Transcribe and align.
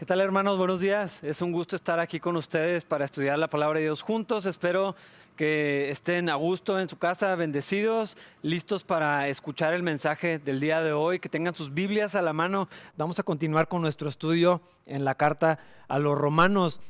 ¿Qué 0.00 0.06
tal 0.06 0.22
hermanos? 0.22 0.56
Buenos 0.56 0.80
días. 0.80 1.22
Es 1.22 1.42
un 1.42 1.52
gusto 1.52 1.76
estar 1.76 2.00
aquí 2.00 2.20
con 2.20 2.34
ustedes 2.34 2.86
para 2.86 3.04
estudiar 3.04 3.38
la 3.38 3.50
palabra 3.50 3.80
de 3.80 3.84
Dios 3.84 4.00
juntos. 4.00 4.46
Espero 4.46 4.96
que 5.36 5.90
estén 5.90 6.30
a 6.30 6.36
gusto 6.36 6.80
en 6.80 6.88
su 6.88 6.96
casa, 6.96 7.34
bendecidos, 7.34 8.16
listos 8.40 8.82
para 8.82 9.28
escuchar 9.28 9.74
el 9.74 9.82
mensaje 9.82 10.38
del 10.38 10.58
día 10.58 10.82
de 10.82 10.94
hoy, 10.94 11.18
que 11.18 11.28
tengan 11.28 11.54
sus 11.54 11.74
Biblias 11.74 12.14
a 12.14 12.22
la 12.22 12.32
mano. 12.32 12.66
Vamos 12.96 13.18
a 13.18 13.24
continuar 13.24 13.68
con 13.68 13.82
nuestro 13.82 14.08
estudio 14.08 14.62
en 14.86 15.04
la 15.04 15.16
carta 15.16 15.58
a 15.86 15.98
los 15.98 16.16
romanos 16.16 16.80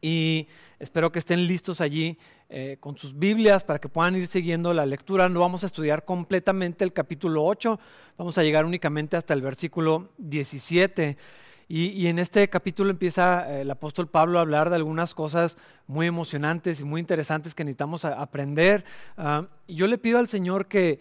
y 0.00 0.46
espero 0.78 1.10
que 1.10 1.18
estén 1.18 1.44
listos 1.48 1.80
allí 1.80 2.18
eh, 2.50 2.76
con 2.78 2.96
sus 2.96 3.18
Biblias 3.18 3.64
para 3.64 3.80
que 3.80 3.88
puedan 3.88 4.14
ir 4.14 4.28
siguiendo 4.28 4.72
la 4.72 4.86
lectura. 4.86 5.28
No 5.28 5.40
vamos 5.40 5.64
a 5.64 5.66
estudiar 5.66 6.04
completamente 6.04 6.84
el 6.84 6.92
capítulo 6.92 7.44
8, 7.44 7.80
vamos 8.16 8.38
a 8.38 8.44
llegar 8.44 8.64
únicamente 8.64 9.16
hasta 9.16 9.34
el 9.34 9.42
versículo 9.42 10.10
17. 10.18 11.16
Y, 11.70 12.06
en 12.06 12.18
este 12.18 12.48
capítulo 12.48 12.88
empieza 12.88 13.46
eh, 13.46 13.60
el 13.60 13.70
apóstol 13.70 14.08
Pablo 14.08 14.38
a 14.38 14.40
hablar 14.40 14.70
de 14.70 14.76
algunas 14.76 15.14
cosas 15.14 15.58
muy 15.86 16.06
emocionantes 16.06 16.80
y 16.80 16.84
muy 16.84 16.98
interesantes 16.98 17.54
que 17.54 17.62
necesitamos 17.62 18.06
aprender. 18.06 18.86
Ah, 19.18 19.46
yo 19.68 19.86
le 19.86 19.98
pido 19.98 20.18
al 20.18 20.28
Señor 20.28 20.66
que 20.66 20.98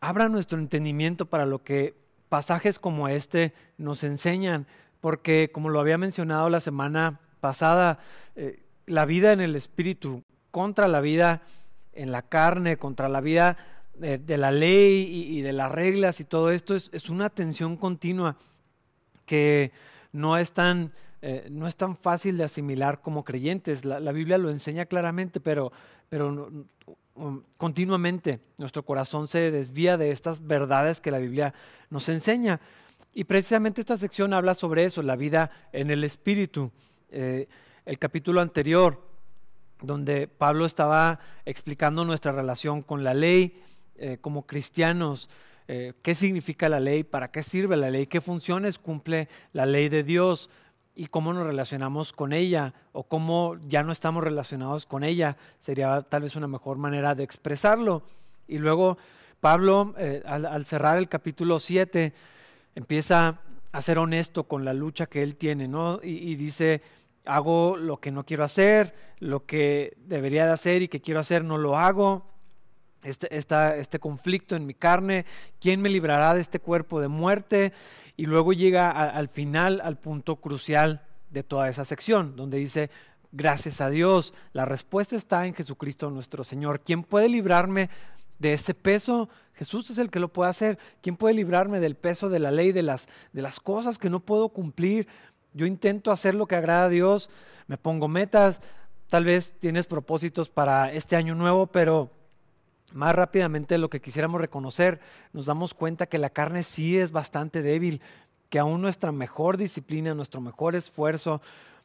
abra 0.00 0.28
nuestro 0.28 0.60
entendimiento 0.60 1.26
para 1.26 1.46
lo 1.46 1.64
que 1.64 1.96
pasajes 2.28 2.78
como 2.78 3.08
este 3.08 3.54
nos 3.76 4.04
enseñan, 4.04 4.68
porque 5.00 5.50
como 5.52 5.68
lo 5.68 5.80
había 5.80 5.98
mencionado 5.98 6.48
la 6.48 6.60
semana 6.60 7.18
pasada, 7.40 7.98
eh, 8.36 8.62
la 8.86 9.06
vida 9.06 9.32
en 9.32 9.40
el 9.40 9.56
espíritu 9.56 10.22
contra 10.52 10.86
la 10.86 11.00
vida 11.00 11.42
en 11.92 12.12
la 12.12 12.22
carne, 12.22 12.76
contra 12.76 13.08
la 13.08 13.20
vida 13.20 13.56
de, 13.94 14.38
la 14.38 14.52
ley 14.52 15.08
y, 15.10 15.40
de 15.40 15.52
las 15.52 15.72
reglas 15.72 16.20
y 16.20 16.24
todo 16.24 16.50
esto 16.50 16.76
es, 16.76 16.90
es 16.92 17.08
una 17.08 17.30
tensión 17.30 17.76
continua 17.76 18.36
que 19.26 19.72
no 20.14 20.38
es 20.38 20.52
tan, 20.52 20.92
eh, 21.22 21.48
no 21.50 21.66
es 21.66 21.74
tan 21.74 21.96
fácil 21.96 22.38
de 22.38 22.44
asimilar 22.44 23.02
como 23.02 23.24
creyentes. 23.24 23.84
La, 23.84 24.12
Biblia 24.12 24.38
lo 24.38 24.48
enseña 24.48 24.84
claramente, 24.84 25.40
pero, 25.40 25.72
pero 26.08 26.50
um, 27.16 27.42
continuamente 27.58 28.38
nuestro 28.56 28.84
corazón 28.84 29.26
se 29.26 29.50
desvía 29.50 29.96
de 29.96 30.12
estas 30.12 30.46
verdades 30.46 31.00
que 31.00 31.10
la 31.10 31.18
Biblia 31.18 31.52
nos 31.90 32.08
enseña. 32.08 32.60
Y 33.12 33.24
precisamente 33.24 33.80
esta 33.80 33.96
sección 33.96 34.32
habla 34.32 34.54
sobre 34.54 34.84
eso, 34.84 35.02
la 35.02 35.16
vida 35.16 35.50
en 35.72 35.90
el 35.90 36.04
Espíritu. 36.04 36.70
Eh, 37.10 37.48
el 37.84 37.98
capítulo 37.98 38.40
anterior, 38.40 39.02
donde 39.82 40.28
Pablo 40.28 40.64
estaba 40.64 41.18
explicando 41.44 42.04
nuestra 42.04 42.30
relación 42.30 42.82
con 42.82 43.02
la 43.02 43.14
ley 43.14 43.60
eh, 43.96 44.18
como 44.20 44.46
cristianos, 44.46 45.28
eh, 45.66 45.94
qué 46.02 46.14
significa 46.14 46.68
la 46.68 46.80
ley, 46.80 47.04
para 47.04 47.30
qué 47.30 47.42
sirve 47.42 47.76
la 47.76 47.90
ley, 47.90 48.06
qué 48.06 48.20
funciones 48.20 48.78
cumple 48.78 49.28
la 49.52 49.64
ley 49.64 49.88
de 49.88 50.02
Dios 50.02 50.50
y 50.94 51.06
cómo 51.06 51.32
nos 51.32 51.46
relacionamos 51.46 52.12
con 52.12 52.32
ella 52.32 52.74
o 52.92 53.04
cómo 53.04 53.56
ya 53.66 53.82
no 53.82 53.90
estamos 53.90 54.22
relacionados 54.22 54.84
con 54.84 55.04
ella. 55.04 55.36
Sería 55.58 56.02
tal 56.02 56.22
vez 56.22 56.36
una 56.36 56.48
mejor 56.48 56.76
manera 56.76 57.14
de 57.14 57.24
expresarlo. 57.24 58.02
Y 58.46 58.58
luego 58.58 58.98
Pablo, 59.40 59.94
eh, 59.96 60.22
al, 60.26 60.66
cerrar 60.66 60.98
el 60.98 61.08
capítulo 61.08 61.58
7, 61.58 62.12
empieza 62.74 63.40
a 63.72 63.82
ser 63.82 63.98
honesto 63.98 64.44
con 64.44 64.64
la 64.64 64.74
lucha 64.74 65.06
que 65.06 65.22
él 65.22 65.34
tiene, 65.34 65.66
¿no? 65.66 65.98
y 66.02 66.36
dice, 66.36 66.82
hago 67.24 67.76
lo 67.76 67.98
que 67.98 68.12
no 68.12 68.24
quiero 68.24 68.44
hacer, 68.44 68.94
lo 69.18 69.46
que 69.46 69.96
debería 70.06 70.46
de 70.46 70.52
hacer 70.52 70.82
y 70.82 70.88
que 70.88 71.00
quiero 71.00 71.20
hacer 71.20 71.42
no 71.42 71.58
lo 71.58 71.76
hago 71.76 72.33
este, 73.04 73.28
este 73.36 73.98
conflicto 73.98 74.56
en 74.56 74.66
mi 74.66 74.74
carne, 74.74 75.24
quién 75.60 75.80
me 75.80 75.88
librará 75.88 76.34
de 76.34 76.40
este 76.40 76.58
cuerpo 76.58 77.00
de 77.00 77.08
muerte. 77.08 77.72
Y 78.16 78.26
luego 78.26 78.52
llega 78.52 78.90
al 78.90 79.28
final, 79.28 79.80
al 79.84 79.98
punto 79.98 80.36
crucial 80.36 81.02
de 81.30 81.42
toda 81.42 81.68
esa 81.68 81.84
sección, 81.84 82.36
donde 82.36 82.58
dice, 82.58 82.90
gracias 83.32 83.80
a 83.80 83.90
Dios, 83.90 84.32
la 84.52 84.64
respuesta 84.64 85.16
está 85.16 85.46
en 85.46 85.54
Jesucristo 85.54 86.10
nuestro 86.10 86.44
Señor. 86.44 86.80
¿Quién 86.80 87.02
puede 87.02 87.28
librarme 87.28 87.90
de 88.38 88.52
ese 88.52 88.72
peso? 88.74 89.28
Jesús 89.54 89.90
es 89.90 89.98
el 89.98 90.10
que 90.10 90.20
lo 90.20 90.32
puede 90.32 90.50
hacer. 90.50 90.78
¿Quién 91.02 91.16
puede 91.16 91.34
librarme 91.34 91.80
del 91.80 91.96
peso 91.96 92.28
de 92.28 92.38
la 92.38 92.50
ley, 92.50 92.72
de 92.72 92.82
las, 92.82 93.08
de 93.32 93.42
las 93.42 93.60
cosas 93.60 93.98
que 93.98 94.10
no 94.10 94.20
puedo 94.20 94.48
cumplir? 94.50 95.08
Yo 95.52 95.66
intento 95.66 96.10
hacer 96.10 96.34
lo 96.34 96.46
que 96.46 96.56
agrada 96.56 96.86
a 96.86 96.88
Dios, 96.88 97.30
me 97.66 97.78
pongo 97.78 98.08
metas, 98.08 98.60
tal 99.08 99.24
vez 99.24 99.54
tienes 99.60 99.86
propósitos 99.86 100.48
para 100.48 100.92
este 100.92 101.16
año 101.16 101.34
nuevo, 101.34 101.66
pero 101.68 102.10
más 102.92 103.14
rápidamente 103.14 103.74
de 103.74 103.78
lo 103.78 103.90
que 103.90 104.00
quisiéramos 104.00 104.40
reconocer, 104.40 105.00
nos 105.32 105.46
damos 105.46 105.74
cuenta 105.74 106.06
que 106.06 106.18
la 106.18 106.30
carne 106.30 106.62
sí 106.62 106.98
es 106.98 107.10
bastante 107.10 107.62
débil, 107.62 108.00
que 108.50 108.58
aún 108.58 108.80
nuestra 108.82 109.10
mejor 109.10 109.56
disciplina, 109.56 110.14
nuestro 110.14 110.40
mejor 110.40 110.76
esfuerzo, 110.76 111.40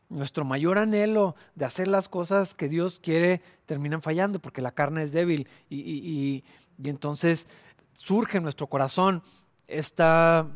nuestro 0.09 0.43
mayor 0.43 0.77
anhelo 0.77 1.35
de 1.55 1.65
hacer 1.65 1.87
las 1.87 2.09
cosas 2.09 2.55
que 2.55 2.67
Dios 2.67 2.99
quiere 2.99 3.41
terminan 3.65 4.01
fallando 4.01 4.39
porque 4.39 4.61
la 4.61 4.71
carne 4.71 5.03
es 5.03 5.11
débil 5.11 5.47
y, 5.69 6.43
entonces 6.83 7.47
surge 7.93 8.37
en 8.37 8.43
nuestro 8.43 8.67
corazón 8.67 9.21
esta 9.67 10.47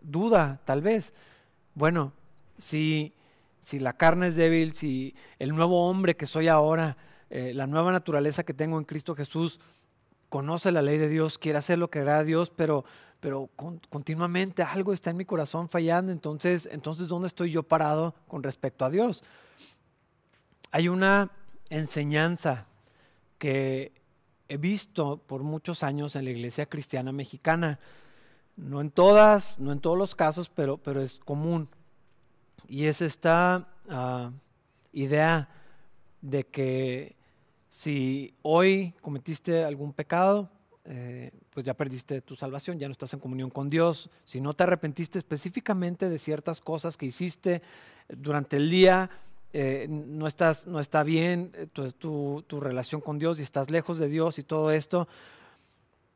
duda, 0.00 0.60
tal 0.64 0.82
vez. 0.82 1.14
Bueno, 1.74 2.12
si, 2.56 3.14
si 3.58 3.78
la 3.78 3.94
carne 3.94 4.28
es 4.28 4.36
débil, 4.36 4.72
si 4.72 5.14
el 5.38 5.54
nuevo 5.54 5.88
hombre 5.88 6.16
que 6.16 6.26
soy 6.26 6.48
ahora 6.48 6.96
eh, 7.30 7.52
la 7.54 7.66
nueva 7.66 7.92
naturaleza 7.92 8.44
que 8.44 8.54
tengo 8.54 8.78
en 8.78 8.84
Cristo 8.84 9.14
Jesús, 9.14 9.60
conoce 10.28 10.72
la 10.72 10.82
ley 10.82 10.98
de 10.98 11.08
Dios, 11.08 11.38
quiere 11.38 11.58
hacer 11.58 11.78
lo 11.78 11.90
que 11.90 12.00
a 12.00 12.24
Dios, 12.24 12.50
pero, 12.50 12.84
pero 13.20 13.48
continuamente 13.88 14.62
algo 14.62 14.92
está 14.92 15.10
en 15.10 15.16
mi 15.16 15.24
corazón 15.24 15.68
fallando, 15.68 16.12
entonces, 16.12 16.68
entonces, 16.70 17.08
¿dónde 17.08 17.28
estoy 17.28 17.50
yo 17.50 17.62
parado 17.62 18.14
con 18.26 18.42
respecto 18.42 18.84
a 18.84 18.90
Dios? 18.90 19.24
Hay 20.70 20.88
una 20.88 21.30
enseñanza 21.70 22.66
que 23.38 23.92
he 24.48 24.56
visto 24.56 25.18
por 25.18 25.42
muchos 25.42 25.82
años 25.82 26.16
en 26.16 26.24
la 26.24 26.30
iglesia 26.30 26.66
cristiana 26.66 27.12
mexicana, 27.12 27.78
no 28.56 28.80
en 28.80 28.90
todas, 28.90 29.58
no 29.60 29.72
en 29.72 29.80
todos 29.80 29.96
los 29.96 30.14
casos, 30.14 30.50
pero, 30.50 30.78
pero 30.78 31.00
es 31.00 31.20
común. 31.20 31.68
Y 32.66 32.84
es 32.86 33.00
esta 33.00 33.68
ah, 33.88 34.32
idea 34.92 35.48
de 36.20 36.44
que 36.44 37.17
si 37.68 38.34
hoy 38.42 38.94
cometiste 39.00 39.64
algún 39.64 39.92
pecado, 39.92 40.50
eh, 40.90 41.30
pues 41.50 41.66
ya 41.66 41.74
perdiste 41.74 42.22
tu 42.22 42.34
salvación, 42.34 42.78
ya 42.78 42.88
no 42.88 42.92
estás 42.92 43.12
en 43.12 43.20
comunión 43.20 43.50
con 43.50 43.68
Dios. 43.68 44.08
Si 44.24 44.40
no 44.40 44.54
te 44.54 44.62
arrepentiste 44.62 45.18
específicamente 45.18 46.08
de 46.08 46.16
ciertas 46.16 46.62
cosas 46.62 46.96
que 46.96 47.04
hiciste 47.04 47.60
durante 48.08 48.56
el 48.56 48.70
día, 48.70 49.10
eh, 49.52 49.86
no, 49.90 50.26
estás, 50.26 50.66
no 50.66 50.80
está 50.80 51.02
bien 51.02 51.52
eh, 51.54 51.66
tu, 51.66 52.42
tu, 52.42 52.60
relación 52.60 53.02
con 53.02 53.18
Dios 53.18 53.38
y 53.38 53.42
estás 53.42 53.70
lejos 53.70 53.98
de 53.98 54.08
Dios 54.08 54.38
y 54.38 54.44
todo 54.44 54.70
esto, 54.70 55.08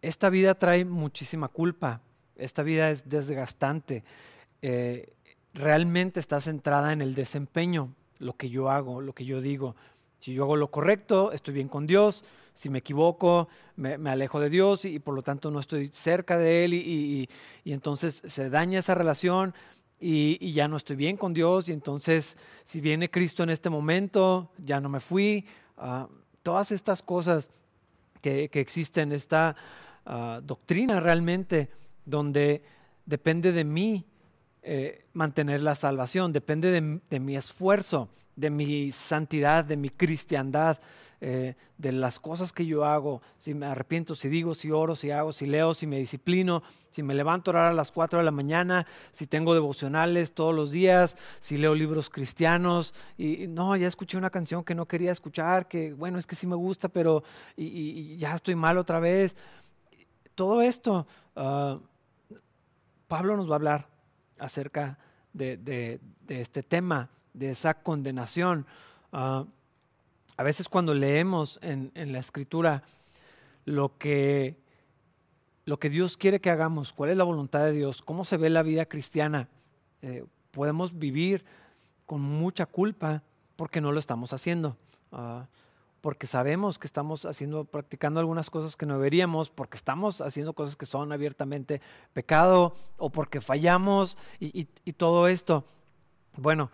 esta 0.01 0.31
vida 0.31 0.55
trae 0.55 0.87
muchísima 0.87 1.49
culpa, 1.49 2.01
esta 2.37 2.63
vida 2.63 2.91
es 2.91 3.09
desgastante, 3.09 4.05
realmente 5.55 6.19
está 6.19 6.41
centrada 6.41 6.93
en 6.93 7.03
el 7.03 7.15
desempeño, 7.15 7.95
lo 8.19 8.37
que 8.37 8.49
yo 8.49 8.71
hago, 8.71 9.01
lo 9.01 9.13
que 9.13 9.25
yo 9.25 9.41
digo, 9.41 9.77
si 10.23 10.35
yo 10.35 10.45
hago 10.45 10.55
lo 10.55 10.71
correcto, 10.71 11.33
estoy 11.33 11.53
bien 11.55 11.67
con 11.69 11.85
Dios. 11.85 12.23
Si 12.55 12.71
me 12.71 12.79
equivoco, 12.79 13.49
me, 13.75 13.95
alejo 14.09 14.39
de 14.39 14.51
Dios 14.51 14.85
y, 14.85 15.01
por 15.01 15.17
lo 15.17 15.23
tanto 15.23 15.51
no 15.51 15.59
estoy 15.59 15.89
cerca 15.89 16.39
de 16.39 16.65
Él 16.65 16.75
y, 16.75 17.29
entonces 17.65 18.23
se 18.25 18.49
daña 18.49 18.79
esa 18.79 18.95
relación 18.95 19.53
y, 19.99 20.53
ya 20.53 20.69
no 20.69 20.77
estoy 20.77 20.95
bien 20.95 21.17
con 21.17 21.35
Dios 21.35 21.69
y 21.69 21.73
entonces 21.73 22.39
si 22.65 22.81
viene 22.81 23.11
Cristo 23.11 23.43
en 23.43 23.51
este 23.51 23.69
momento, 23.69 24.53
ya 24.59 24.81
no 24.81 24.89
me 24.89 25.01
fui. 25.01 25.45
Ah, 25.77 26.07
todas 26.45 26.71
estas 26.71 27.03
cosas 27.03 27.51
que, 28.21 28.49
existen, 28.53 29.11
esta 29.11 29.57
ah, 30.07 30.41
doctrina 30.41 31.01
realmente 31.01 31.69
donde 32.05 32.63
depende 33.07 33.51
de 33.51 33.65
mí 33.65 34.05
eh, 34.63 35.05
mantener 35.15 35.63
la 35.63 35.75
salvación, 35.75 36.33
depende 36.33 37.01
de 37.11 37.19
mi 37.19 37.37
esfuerzo 37.37 38.09
de 38.37 38.51
mi 38.51 38.93
santidad, 38.93 39.65
de 39.65 39.77
mi 39.77 39.91
cristiandad, 39.91 40.79
eh, 41.25 41.55
de 41.79 41.93
las 41.93 42.19
cosas 42.19 42.53
que 42.53 42.67
yo 42.67 42.85
hago, 42.85 43.23
si 43.39 43.55
me 43.55 43.67
arrepiento, 43.67 44.17
si 44.17 44.29
digo, 44.29 44.55
si 44.55 44.73
oro, 44.73 44.97
si 44.97 45.13
hago, 45.13 45.31
si 45.31 45.47
leo, 45.47 45.73
si 45.73 45.87
me 45.87 45.99
disciplino, 45.99 46.65
si 46.91 47.05
me 47.05 47.15
levanto 47.15 47.51
a 47.51 47.53
orar 47.53 47.71
a 47.71 47.75
las 47.75 47.93
4 47.93 48.19
de 48.19 48.25
la 48.25 48.33
mañana, 48.33 48.89
si 49.13 49.29
tengo 49.29 49.55
devocionales 49.55 50.33
todos 50.33 50.53
los 50.53 50.73
días, 50.73 51.17
si 51.39 51.59
leo 51.59 51.77
libros 51.77 52.11
cristianos, 52.11 52.93
y, 53.17 53.47
no, 53.47 53.77
ya 53.77 53.87
escuché 53.87 54.19
una 54.19 54.31
canción 54.31 54.65
que 54.65 54.75
no 54.75 54.87
quería 54.87 55.13
escuchar, 55.13 55.69
que 55.69 55.93
bueno, 55.93 56.19
es 56.19 56.27
que 56.27 56.35
sí 56.35 56.49
me 56.49 56.57
gusta, 56.57 56.89
pero 56.89 57.23
y, 57.57 58.17
ya 58.17 58.35
estoy 58.35 58.57
mal 58.57 58.77
otra 58.77 58.99
vez. 58.99 59.37
Todo 60.35 60.61
esto, 60.61 61.07
ah, 61.37 61.79
Pablo 63.07 63.37
nos 63.37 63.49
va 63.49 63.53
a 63.53 63.57
hablar 63.57 63.89
acerca 64.41 64.99
de 65.33 66.01
este 66.29 66.65
tema 66.65 67.09
de 67.33 67.51
esa 67.51 67.75
condenación. 67.75 68.67
Ah, 69.13 69.45
a 70.37 70.43
veces 70.43 70.69
cuando 70.69 70.95
leemos 70.95 71.59
en, 71.63 71.93
la 71.95 72.19
escritura 72.19 72.83
lo 73.65 73.97
que, 73.99 74.57
lo 75.65 75.79
que 75.79 75.91
Dios 75.91 76.17
quiere 76.17 76.41
que 76.41 76.51
hagamos, 76.51 76.93
cuál 76.93 77.11
es 77.11 77.17
la 77.17 77.25
voluntad 77.25 77.61
de 77.61 77.73
Dios, 77.73 78.03
cómo 78.03 78.25
se 78.25 78.37
ve 78.37 78.51
la 78.51 78.63
vida 78.63 78.87
cristiana, 78.87 79.49
eh, 80.01 80.25
podemos 80.51 80.99
vivir 80.99 81.45
con 82.07 82.21
mucha 82.21 82.67
culpa 82.67 83.23
porque 83.57 83.81
no 83.81 83.93
lo 83.93 83.99
estamos 83.99 84.33
haciendo. 84.33 84.77
Ah, 85.13 85.47
porque 86.03 86.27
sabemos 86.27 86.81
que 86.81 86.89
estamos 86.89 87.25
haciendo, 87.25 87.65
practicando 87.65 88.19
algunas 88.19 88.51
cosas 88.51 88.77
que 88.77 88.87
no 88.87 88.95
deberíamos, 88.95 89.51
porque 89.51 89.77
estamos 89.77 90.21
haciendo 90.21 90.53
cosas 90.53 90.75
que 90.75 90.85
son 90.85 91.13
abiertamente 91.13 91.81
pecado 92.13 92.75
o 92.99 93.11
porque 93.11 93.41
fallamos 93.41 94.19
y, 94.41 94.65
todo 94.95 95.29
esto. 95.29 95.65
Bueno, 96.37 96.71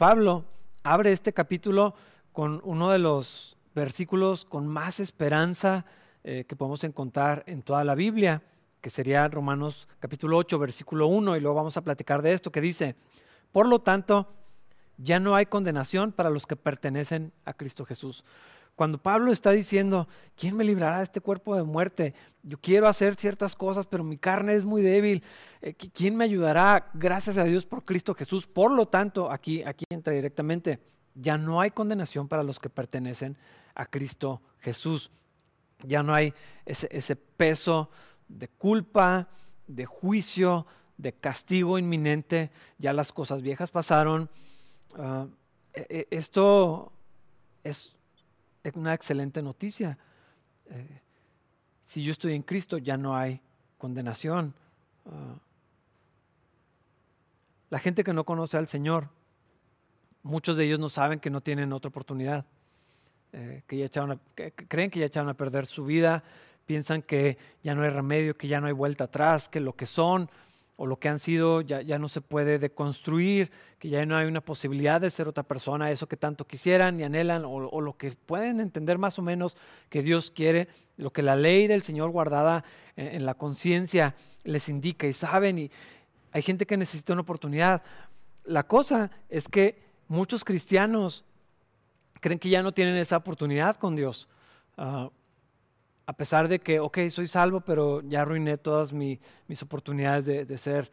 Pablo 0.00 0.46
abre 0.82 1.12
este 1.12 1.34
capítulo 1.34 1.94
con 2.32 2.62
uno 2.64 2.88
de 2.88 2.98
los 2.98 3.58
versículos 3.74 4.46
con 4.46 4.66
más 4.66 4.98
esperanza 4.98 5.84
eh, 6.24 6.46
que 6.48 6.56
podemos 6.56 6.84
encontrar 6.84 7.44
en 7.46 7.60
toda 7.60 7.84
la 7.84 7.94
Biblia, 7.94 8.42
que 8.80 8.88
sería 8.88 9.28
Romanos 9.28 9.88
capítulo 9.98 10.38
8, 10.38 10.58
versículo 10.58 11.06
1, 11.06 11.36
y 11.36 11.40
luego 11.40 11.54
vamos 11.54 11.76
a 11.76 11.84
platicar 11.84 12.22
de 12.22 12.32
esto, 12.32 12.50
que 12.50 12.62
dice, 12.62 12.96
por 13.52 13.68
lo 13.68 13.80
tanto, 13.80 14.32
ya 14.96 15.20
no 15.20 15.34
hay 15.34 15.44
condenación 15.44 16.12
para 16.12 16.30
los 16.30 16.46
que 16.46 16.56
pertenecen 16.56 17.34
a 17.44 17.52
Cristo 17.52 17.84
Jesús. 17.84 18.24
Cuando 18.80 18.96
Pablo 18.96 19.30
está 19.30 19.50
diciendo, 19.50 20.08
¿quién 20.36 20.56
me 20.56 20.64
librará 20.64 20.96
de 20.96 21.02
este 21.02 21.20
cuerpo 21.20 21.54
de 21.54 21.64
muerte? 21.64 22.14
Yo 22.42 22.58
quiero 22.58 22.88
hacer 22.88 23.14
ciertas 23.14 23.54
cosas, 23.54 23.86
pero 23.86 24.04
mi 24.04 24.16
carne 24.16 24.54
es 24.54 24.64
muy 24.64 24.80
débil. 24.80 25.22
Eh, 25.60 25.74
¿Quién 25.74 26.16
me 26.16 26.24
ayudará? 26.24 26.90
Gracias 26.94 27.36
a 27.36 27.44
Dios 27.44 27.66
por 27.66 27.84
Cristo 27.84 28.14
Jesús. 28.14 28.46
Por 28.46 28.70
lo 28.70 28.88
tanto, 28.88 29.30
aquí, 29.30 29.62
aquí 29.64 29.84
entra 29.90 30.14
directamente, 30.14 30.80
ya 31.14 31.36
no 31.36 31.60
hay 31.60 31.72
condenación 31.72 32.26
para 32.26 32.42
los 32.42 32.58
que 32.58 32.70
pertenecen 32.70 33.36
a 33.74 33.84
Cristo 33.84 34.40
Jesús. 34.60 35.10
Ya 35.82 36.02
no 36.02 36.14
hay 36.14 36.32
ese, 36.64 37.16
peso 37.16 37.90
de 38.28 38.48
culpa, 38.48 39.28
de 39.66 39.84
juicio, 39.84 40.64
de 40.96 41.12
castigo 41.12 41.78
inminente. 41.78 42.50
Ya 42.78 42.94
las 42.94 43.12
cosas 43.12 43.42
viejas 43.42 43.70
pasaron. 43.70 44.30
Ah, 44.96 45.26
e, 45.74 45.86
e, 45.90 46.16
esto 46.16 46.94
es 47.62 47.94
es 47.94 47.99
una 48.74 48.94
excelente 48.94 49.42
noticia. 49.42 49.98
Eh, 50.66 51.00
si 51.82 52.02
yo 52.02 52.12
estoy 52.12 52.34
en 52.34 52.42
Cristo, 52.42 52.78
ya 52.78 52.96
no 52.96 53.16
hay 53.16 53.40
condenación. 53.78 54.54
Ah, 55.06 55.36
la 57.70 57.78
gente 57.78 58.04
que 58.04 58.12
no 58.12 58.24
conoce 58.24 58.56
al 58.56 58.68
Señor, 58.68 59.08
muchos 60.22 60.56
de 60.56 60.64
ellos 60.64 60.78
no 60.78 60.88
saben 60.88 61.20
que 61.20 61.30
no 61.30 61.40
tienen 61.40 61.72
otra 61.72 61.88
oportunidad, 61.88 62.44
eh, 63.32 63.62
que, 63.66 63.78
ya 63.78 63.88
creen 64.68 64.90
que 64.90 65.00
ya 65.00 65.06
echaron 65.06 65.30
a 65.30 65.34
perder 65.34 65.66
su 65.66 65.84
vida, 65.84 66.24
piensan 66.66 67.02
que 67.02 67.38
ya 67.62 67.74
no 67.74 67.82
hay 67.82 67.90
remedio, 67.90 68.36
que 68.36 68.48
ya 68.48 68.60
no 68.60 68.66
hay 68.66 68.72
vuelta 68.72 69.04
atrás, 69.04 69.48
que 69.48 69.60
lo 69.60 69.74
que 69.74 69.86
son 69.86 70.30
o 70.82 70.86
lo 70.86 70.98
que 70.98 71.10
han 71.10 71.18
sido 71.18 71.60
ya, 71.60 71.82
ya 71.82 71.98
no 71.98 72.08
se 72.08 72.22
puede 72.22 72.58
deconstruir, 72.58 73.50
que 73.78 73.90
ya 73.90 74.06
no 74.06 74.16
hay 74.16 74.26
una 74.26 74.40
posibilidad 74.40 74.98
de 74.98 75.10
ser 75.10 75.28
otra 75.28 75.42
persona, 75.42 75.90
eso 75.90 76.08
que 76.08 76.16
tanto 76.16 76.46
quisieran 76.46 76.98
y 76.98 77.02
anhelan, 77.02 77.44
o, 77.44 77.82
lo 77.82 77.98
que 77.98 78.12
pueden 78.12 78.60
entender 78.60 78.96
más 78.96 79.18
o 79.18 79.22
menos 79.22 79.58
que 79.90 80.00
Dios 80.00 80.30
quiere, 80.30 80.68
lo 80.96 81.12
que 81.12 81.20
la 81.20 81.36
ley 81.36 81.66
del 81.66 81.82
Señor 81.82 82.10
guardada 82.12 82.64
en, 82.96 83.26
la 83.26 83.34
conciencia 83.34 84.14
les 84.44 84.70
indica 84.70 85.06
y 85.06 85.12
saben, 85.12 85.58
y 85.58 85.70
hay 86.32 86.40
gente 86.40 86.64
que 86.64 86.78
necesita 86.78 87.12
una 87.12 87.22
oportunidad. 87.22 87.82
La 88.44 88.62
cosa 88.62 89.10
es 89.28 89.50
que 89.50 89.82
muchos 90.08 90.44
cristianos 90.44 91.26
creen 92.22 92.38
que 92.38 92.48
ya 92.48 92.62
no 92.62 92.72
tienen 92.72 92.96
esa 92.96 93.18
oportunidad 93.18 93.76
con 93.76 93.96
Dios. 93.96 94.28
Ah, 94.78 95.10
a 96.10 96.12
pesar 96.12 96.48
de 96.48 96.58
que, 96.58 96.80
ok, 96.80 96.98
soy 97.08 97.28
salvo, 97.28 97.60
pero 97.60 98.02
ya 98.02 98.22
arruiné 98.22 98.58
todas 98.58 98.92
mis 98.92 99.20
oportunidades 99.62 100.26
de, 100.26 100.58
ser 100.58 100.90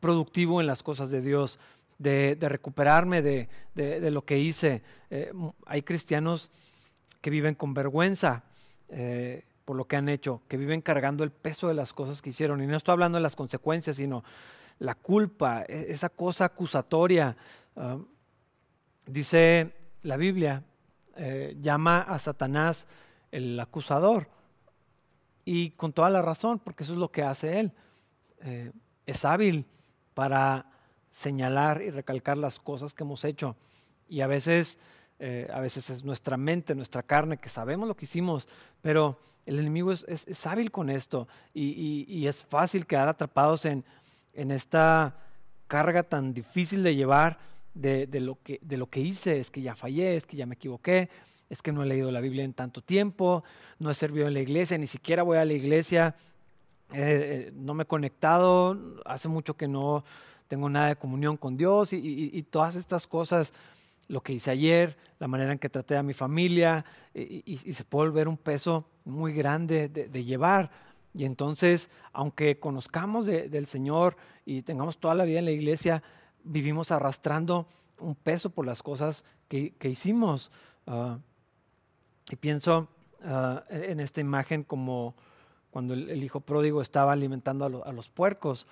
productivo 0.00 0.62
en 0.62 0.66
las 0.66 0.82
cosas 0.82 1.10
de 1.10 1.20
Dios, 1.20 1.58
de, 1.98 2.38
recuperarme 2.40 3.20
de, 3.20 4.10
lo 4.10 4.24
que 4.24 4.38
hice. 4.38 4.82
Eh, 5.10 5.30
hay 5.66 5.82
cristianos 5.82 6.50
que 7.20 7.28
viven 7.28 7.54
con 7.54 7.74
vergüenza 7.74 8.44
eh, 8.88 9.44
por 9.66 9.76
lo 9.76 9.84
que 9.84 9.96
han 9.96 10.08
hecho, 10.08 10.40
que 10.48 10.56
viven 10.56 10.80
cargando 10.80 11.22
el 11.22 11.32
peso 11.32 11.68
de 11.68 11.74
las 11.74 11.92
cosas 11.92 12.22
que 12.22 12.30
hicieron. 12.30 12.62
Y 12.62 12.66
no 12.66 12.78
estoy 12.78 12.94
hablando 12.94 13.16
de 13.16 13.22
las 13.22 13.36
consecuencias, 13.36 13.96
sino 13.96 14.24
la 14.78 14.94
culpa, 14.94 15.66
e, 15.68 15.88
esa 15.90 16.08
cosa 16.08 16.46
acusatoria. 16.46 17.36
Ah, 17.76 17.98
dice 19.04 19.74
la 20.00 20.16
Biblia, 20.16 20.62
eh, 21.14 21.58
llama 21.60 22.00
a 22.00 22.18
Satanás 22.18 22.88
el 23.30 23.60
acusador. 23.60 24.34
Y 25.48 25.70
con 25.70 25.92
toda 25.92 26.10
la 26.10 26.22
razón, 26.22 26.58
porque 26.58 26.82
eso 26.82 26.92
es 26.92 26.98
lo 26.98 27.12
que 27.12 27.22
hace 27.22 27.60
él. 27.60 27.72
Eh, 28.42 28.72
es 29.06 29.24
hábil 29.24 29.64
para 30.12 30.66
señalar 31.08 31.80
y 31.82 31.90
recalcar 31.90 32.36
las 32.36 32.58
cosas 32.58 32.92
que 32.92 33.04
hemos 33.04 33.24
hecho. 33.24 33.54
Y 34.08 34.22
a 34.22 34.26
veces, 34.26 34.80
eh, 35.20 35.48
a 35.52 35.60
veces 35.60 35.88
es 35.88 36.02
nuestra 36.02 36.36
mente, 36.36 36.74
nuestra 36.74 37.04
carne, 37.04 37.38
que 37.38 37.48
sabemos 37.48 37.86
lo 37.86 37.96
que 37.96 38.06
hicimos, 38.06 38.48
pero 38.82 39.20
el 39.46 39.60
enemigo 39.60 39.92
es, 39.92 40.46
hábil 40.46 40.72
con 40.72 40.90
esto 40.90 41.28
y, 41.54 42.26
es 42.26 42.44
fácil 42.44 42.84
quedar 42.84 43.08
atrapados 43.08 43.64
en, 43.66 43.84
en, 44.34 44.50
esta 44.50 45.16
carga 45.68 46.02
tan 46.02 46.34
difícil 46.34 46.82
de 46.82 46.96
llevar 46.96 47.38
de, 47.72 48.08
de, 48.08 48.18
lo 48.18 48.42
que, 48.42 48.58
de 48.62 48.76
lo 48.76 48.90
que 48.90 49.00
hice, 49.00 49.38
es 49.38 49.52
que 49.52 49.62
ya 49.62 49.76
fallé, 49.76 50.16
es 50.16 50.26
que 50.26 50.36
ya 50.36 50.46
me 50.46 50.56
equivoqué, 50.56 51.08
es 51.48 51.62
que 51.62 51.72
no 51.72 51.82
he 51.82 51.86
leído 51.86 52.10
la 52.10 52.20
Biblia 52.20 52.44
en 52.44 52.54
tanto 52.54 52.82
tiempo, 52.82 53.44
no 53.78 53.90
he 53.90 53.94
servido 53.94 54.26
en 54.26 54.34
la 54.34 54.40
iglesia, 54.40 54.78
ni 54.78 54.86
siquiera 54.86 55.22
voy 55.22 55.38
a 55.38 55.44
la 55.44 55.52
iglesia, 55.52 56.16
eh, 56.92 57.52
no 57.54 57.74
me 57.74 57.84
he 57.84 57.86
conectado, 57.86 58.78
hace 59.04 59.28
mucho 59.28 59.56
que 59.56 59.68
no 59.68 60.04
tengo 60.48 60.68
nada 60.68 60.88
de 60.88 60.96
comunión 60.96 61.36
con 61.36 61.56
Dios 61.56 61.92
y, 61.92 62.42
todas 62.50 62.76
estas 62.76 63.06
cosas, 63.06 63.52
lo 64.08 64.22
que 64.22 64.32
hice 64.32 64.52
ayer, 64.52 64.96
la 65.18 65.26
manera 65.26 65.52
en 65.52 65.58
que 65.58 65.68
traté 65.68 65.96
a 65.96 66.02
mi 66.02 66.14
familia, 66.14 66.84
y, 67.14 67.56
se 67.56 67.84
puede 67.84 68.10
volver 68.10 68.28
un 68.28 68.36
peso 68.36 68.86
muy 69.04 69.32
grande 69.32 69.88
de, 69.88 70.24
llevar. 70.24 70.70
Y 71.12 71.24
entonces, 71.24 71.90
aunque 72.12 72.60
conozcamos 72.60 73.26
del 73.26 73.66
Señor 73.66 74.16
y 74.44 74.62
tengamos 74.62 74.98
toda 74.98 75.14
la 75.14 75.24
vida 75.24 75.40
en 75.40 75.46
la 75.46 75.50
iglesia, 75.50 76.02
vivimos 76.44 76.92
arrastrando 76.92 77.66
un 77.98 78.14
peso 78.14 78.50
por 78.50 78.66
las 78.66 78.82
cosas 78.82 79.24
que, 79.48 79.74
hicimos. 79.82 80.52
Ah, 80.86 81.18
y 82.30 82.36
pienso 82.36 82.88
ah, 83.24 83.64
en 83.70 84.00
esta 84.00 84.20
imagen 84.20 84.64
como 84.64 85.14
cuando 85.70 85.94
el, 85.94 86.24
hijo 86.24 86.40
pródigo 86.40 86.80
estaba 86.80 87.12
alimentando 87.12 87.84
a, 87.84 87.92
los 87.92 88.08
puercos, 88.08 88.66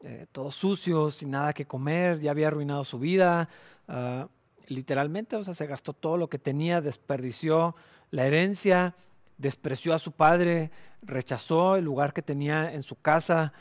eh, 0.00 0.26
todos 0.30 0.54
sucios, 0.54 1.16
sin 1.16 1.32
nada 1.32 1.52
que 1.52 1.66
comer, 1.66 2.20
ya 2.20 2.30
había 2.30 2.46
arruinado 2.46 2.84
su 2.84 2.98
vida. 2.98 3.48
Ah, 3.88 4.28
literalmente, 4.68 5.36
o 5.36 5.42
sea, 5.42 5.54
se 5.54 5.66
gastó 5.66 5.92
todo 5.92 6.16
lo 6.16 6.28
que 6.28 6.38
tenía, 6.38 6.80
desperdició 6.80 7.74
la 8.10 8.24
herencia, 8.26 8.94
despreció 9.36 9.94
a 9.94 9.98
su 9.98 10.12
padre, 10.12 10.70
rechazó 11.02 11.76
el 11.76 11.84
lugar 11.84 12.12
que 12.12 12.22
tenía 12.22 12.72
en 12.72 12.82
su 12.82 12.96
casa 12.96 13.52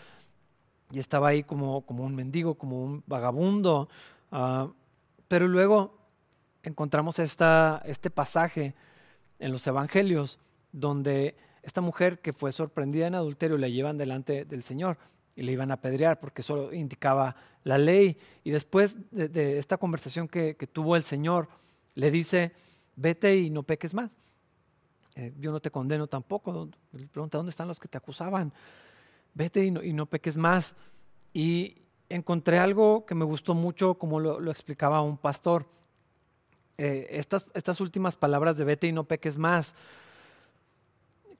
y 0.91 0.99
estaba 0.99 1.29
ahí 1.29 1.43
como, 1.43 1.81
como 1.87 2.03
un 2.03 2.13
mendigo, 2.13 2.55
como 2.55 2.83
un 2.83 3.03
vagabundo. 3.07 3.89
Ah, 4.31 4.67
pero 5.27 5.47
luego 5.47 5.97
encontramos 6.61 7.17
esta, 7.17 7.81
este 7.85 8.11
pasaje 8.11 8.75
en 9.39 9.51
los 9.51 9.65
evangelios 9.67 10.39
donde 10.71 11.35
esta 11.61 11.81
mujer 11.81 12.19
que 12.19 12.33
fue 12.33 12.51
sorprendida 12.51 13.07
en 13.07 13.15
adulterio 13.15 13.57
la 13.57 13.69
llevan 13.69 13.97
delante 13.97 14.45
del 14.45 14.63
Señor 14.63 14.97
y 15.35 15.43
le 15.43 15.51
iban 15.51 15.71
a 15.71 15.75
apedrear 15.75 16.19
porque 16.19 16.41
eso 16.41 16.73
indicaba 16.73 17.35
la 17.63 17.77
ley. 17.77 18.17
Y 18.43 18.51
después 18.51 18.97
de, 19.11 19.57
esta 19.57 19.77
conversación 19.77 20.27
que, 20.27 20.55
tuvo 20.71 20.95
el 20.95 21.03
Señor, 21.03 21.47
le 21.95 22.11
dice, 22.11 22.51
vete 22.95 23.37
y 23.37 23.49
no 23.49 23.63
peques 23.63 23.93
más. 23.93 24.17
Eh, 25.15 25.31
yo 25.39 25.51
no 25.51 25.59
te 25.59 25.71
condeno 25.71 26.07
tampoco. 26.07 26.69
Le 26.91 27.07
pregunta, 27.07 27.37
¿dónde 27.37 27.51
están 27.51 27.67
los 27.67 27.79
que 27.79 27.87
te 27.87 27.97
acusaban? 27.97 28.51
Vete 29.33 29.65
y 29.65 29.71
no, 29.71 30.05
peques 30.05 30.37
más. 30.37 30.75
Y 31.33 31.77
encontré 32.09 32.59
algo 32.59 33.05
que 33.05 33.15
me 33.15 33.25
gustó 33.25 33.55
mucho, 33.55 33.95
como 33.95 34.19
lo 34.19 34.51
explicaba 34.51 35.01
un 35.01 35.17
pastor. 35.17 35.65
Eh, 36.77 37.07
estas, 37.11 37.47
estas 37.53 37.79
últimas 37.81 38.15
palabras 38.15 38.57
de 38.57 38.63
vete 38.63 38.87
y 38.87 38.91
no 38.91 39.03
peques 39.03 39.37
más, 39.37 39.75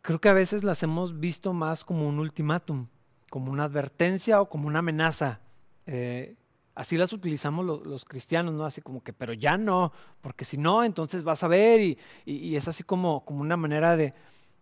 creo 0.01 0.19
que 0.19 0.29
a 0.29 0.33
veces 0.33 0.63
las 0.63 0.83
hemos 0.83 1.19
visto 1.19 1.53
más 1.53 1.83
como 1.83 2.07
un 2.07 2.19
ultimátum, 2.19 2.87
como 3.29 3.51
una 3.51 3.63
advertencia 3.63 4.41
o 4.41 4.49
como 4.49 4.67
una 4.67 4.79
amenaza. 4.79 5.39
Eh, 5.87 6.35
así 6.75 6.97
las 6.97 7.13
utilizamos 7.13 7.65
los, 7.65 8.05
cristianos, 8.05 8.53
¿no? 8.53 8.65
Así 8.65 8.81
como 8.81 9.01
que, 9.03 9.13
pero 9.13 9.33
ya 9.33 9.57
no, 9.57 9.91
porque 10.21 10.45
si 10.45 10.57
no, 10.57 10.83
entonces 10.83 11.23
vas 11.23 11.43
a 11.43 11.47
ver 11.47 11.81
y, 11.81 11.97
y, 12.25 12.55
es 12.55 12.67
así 12.67 12.83
como, 12.83 13.25
como 13.25 13.41
una 13.41 13.57
manera 13.57 13.95
de, 13.95 14.13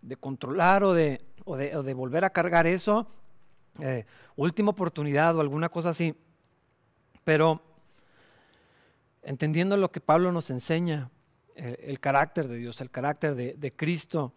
de 0.01 0.15
controlar 0.15 0.83
o 0.83 0.93
de, 0.93 1.21
o 1.45 1.57
de, 1.57 1.75
o 1.75 1.83
de, 1.83 1.93
volver 1.93 2.23
a 2.23 2.29
cargar 2.29 2.67
eso. 2.67 3.07
Eh, 3.79 4.05
última 4.35 4.71
oportunidad 4.71 5.35
o 5.35 5.41
alguna 5.41 5.69
cosa 5.69 5.89
así. 5.89 6.15
Pero 7.23 7.61
entendiendo 9.23 9.77
lo 9.77 9.91
que 9.91 10.01
Pablo 10.01 10.31
nos 10.31 10.49
enseña, 10.49 11.09
el, 11.55 11.99
carácter 11.99 12.47
de 12.47 12.57
Dios, 12.57 12.81
el 12.81 12.89
carácter 12.89 13.35
de, 13.35 13.73
Cristo, 13.73 14.33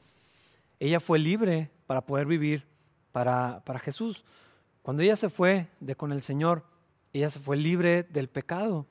ella 0.78 1.00
fue 1.00 1.18
libre 1.18 1.70
para 1.86 2.02
poder 2.02 2.26
vivir 2.26 2.66
para, 3.12 3.62
Jesús. 3.80 4.24
Cuando 4.82 5.02
ella 5.02 5.16
se 5.16 5.30
fue 5.30 5.68
de 5.80 5.94
con 5.94 6.12
el 6.12 6.22
Señor, 6.22 6.64
ella 7.12 7.30
se 7.30 7.38
fue 7.38 7.56
libre 7.56 8.02
del 8.02 8.28
pecado. 8.28 8.86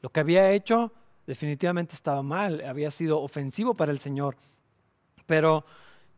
Lo 0.00 0.10
que 0.10 0.20
había 0.20 0.50
hecho 0.52 0.92
definitivamente 1.26 1.94
estaba 1.94 2.22
mal, 2.22 2.62
había 2.64 2.90
sido 2.90 3.20
ofensivo 3.20 3.74
para 3.74 3.92
el 3.92 3.98
Señor, 3.98 4.36
pero 5.26 5.64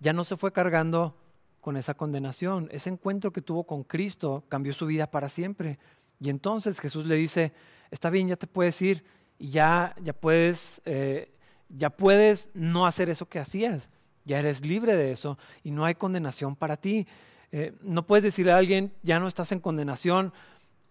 ya 0.01 0.13
no 0.13 0.25
se 0.25 0.37
fue 0.37 0.53
cargando 0.53 1.17
con 1.61 1.77
esa 1.77 1.95
condenación. 1.95 2.69
Ese 2.71 2.91
encuentro 2.91 3.33
que 3.33 3.43
tuvo 3.43 3.65
con 3.65 3.83
Cristo 3.83 4.45
cambió 4.49 4.73
su 4.73 4.87
vida 4.87 5.11
para 5.11 5.29
siempre. 5.29 5.79
Y 6.21 6.31
entonces 6.31 6.81
Jesús 6.81 7.07
le 7.07 7.17
dice, 7.17 7.53
está 7.91 8.11
bien, 8.11 8.29
ya 8.29 8.37
te 8.37 8.47
puedes 8.47 8.81
ir 8.83 9.05
y 9.39 9.51
ya, 9.51 9.95
ya, 10.03 10.13
puedes, 10.13 10.83
eh, 10.85 11.31
ya 11.69 11.91
puedes 11.91 12.51
no 12.55 12.87
hacer 12.87 13.11
eso 13.11 13.29
que 13.29 13.39
hacías. 13.39 13.91
Ya 14.25 14.39
eres 14.39 14.65
libre 14.65 14.95
de 14.95 15.13
eso 15.13 15.39
y 15.63 15.71
no 15.71 15.85
hay 15.85 15.95
condenación 15.95 16.57
para 16.57 16.77
ti. 16.77 17.07
Eh, 17.51 17.73
no 17.81 18.07
puedes 18.07 18.25
decirle 18.25 18.53
a 18.53 18.59
alguien, 18.59 18.93
ya 19.03 19.19
no 19.19 19.27
estás 19.27 19.53
en 19.53 19.61
condenación, 19.61 20.33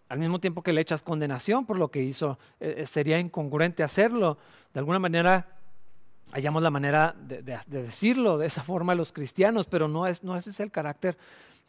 al 0.09 0.19
mismo 0.19 0.39
tiempo 0.39 0.63
que 0.63 0.73
le 0.73 0.81
echas 0.81 1.03
condenación 1.03 1.65
por 1.65 1.77
lo 1.77 1.91
que 1.91 2.01
hizo. 2.01 2.39
Eh, 2.59 2.85
sería 2.87 3.19
incongruente 3.19 3.83
hacerlo. 3.83 4.37
De 4.73 4.79
alguna 4.79 4.99
manera, 4.99 5.57
hallamos 6.31 6.63
la 6.63 6.71
manera 6.71 7.15
de, 7.19 7.41
decirlo 7.67 8.37
de 8.37 8.47
esa 8.47 8.63
forma 8.63 8.93
a 8.93 8.95
los 8.95 9.11
cristianos, 9.11 9.67
pero 9.67 9.87
no, 9.87 10.07
es, 10.07 10.23
no 10.23 10.35
ese 10.35 10.49
es 10.49 10.59
el 10.59 10.71
carácter 10.71 11.17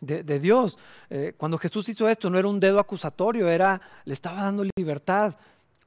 de, 0.00 0.38
Dios. 0.38 0.78
cuando 1.37 1.59
Jesús 1.59 1.88
hizo 1.88 2.09
esto, 2.09 2.31
no 2.31 2.38
era 2.38 2.49
un 2.49 2.61
dedo 2.61 2.78
acusatorio, 2.78 3.49
era, 3.49 3.81
le 4.05 4.12
estaba 4.12 4.43
dando 4.43 4.64
libertad 4.76 5.37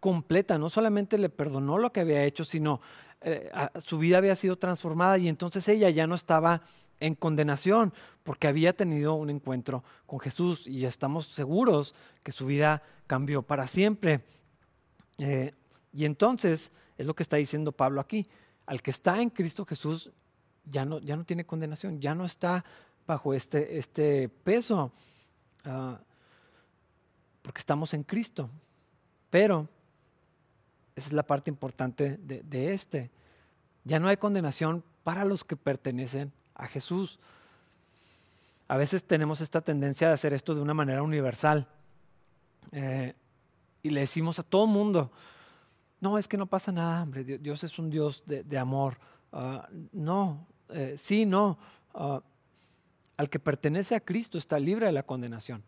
completa, 0.01 0.57
no 0.57 0.69
solamente 0.69 1.17
le 1.17 1.29
perdonó 1.29 1.77
lo 1.77 1.93
que 1.93 2.01
había 2.01 2.23
hecho, 2.23 2.43
sino 2.43 2.81
eh, 3.21 3.51
su 3.77 3.99
vida 3.99 4.17
había 4.17 4.35
sido 4.35 4.57
transformada 4.57 5.17
y 5.19 5.27
entonces 5.27 5.67
ella 5.67 5.91
ya 5.91 6.07
no 6.07 6.15
estaba 6.15 6.63
en 6.99 7.13
condenación 7.13 7.93
porque 8.23 8.47
había 8.47 8.75
tenido 8.75 9.13
un 9.13 9.29
encuentro 9.29 9.83
con 10.07 10.19
Jesús 10.19 10.65
y 10.65 10.85
estamos 10.85 11.27
seguros 11.27 11.93
que 12.23 12.31
su 12.31 12.47
vida 12.47 12.81
cambió 13.05 13.43
para 13.43 13.67
siempre. 13.67 14.21
Eh, 15.19 15.53
y 15.93 16.05
entonces 16.05 16.71
es 16.97 17.05
lo 17.05 17.13
que 17.13 17.21
está 17.21 17.37
diciendo 17.37 17.71
Pablo 17.71 18.01
aquí, 18.01 18.25
al 18.65 18.81
que 18.81 18.89
está 18.89 19.21
en 19.21 19.29
Cristo 19.29 19.65
Jesús 19.65 20.11
ya 20.65 20.83
no, 20.83 20.97
ya 20.99 21.15
no 21.15 21.23
tiene 21.23 21.45
condenación, 21.45 22.01
ya 22.01 22.15
no 22.15 22.25
está 22.25 22.65
bajo 23.11 23.33
este, 23.33 23.77
este 23.77 24.29
peso, 24.29 24.89
ah, 25.65 25.99
porque 27.41 27.59
estamos 27.59 27.93
en 27.93 28.03
Cristo. 28.03 28.49
Pero 29.29 29.67
esa 30.95 31.09
es 31.09 31.13
la 31.13 31.23
parte 31.23 31.51
importante 31.51 32.17
de, 32.21 32.73
este. 32.73 33.11
Ya 33.83 33.99
no 33.99 34.07
hay 34.07 34.15
condenación 34.15 34.81
para 35.03 35.25
los 35.25 35.43
que 35.43 35.57
pertenecen 35.57 36.31
a 36.55 36.67
Jesús. 36.67 37.19
A 38.69 38.77
veces 38.77 39.03
tenemos 39.03 39.41
esta 39.41 39.59
tendencia 39.59 40.07
de 40.07 40.13
hacer 40.13 40.33
esto 40.33 40.55
de 40.55 40.61
una 40.61 40.73
manera 40.73 41.03
universal. 41.03 41.67
Eh, 42.71 43.13
y 43.83 43.89
le 43.89 43.99
decimos 43.99 44.39
a 44.39 44.43
todo 44.43 44.67
mundo, 44.67 45.11
no, 45.99 46.17
es 46.17 46.29
que 46.29 46.37
no 46.37 46.45
pasa 46.45 46.71
nada, 46.71 47.03
hombre, 47.03 47.25
Dios 47.25 47.65
es 47.65 47.77
un 47.77 47.89
Dios 47.89 48.23
de, 48.25 48.57
amor. 48.57 48.97
Ah, 49.33 49.67
no, 49.91 50.47
eh, 50.69 50.93
sí, 50.95 51.25
no. 51.25 51.57
Ah, 51.93 52.21
al 53.21 53.29
que 53.29 53.37
pertenece 53.37 53.93
a 53.93 53.99
Cristo 53.99 54.39
está 54.39 54.57
libre 54.57 54.87
de 54.87 54.91
la 54.91 55.03
condenación. 55.03 55.63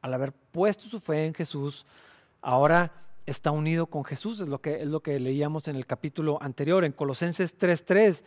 Al 0.00 0.14
haber 0.14 0.32
puesto 0.32 0.88
su 0.88 0.98
fe 0.98 1.26
en 1.26 1.32
Jesús, 1.32 1.86
ahora 2.42 2.90
está 3.24 3.52
unido 3.52 3.86
con 3.86 4.04
Jesús, 4.04 4.40
es 4.40 4.48
lo 4.48 4.60
que, 4.60 4.82
es 4.82 4.88
lo 4.88 4.98
que 4.98 5.20
leíamos 5.20 5.68
en 5.68 5.76
el 5.76 5.86
capítulo 5.86 6.42
anterior, 6.42 6.84
en 6.84 6.90
Colosenses 6.90 7.56
3.3, 7.56 8.24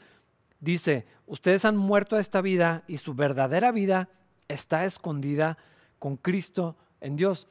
dice, 0.62 1.06
ustedes 1.28 1.66
han 1.66 1.76
muerto 1.76 2.16
a 2.16 2.22
esta 2.22 2.40
vida 2.40 2.86
y 2.88 3.00
su 3.00 3.14
verdadera 3.14 3.74
vida 3.74 4.08
está 4.48 4.86
escondida 4.86 5.58
con 6.00 6.16
Cristo 6.16 6.78
en 7.02 7.18
Dios. 7.18 7.50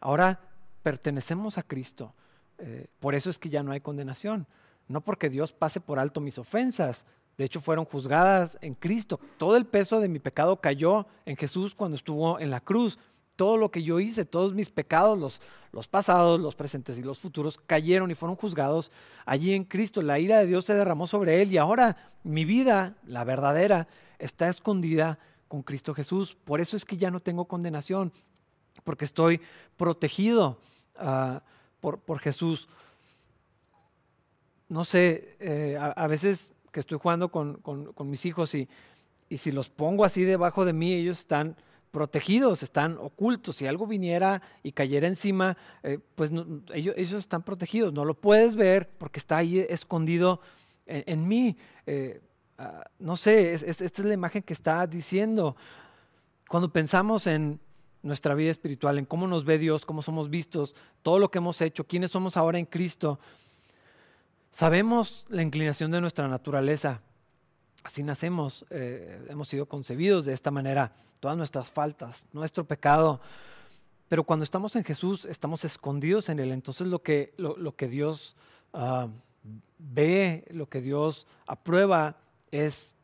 Ahora 0.00 0.40
pertenecemos 0.82 1.58
a 1.58 1.62
Cristo, 1.62 2.14
eh, 2.56 2.86
por 3.00 3.14
eso 3.14 3.28
es 3.28 3.38
que 3.38 3.50
ya 3.50 3.62
no 3.62 3.72
hay 3.72 3.82
condenación, 3.82 4.46
no 4.88 5.02
porque 5.02 5.28
Dios 5.28 5.52
pase 5.52 5.82
por 5.82 5.98
alto 5.98 6.22
mis 6.22 6.38
ofensas, 6.38 7.04
de 7.36 7.44
hecho 7.44 7.60
fueron 7.60 7.84
juzgadas 7.84 8.58
en 8.60 8.74
Cristo, 8.74 9.18
todo 9.38 9.56
el 9.56 9.66
peso 9.66 10.00
de 10.00 10.08
mi 10.08 10.18
pecado 10.18 10.60
cayó 10.60 11.06
en 11.26 11.36
Jesús 11.36 11.74
cuando 11.74 11.96
estuvo 11.96 12.38
en 12.38 12.50
la 12.50 12.60
cruz 12.60 12.98
todo 13.36 13.56
lo 13.56 13.70
que 13.70 13.82
yo 13.82 14.00
hice, 14.00 14.24
todos 14.24 14.54
mis 14.54 14.70
pecados, 14.70 15.18
los, 15.18 15.40
los 15.72 15.88
pasados, 15.88 16.40
los 16.40 16.54
presentes 16.54 16.98
y 16.98 17.02
los 17.02 17.18
futuros, 17.18 17.58
cayeron 17.66 18.10
y 18.10 18.14
fueron 18.14 18.36
juzgados 18.36 18.92
allí 19.26 19.52
en 19.54 19.64
Cristo. 19.64 20.02
La 20.02 20.18
ira 20.18 20.38
de 20.38 20.46
Dios 20.46 20.64
se 20.64 20.74
derramó 20.74 21.06
sobre 21.06 21.42
él 21.42 21.52
y 21.52 21.58
ahora 21.58 21.96
mi 22.22 22.44
vida, 22.44 22.96
la 23.06 23.24
verdadera, 23.24 23.88
está 24.18 24.48
escondida 24.48 25.18
con 25.48 25.62
Cristo 25.62 25.94
Jesús. 25.94 26.36
Por 26.44 26.60
eso 26.60 26.76
es 26.76 26.84
que 26.84 26.96
ya 26.96 27.10
no 27.10 27.20
tengo 27.20 27.46
condenación, 27.46 28.12
porque 28.84 29.04
estoy 29.04 29.40
protegido 29.76 30.58
ah, 30.96 31.42
por, 31.80 32.00
por, 32.00 32.20
Jesús. 32.20 32.68
No 34.68 34.84
sé, 34.84 35.36
eh, 35.40 35.76
a, 35.78 36.06
veces 36.06 36.52
que 36.74 36.80
estoy 36.80 36.98
jugando 36.98 37.30
con, 37.30 37.54
con 37.62 38.10
mis 38.10 38.26
hijos 38.26 38.54
y, 38.54 38.68
y 39.28 39.38
si 39.38 39.50
los 39.50 39.70
pongo 39.70 40.04
así 40.04 40.24
debajo 40.24 40.64
de 40.64 40.72
mí, 40.72 40.92
ellos 40.92 41.18
están 41.18 41.56
protegidos, 41.90 42.62
están 42.62 42.98
ocultos. 42.98 43.56
Si 43.56 43.66
algo 43.66 43.86
viniera 43.86 44.42
y 44.62 44.72
cayera 44.72 45.06
encima, 45.06 45.56
eh, 45.82 45.98
pues 46.14 46.30
ellos, 46.72 47.12
están 47.12 47.42
protegidos. 47.42 47.92
No 47.92 48.04
lo 48.04 48.14
puedes 48.14 48.56
ver 48.56 48.90
porque 48.98 49.18
está 49.18 49.38
ahí 49.38 49.60
escondido 49.60 50.40
en, 50.86 51.26
mí. 51.26 51.56
Eh, 51.86 52.20
ah, 52.58 52.84
no 52.98 53.16
sé, 53.16 53.54
esta 53.54 53.84
es 53.84 53.98
la 54.00 54.14
imagen 54.14 54.42
que 54.42 54.52
está 54.52 54.86
diciendo. 54.86 55.56
Cuando 56.48 56.72
pensamos 56.72 57.26
en 57.26 57.60
nuestra 58.02 58.34
vida 58.34 58.50
espiritual, 58.50 58.98
en 58.98 59.06
cómo 59.06 59.26
nos 59.26 59.44
ve 59.44 59.58
Dios, 59.58 59.86
cómo 59.86 60.02
somos 60.02 60.28
vistos, 60.28 60.74
todo 61.02 61.18
lo 61.18 61.30
que 61.30 61.38
hemos 61.38 61.60
hecho, 61.62 61.86
quiénes 61.86 62.10
somos 62.10 62.36
ahora 62.36 62.58
en 62.58 62.66
Cristo, 62.66 63.18
sabemos 64.54 65.26
la 65.28 65.42
inclinación 65.42 65.90
de 65.90 66.00
nuestra 66.00 66.28
naturaleza 66.28 67.02
Así 67.84 68.02
nacemos, 68.02 68.64
eh, 68.70 69.22
hemos 69.28 69.46
sido 69.46 69.66
concebidos 69.66 70.24
de 70.24 70.32
esta 70.32 70.50
manera, 70.50 70.90
todas 71.20 71.36
nuestras 71.36 71.70
faltas, 71.70 72.26
nuestro 72.32 72.64
pecado. 72.64 73.20
Pero 74.08 74.24
cuando 74.24 74.42
estamos 74.42 74.74
en 74.74 74.84
Jesús, 74.84 75.26
estamos 75.26 75.66
escondidos 75.66 76.30
en 76.30 76.40
Él. 76.40 76.50
Entonces 76.50 76.86
lo 76.86 77.02
que, 77.02 77.34
lo, 77.36 77.76
que 77.76 77.86
Dios 77.86 78.36
ah, 78.72 79.08
ve, 79.78 80.46
lo 80.50 80.66
que 80.66 80.80
Dios 80.80 81.26
aprueba 81.46 82.16
es 82.50 82.96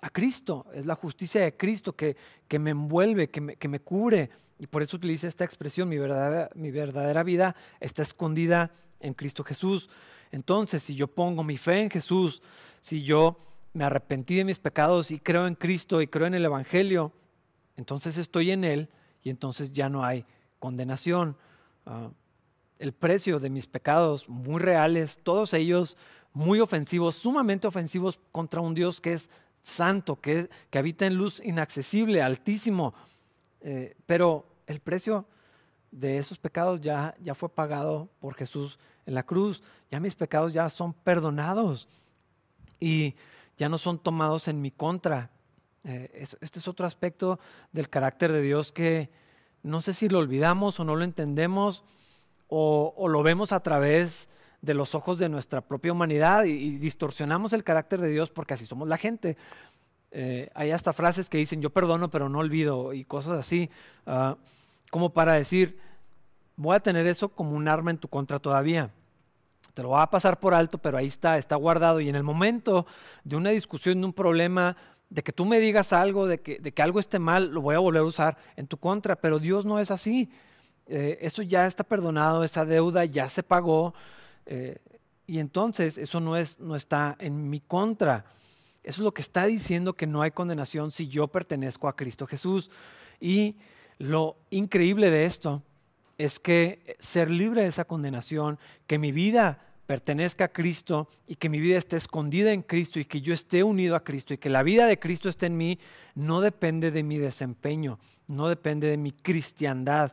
a 0.00 0.10
Cristo, 0.10 0.64
es 0.72 0.86
la 0.86 0.94
justicia 0.94 1.42
de 1.42 1.56
Cristo 1.56 1.96
que, 1.96 2.16
que 2.46 2.60
me 2.60 2.70
envuelve, 2.70 3.30
que 3.30 3.40
me, 3.40 3.56
que 3.56 3.66
me, 3.66 3.80
cubre. 3.80 4.30
Y 4.60 4.68
por 4.68 4.80
eso 4.80 4.96
utiliza 4.96 5.26
esta 5.26 5.44
expresión, 5.44 5.88
mi 5.88 5.98
verdadera, 5.98 6.50
mi 6.54 6.70
verdadera 6.70 7.24
vida 7.24 7.56
está 7.80 8.02
escondida 8.02 8.70
en 9.00 9.12
Cristo 9.12 9.42
Jesús. 9.42 9.90
Entonces, 10.30 10.82
si 10.82 10.94
yo 10.94 11.08
pongo 11.08 11.42
mi 11.42 11.56
fe 11.56 11.82
en 11.82 11.90
Jesús, 11.90 12.42
si 12.80 13.02
yo 13.02 13.36
me 13.72 13.84
arrepentí 13.84 14.36
de 14.36 14.44
mis 14.44 14.58
pecados 14.58 15.10
y 15.10 15.18
creo 15.18 15.46
en 15.46 15.54
Cristo 15.54 16.00
y 16.02 16.06
creo 16.06 16.26
en 16.26 16.34
el 16.34 16.44
Evangelio, 16.44 17.12
entonces 17.76 18.18
estoy 18.18 18.50
en 18.50 18.64
Él 18.64 18.88
y 19.22 19.30
entonces 19.30 19.72
ya 19.72 19.88
no 19.88 20.04
hay 20.04 20.24
condenación. 20.58 21.36
Ah, 21.86 22.10
el 22.78 22.92
precio 22.92 23.38
de 23.38 23.50
mis 23.50 23.66
pecados 23.66 24.28
muy 24.28 24.60
reales, 24.60 25.18
todos 25.22 25.52
ellos 25.54 25.96
muy 26.32 26.60
ofensivos, 26.60 27.16
sumamente 27.16 27.66
ofensivos 27.66 28.18
contra 28.32 28.60
un 28.60 28.74
Dios 28.74 29.00
que 29.00 29.12
es 29.12 29.30
santo, 29.62 30.20
que, 30.20 30.48
que 30.70 30.78
habita 30.78 31.06
en 31.06 31.14
luz 31.14 31.40
inaccesible, 31.44 32.22
altísimo. 32.22 32.94
Eh, 33.60 33.96
pero 34.06 34.46
el 34.66 34.80
precio 34.80 35.26
de 35.90 36.18
esos 36.18 36.38
pecados 36.38 36.80
ya, 36.80 37.14
ya 37.20 37.34
fue 37.34 37.48
pagado 37.48 38.08
por 38.20 38.34
Jesús 38.34 38.78
en 39.06 39.14
la 39.14 39.22
cruz. 39.22 39.62
Ya 39.90 40.00
mis 40.00 40.14
pecados 40.14 40.52
ya 40.52 40.68
son 40.68 40.92
perdonados. 40.92 41.88
Y 42.78 43.14
ya 43.56 43.68
no 43.68 43.78
son 43.78 43.98
tomados 43.98 44.48
en 44.48 44.60
mi 44.60 44.70
contra. 44.70 45.30
Eh, 45.84 46.10
este 46.40 46.58
es 46.58 46.68
otro 46.68 46.86
aspecto 46.86 47.38
del 47.72 47.88
carácter 47.88 48.32
de 48.32 48.42
Dios 48.42 48.72
que 48.72 49.10
no 49.62 49.80
sé 49.80 49.92
si 49.92 50.08
lo 50.08 50.18
olvidamos 50.18 50.80
o 50.80 50.84
no 50.84 50.96
lo 50.96 51.04
entendemos 51.04 51.84
o, 52.48 53.06
lo 53.08 53.22
vemos 53.22 53.52
a 53.52 53.60
través 53.60 54.28
de 54.60 54.74
los 54.74 54.94
ojos 54.94 55.18
de 55.18 55.28
nuestra 55.28 55.60
propia 55.60 55.92
humanidad 55.92 56.44
y, 56.44 56.78
distorsionamos 56.78 57.52
el 57.52 57.64
carácter 57.64 58.00
de 58.00 58.08
Dios 58.08 58.30
porque 58.30 58.54
así 58.54 58.66
somos 58.66 58.88
la 58.88 58.98
gente. 58.98 59.36
Eh, 60.10 60.50
hay 60.54 60.72
hasta 60.72 60.92
frases 60.92 61.30
que 61.30 61.38
dicen 61.38 61.62
yo 61.62 61.70
perdono 61.70 62.10
pero 62.10 62.28
no 62.28 62.40
olvido 62.40 62.92
y 62.92 63.04
cosas 63.04 63.38
así, 63.38 63.70
ah, 64.06 64.36
como 64.90 65.10
para 65.10 65.34
decir, 65.34 65.78
voy 66.56 66.76
a 66.76 66.80
tener 66.80 67.06
eso 67.06 67.28
como 67.28 67.52
un 67.52 67.68
arma 67.68 67.90
en 67.90 67.98
tu 67.98 68.08
contra 68.08 68.38
todavía 68.38 68.90
te 69.74 69.82
lo 69.82 69.90
va 69.90 70.02
a 70.02 70.10
pasar 70.10 70.38
por 70.38 70.54
alto, 70.54 70.78
pero 70.78 70.98
ahí 70.98 71.06
está, 71.06 71.38
está 71.38 71.56
guardado. 71.56 72.00
Y 72.00 72.08
en 72.08 72.16
el 72.16 72.22
momento 72.22 72.86
de 73.24 73.36
una 73.36 73.50
discusión, 73.50 74.00
de 74.00 74.06
un 74.06 74.12
problema, 74.12 74.76
de 75.08 75.22
que 75.22 75.32
tú 75.32 75.44
me 75.44 75.58
digas 75.58 75.92
algo, 75.92 76.26
de 76.26 76.40
que, 76.40 76.82
algo 76.82 77.00
esté 77.00 77.18
mal, 77.18 77.50
lo 77.50 77.60
voy 77.62 77.74
a 77.74 77.78
volver 77.78 78.02
a 78.02 78.04
usar 78.04 78.36
en 78.56 78.66
tu 78.66 78.76
contra. 78.76 79.16
Pero 79.16 79.38
Dios 79.38 79.64
no 79.64 79.78
es 79.78 79.90
así. 79.90 80.30
Eh, 80.86 81.18
eso 81.20 81.42
ya 81.42 81.66
está 81.66 81.84
perdonado, 81.84 82.44
esa 82.44 82.64
deuda 82.64 83.04
ya 83.04 83.28
se 83.28 83.42
pagó. 83.42 83.94
Eh, 84.46 84.78
y 85.26 85.38
entonces 85.38 85.98
eso 85.98 86.20
no, 86.20 86.36
es, 86.36 86.58
no 86.58 86.74
está 86.74 87.16
en 87.18 87.48
mi 87.48 87.60
contra. 87.60 88.24
Eso 88.82 89.02
es 89.02 89.04
lo 89.04 89.14
que 89.14 89.22
está 89.22 89.46
diciendo 89.46 89.92
que 89.92 90.06
no 90.06 90.22
hay 90.22 90.30
condenación 90.30 90.90
si 90.90 91.06
yo 91.06 91.28
pertenezco 91.28 91.86
a 91.86 91.96
Cristo 91.96 92.26
Jesús. 92.26 92.70
Y 93.20 93.56
lo 94.00 94.38
increíble 94.48 95.10
de 95.10 95.26
esto 95.26 95.62
es 96.16 96.40
que 96.40 96.96
ser 96.98 97.30
libre 97.30 97.62
de 97.62 97.68
esa 97.68 97.84
condenación, 97.84 98.58
que 98.86 98.98
mi 98.98 99.12
vida 99.12 99.58
pertenezca 99.86 100.44
a 100.44 100.52
Cristo 100.52 101.06
y 101.26 101.34
que 101.34 101.50
mi 101.50 101.60
vida 101.60 101.76
esté 101.76 101.98
escondida 101.98 102.52
en 102.52 102.62
Cristo 102.62 102.98
y 102.98 103.04
que 103.04 103.20
yo 103.20 103.34
esté 103.34 103.62
unido 103.62 103.94
a 103.94 104.02
Cristo 104.02 104.32
y 104.32 104.38
que 104.38 104.48
la 104.48 104.62
vida 104.62 104.86
de 104.86 104.98
Cristo 104.98 105.28
esté 105.28 105.46
en 105.46 105.58
mí, 105.58 105.78
no 106.14 106.40
depende 106.40 106.90
de 106.90 107.02
mi 107.02 107.18
desempeño, 107.18 107.98
no 108.26 108.48
depende 108.48 108.88
de 108.88 108.96
mi 108.96 109.12
cristiandad, 109.12 110.12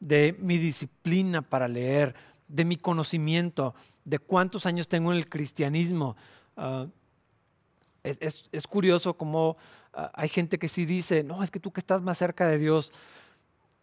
de 0.00 0.34
mi 0.38 0.56
disciplina 0.56 1.42
para 1.42 1.68
leer, 1.68 2.14
de 2.48 2.64
mi 2.64 2.76
conocimiento, 2.76 3.74
de 4.04 4.18
cuántos 4.18 4.64
años 4.64 4.88
tengo 4.88 5.12
en 5.12 5.18
el 5.18 5.28
cristianismo. 5.28 6.16
Ah, 6.56 6.86
es, 8.02 8.66
curioso 8.66 9.14
cómo 9.14 9.58
ah, 9.92 10.10
hay 10.14 10.30
gente 10.30 10.58
que 10.58 10.68
sí 10.68 10.86
dice, 10.86 11.22
no, 11.22 11.42
es 11.42 11.50
que 11.50 11.60
tú 11.60 11.70
que 11.70 11.80
estás 11.80 12.00
más 12.00 12.16
cerca 12.16 12.48
de 12.48 12.56
Dios, 12.56 12.92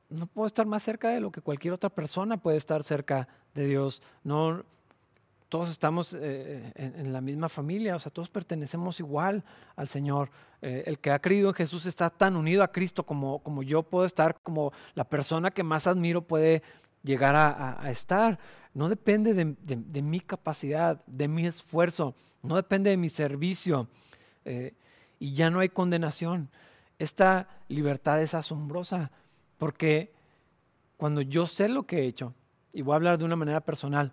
no 0.09 0.27
puedo 0.27 0.47
estar 0.47 0.65
más 0.65 0.83
cerca 0.83 1.09
de 1.09 1.19
lo 1.19 1.31
que 1.31 1.41
cualquier 1.41 1.73
otra 1.73 1.89
persona 1.89 2.37
puede 2.37 2.57
estar 2.57 2.83
cerca 2.83 3.27
de 3.53 3.67
Dios. 3.67 4.01
No, 4.23 4.63
todos 5.53 5.69
estamos 5.69 6.15
eh, 6.19 6.71
en, 6.75 7.13
la 7.13 7.21
misma 7.21 7.47
familia, 7.47 7.95
o 7.95 7.99
sea, 7.99 8.11
todos 8.11 8.29
pertenecemos 8.29 8.99
igual 8.99 9.43
al 9.75 9.87
Señor. 9.87 10.31
Eh, 10.63 10.83
el 10.87 10.97
que 10.97 11.11
ha 11.11 11.19
creído 11.19 11.49
en 11.49 11.53
Jesús 11.53 11.85
está 11.85 12.09
tan 12.09 12.35
unido 12.35 12.63
a 12.63 12.71
Cristo 12.71 13.05
como, 13.05 13.37
como 13.39 13.61
yo 13.61 13.83
puedo 13.83 14.05
estar, 14.05 14.39
como 14.41 14.73
la 14.95 15.03
persona 15.03 15.51
que 15.51 15.61
más 15.61 15.85
admiro 15.85 16.23
puede 16.23 16.63
llegar 17.03 17.35
a, 17.35 17.91
estar. 17.91 18.39
No 18.73 18.89
depende 18.89 19.35
de, 19.35 20.01
mi 20.01 20.19
capacidad, 20.21 21.05
de 21.05 21.27
mi 21.27 21.45
esfuerzo, 21.45 22.15
no 22.41 22.55
depende 22.55 22.89
de 22.89 22.97
mi 22.97 23.09
servicio. 23.09 23.87
Eh, 24.45 24.73
y 25.19 25.33
ya 25.33 25.49
no 25.51 25.59
hay 25.59 25.69
condenación. 25.69 26.49
Esta 26.97 27.47
libertad 27.67 28.21
es 28.21 28.33
asombrosa 28.33 29.11
porque 29.63 30.11
cuando 30.97 31.21
yo 31.21 31.47
sé 31.47 31.69
lo 31.69 31.83
que 31.83 31.99
he 31.99 32.05
hecho, 32.05 32.33
y 32.73 32.81
voy 32.81 32.91
a 32.91 32.95
hablar 32.97 33.17
de 33.17 33.23
una 33.23 33.37
manera 33.37 33.61
personal, 33.61 34.11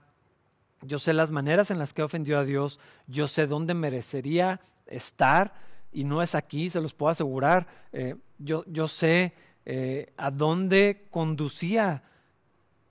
yo 0.82 1.00
sé 1.00 1.12
las 1.12 1.32
maneras 1.32 1.72
en 1.72 1.78
las 1.80 1.92
que 1.92 2.02
he 2.02 2.04
ofendido 2.04 2.38
a 2.38 2.44
Dios, 2.44 2.78
yo 3.08 3.26
sé 3.26 3.48
dónde 3.48 3.74
merecería 3.74 4.60
estar 4.86 5.52
y 5.92 6.04
no 6.04 6.22
es 6.22 6.36
aquí, 6.36 6.70
se 6.70 6.80
los 6.80 6.94
puedo 6.94 7.10
asegurar. 7.10 7.66
Eh, 7.92 8.14
yo, 8.38 8.64
yo, 8.68 8.86
sé 8.86 9.32
eh, 9.66 10.12
a 10.16 10.30
dónde 10.30 11.08
conducía 11.10 12.04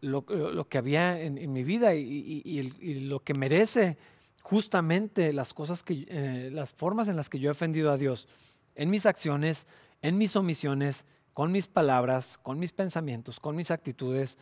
lo, 0.02 0.26
que 0.26 0.78
había 0.78 1.18
en, 1.18 1.54
mi 1.54 1.64
vida 1.64 1.96
y, 1.96 3.08
lo 3.08 3.22
que 3.22 3.36
merece 3.36 3.98
justamente 4.42 5.32
las 5.32 5.54
cosas 5.54 5.82
que, 5.82 6.06
eh, 6.10 6.50
las 6.52 6.74
formas 6.74 7.08
en 7.08 7.16
las 7.16 7.30
que 7.30 7.40
yo 7.40 7.48
he 7.48 7.52
ofendido 7.52 7.90
a 7.90 7.96
Dios, 7.96 8.28
en 8.76 8.90
mis 8.90 9.06
acciones, 9.06 9.66
en 10.02 10.18
mis 10.18 10.36
omisiones, 10.36 11.06
con 11.40 11.54
mis 11.54 11.68
palabras, 11.68 12.38
con 12.38 12.60
mis 12.60 12.74
pensamientos, 12.74 13.40
con 13.40 13.56
mis 13.56 13.72
actitudes, 13.72 14.38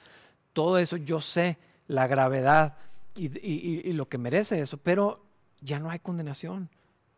todo 0.52 0.80
eso 0.80 0.98
yo 0.98 1.22
sé 1.22 1.60
la 1.88 2.08
gravedad 2.08 2.76
y, 3.14 3.94
lo 3.94 4.10
que 4.10 4.18
merece 4.18 4.60
eso, 4.62 4.78
pero 4.78 5.24
ya 5.62 5.78
no 5.78 5.92
hay 5.92 6.00
condenación. 6.00 6.72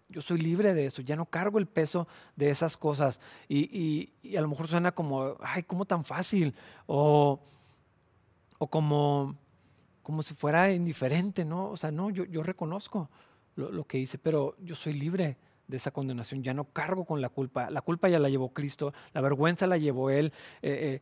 Yo 0.10 0.22
soy 0.22 0.42
libre 0.42 0.74
de 0.74 0.86
eso, 0.86 1.02
ya 1.02 1.16
no 1.16 1.28
cargo 1.28 1.60
el 1.60 1.66
peso 1.66 2.10
de 2.36 2.50
esas 2.50 2.76
cosas. 2.76 3.22
Y, 3.48 4.12
a 4.38 4.42
lo 4.42 4.50
mejor 4.50 4.68
suena 4.68 4.92
como, 4.92 5.38
ay, 5.40 5.64
¿cómo 5.64 5.86
tan 5.86 6.04
fácil? 6.04 6.54
O, 6.86 7.40
o 8.58 8.68
como, 8.68 9.38
como 10.04 10.24
si 10.24 10.34
fuera 10.34 10.74
indiferente, 10.74 11.46
¿no? 11.46 11.70
O 11.70 11.78
sea, 11.78 11.90
no, 11.90 12.10
yo, 12.10 12.26
yo 12.26 12.44
reconozco 12.44 13.10
lo, 13.56 13.86
que 13.86 13.98
hice, 13.98 14.18
pero 14.18 14.58
yo 14.60 14.76
soy 14.76 14.92
libre 14.92 15.38
de 15.70 15.78
esa 15.78 15.92
condenación, 15.92 16.44
ya 16.44 16.54
no 16.54 16.66
cargo 16.66 17.06
con 17.06 17.22
la 17.22 17.30
culpa. 17.30 17.70
La 17.70 17.82
culpa 17.82 18.10
ya 18.10 18.18
la 18.18 18.28
llevó 18.28 18.52
Cristo, 18.52 18.92
la 19.14 19.22
vergüenza 19.22 19.68
la 19.68 19.78
llevó 19.78 20.10
Él. 20.10 20.34
Eh, 20.64 21.02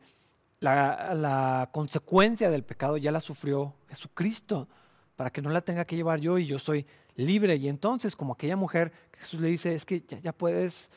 la, 0.60 1.70
consecuencia 1.72 2.50
del 2.50 2.64
pecado 2.64 2.98
ya 2.98 3.10
la 3.10 3.20
sufrió 3.20 3.74
Jesucristo 3.88 4.68
para 5.16 5.30
que 5.30 5.40
no 5.40 5.50
la 5.50 5.62
tenga 5.62 5.86
que 5.86 5.96
llevar 5.96 6.20
yo 6.20 6.38
y 6.38 6.46
yo 6.46 6.58
soy 6.58 6.86
libre. 7.16 7.56
Y 7.56 7.68
entonces, 7.68 8.14
como 8.14 8.34
aquella 8.34 8.56
mujer, 8.56 8.92
Jesús 9.16 9.40
le 9.40 9.48
dice, 9.48 9.74
es 9.74 9.86
que 9.86 10.02
ya, 10.02 10.32
puedes 10.34 10.90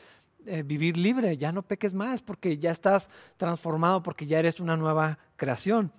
eh, 0.44 0.62
vivir 0.62 0.98
libre, 0.98 1.38
ya 1.38 1.50
no 1.50 1.62
peques 1.62 1.94
más, 1.94 2.20
porque 2.20 2.58
ya 2.58 2.70
estás 2.70 3.08
transformado, 3.38 4.02
porque 4.02 4.26
ya 4.26 4.38
eres 4.38 4.60
una 4.60 4.76
nueva 4.76 5.18
creación 5.36 5.92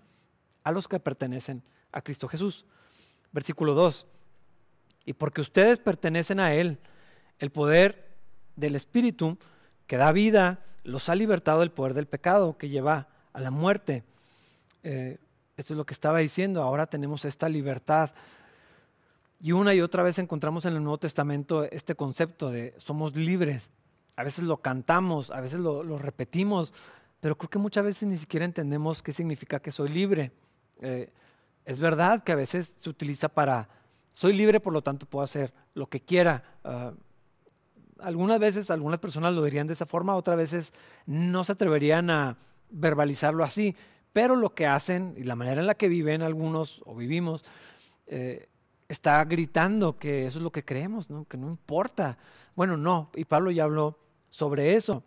a 0.63 0.71
los 0.71 0.87
que 0.87 0.99
pertenecen 0.99 1.63
a 1.91 2.03
Cristo 2.03 2.27
Jesús. 2.27 2.67
Versículo 3.31 3.73
2. 3.73 4.05
Y 5.05 5.13
porque 5.13 5.41
ustedes 5.41 5.79
pertenecen 5.79 6.39
a 6.39 6.53
Él, 6.53 6.79
el 7.39 7.51
poder 7.51 8.15
del 8.55 8.75
Espíritu 8.75 9.37
que 9.87 9.97
da 9.97 10.11
vida 10.11 10.59
los 10.83 11.09
ha 11.09 11.15
libertado 11.15 11.61
del 11.61 11.71
poder 11.71 11.93
del 11.93 12.07
pecado 12.07 12.57
que 12.57 12.69
lleva 12.69 13.07
a 13.31 13.39
la 13.39 13.51
muerte. 13.51 14.03
Eh, 14.83 15.17
esto 15.57 15.73
es 15.73 15.77
lo 15.77 15.85
que 15.85 15.93
estaba 15.93 16.19
diciendo. 16.19 16.61
Ahora 16.61 16.87
tenemos 16.87 17.25
esta 17.25 17.49
libertad. 17.49 18.11
Y 19.39 19.51
una 19.51 19.73
y 19.73 19.81
otra 19.81 20.03
vez 20.03 20.19
encontramos 20.19 20.65
en 20.65 20.73
el 20.75 20.83
Nuevo 20.83 20.97
Testamento 20.97 21.63
este 21.63 21.95
concepto 21.95 22.49
de 22.49 22.73
somos 22.77 23.15
libres. 23.15 23.69
A 24.15 24.23
veces 24.23 24.45
lo 24.45 24.57
cantamos, 24.57 25.31
a 25.31 25.41
veces 25.41 25.59
lo, 25.59 25.97
repetimos, 25.97 26.73
pero 27.19 27.37
creo 27.37 27.49
que 27.49 27.59
muchas 27.59 27.83
veces 27.83 28.07
ni 28.07 28.15
siquiera 28.15 28.45
entendemos 28.45 29.01
qué 29.01 29.11
significa 29.11 29.59
que 29.59 29.71
soy 29.71 29.89
libre. 29.89 30.31
Eh, 30.81 31.11
es 31.65 31.79
verdad 31.79 32.23
que 32.23 32.31
a 32.31 32.35
veces 32.35 32.77
se 32.79 32.89
utiliza 32.89 33.27
para, 33.29 33.67
soy 34.13 34.33
libre, 34.33 34.59
por 34.59 34.73
lo 34.73 34.81
tanto 34.81 35.05
puedo 35.05 35.23
hacer 35.23 35.53
lo 35.73 35.87
que 35.87 35.99
quiera. 36.01 36.43
Ah, 36.63 36.93
algunas 38.03 38.39
veces 38.39 38.69
algunas 38.69 38.99
personas 38.99 39.33
lo 39.33 39.43
dirían 39.43 39.67
de 39.67 39.73
esa 39.73 39.85
forma, 39.85 40.15
otras 40.15 40.37
veces 40.37 40.73
no 41.05 41.43
se 41.43 41.53
atreverían 41.53 42.09
a 42.09 42.37
verbalizarlo 42.69 43.43
así, 43.43 43.75
pero 44.11 44.35
lo 44.35 44.53
que 44.53 44.67
hacen 44.67 45.15
y 45.17 45.23
la 45.23 45.35
manera 45.35 45.61
en 45.61 45.67
la 45.67 45.75
que 45.75 45.87
viven 45.87 46.21
algunos 46.21 46.81
o 46.85 46.95
vivimos 46.95 47.45
eh, 48.07 48.47
está 48.87 49.23
gritando 49.25 49.97
que 49.97 50.25
eso 50.25 50.39
es 50.39 50.43
lo 50.43 50.51
que 50.51 50.65
creemos, 50.65 51.07
que 51.27 51.37
no 51.37 51.49
importa. 51.49 52.17
Bueno, 52.55 52.77
no, 52.77 53.09
y 53.15 53.25
Pablo 53.25 53.51
ya 53.51 53.63
habló 53.63 53.97
sobre 54.29 54.75
eso, 54.75 55.03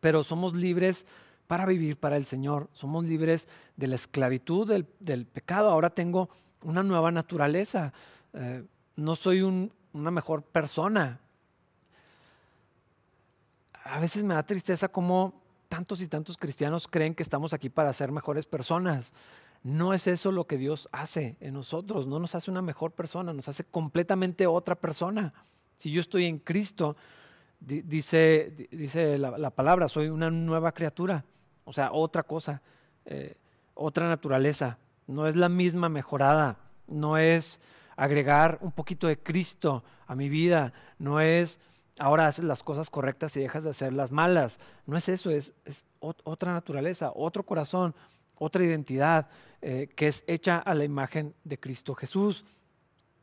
pero 0.00 0.22
somos 0.22 0.54
libres 0.54 1.06
para 1.46 1.64
vivir 1.66 1.96
para 1.96 2.16
el 2.16 2.24
Señor, 2.26 2.68
somos 2.72 3.04
libres 3.04 3.48
de 3.76 3.86
la 3.86 3.94
esclavitud 3.94 4.68
del, 4.68 5.26
pecado, 5.26 5.70
ahora 5.70 5.90
tengo 5.90 6.28
una 6.62 6.82
nueva 6.82 7.10
naturaleza, 7.10 7.92
eh, 8.34 8.64
no 8.96 9.16
soy 9.16 9.40
una 9.40 10.10
mejor 10.10 10.42
persona. 10.42 11.20
A 13.88 13.98
veces 14.00 14.24
me 14.24 14.34
da 14.34 14.42
tristeza 14.42 14.88
como 14.88 15.34
tantos 15.68 16.00
y 16.00 16.08
tantos 16.08 16.36
cristianos 16.36 16.88
creen 16.88 17.14
que 17.14 17.22
estamos 17.22 17.52
aquí 17.52 17.68
para 17.68 17.92
ser 17.92 18.12
mejores 18.12 18.46
personas. 18.46 19.12
No 19.62 19.92
es 19.92 20.06
eso 20.06 20.32
lo 20.32 20.46
que 20.46 20.56
Dios 20.56 20.88
hace 20.92 21.36
en 21.40 21.54
nosotros, 21.54 22.06
no 22.06 22.18
nos 22.18 22.34
hace 22.34 22.50
una 22.50 22.62
mejor 22.62 22.92
persona, 22.92 23.32
nos 23.32 23.48
hace 23.48 23.64
completamente 23.64 24.46
otra 24.46 24.74
persona. 24.74 25.34
Si 25.76 25.90
yo 25.90 26.00
estoy 26.00 26.26
en 26.26 26.38
Cristo, 26.38 26.96
dice, 27.60 28.68
dice 28.70 29.18
la, 29.18 29.50
palabra, 29.50 29.88
soy 29.88 30.08
una 30.08 30.30
nueva 30.30 30.72
criatura, 30.72 31.24
o 31.64 31.72
sea, 31.72 31.92
otra 31.92 32.22
cosa, 32.22 32.62
eh, 33.04 33.36
otra 33.74 34.08
naturaleza. 34.08 34.78
No 35.06 35.26
es 35.26 35.36
la 35.36 35.48
misma 35.48 35.88
mejorada, 35.88 36.58
no 36.86 37.16
es 37.16 37.60
agregar 37.96 38.58
un 38.60 38.72
poquito 38.72 39.06
de 39.06 39.18
Cristo 39.18 39.82
a 40.06 40.14
mi 40.14 40.28
vida, 40.28 40.72
no 40.98 41.20
es 41.20 41.60
ahora 41.98 42.26
haces 42.26 42.44
las 42.44 42.62
cosas 42.62 42.90
correctas 42.90 43.36
y 43.36 43.40
dejas 43.40 43.64
de 43.64 43.70
hacer 43.70 43.92
las 43.92 44.10
malas. 44.10 44.58
No 44.86 44.96
es 44.96 45.08
eso, 45.08 45.30
es, 45.30 45.54
otra 46.00 46.52
naturaleza, 46.52 47.12
otro 47.14 47.44
corazón, 47.44 47.94
otra 48.36 48.64
identidad 48.64 49.28
eh, 49.60 49.88
que 49.94 50.06
es 50.06 50.24
hecha 50.26 50.58
a 50.58 50.74
la 50.74 50.84
imagen 50.84 51.34
de 51.44 51.58
Cristo 51.58 51.94
Jesús. 51.94 52.44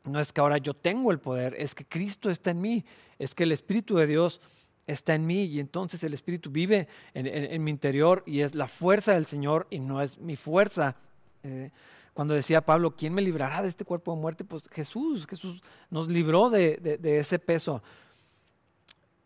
No 0.04 0.20
es 0.20 0.32
que 0.32 0.40
ahora 0.40 0.58
yo 0.58 0.74
tengo 0.74 1.10
el 1.10 1.18
poder, 1.18 1.54
es 1.58 1.74
que 1.74 1.84
Cristo 1.84 2.30
está 2.30 2.50
en 2.52 2.60
mí, 2.60 2.84
es 3.18 3.34
que 3.34 3.44
el 3.44 3.52
Espíritu 3.52 3.96
de 3.96 4.06
Dios 4.06 4.40
está 4.86 5.14
en 5.14 5.26
mí 5.26 5.44
y 5.44 5.58
entonces 5.58 6.04
el 6.04 6.14
Espíritu 6.14 6.50
vive 6.50 6.86
en, 7.12 7.64
mi 7.64 7.72
interior 7.72 8.22
y 8.24 8.40
es 8.40 8.54
la 8.54 8.68
fuerza 8.68 9.14
del 9.14 9.26
Señor 9.26 9.66
y 9.68 9.80
no 9.80 10.00
es 10.00 10.18
mi 10.18 10.36
fuerza. 10.36 10.94
Eh, 11.42 11.70
cuando 12.14 12.34
decía 12.34 12.64
Pablo, 12.64 12.94
¿quién 12.94 13.12
me 13.12 13.20
librará 13.20 13.62
de 13.62 13.68
este 13.68 13.84
cuerpo 13.84 14.14
de 14.14 14.20
muerte? 14.20 14.44
Pues 14.44 14.68
Jesús, 14.70 15.26
Jesús 15.26 15.60
nos 15.90 16.08
libró 16.08 16.50
de 16.50 16.98
ese 17.02 17.40
peso 17.40 17.82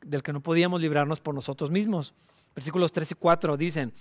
del 0.03 0.23
que 0.23 0.33
no 0.33 0.41
podíamos 0.41 0.81
librarnos 0.81 1.21
por 1.21 1.35
nosotros 1.35 1.71
mismos. 1.71 2.15
Versículos 2.55 2.93
3 2.93 3.13
y 3.13 3.15
4 3.15 3.57
dicen, 3.57 3.93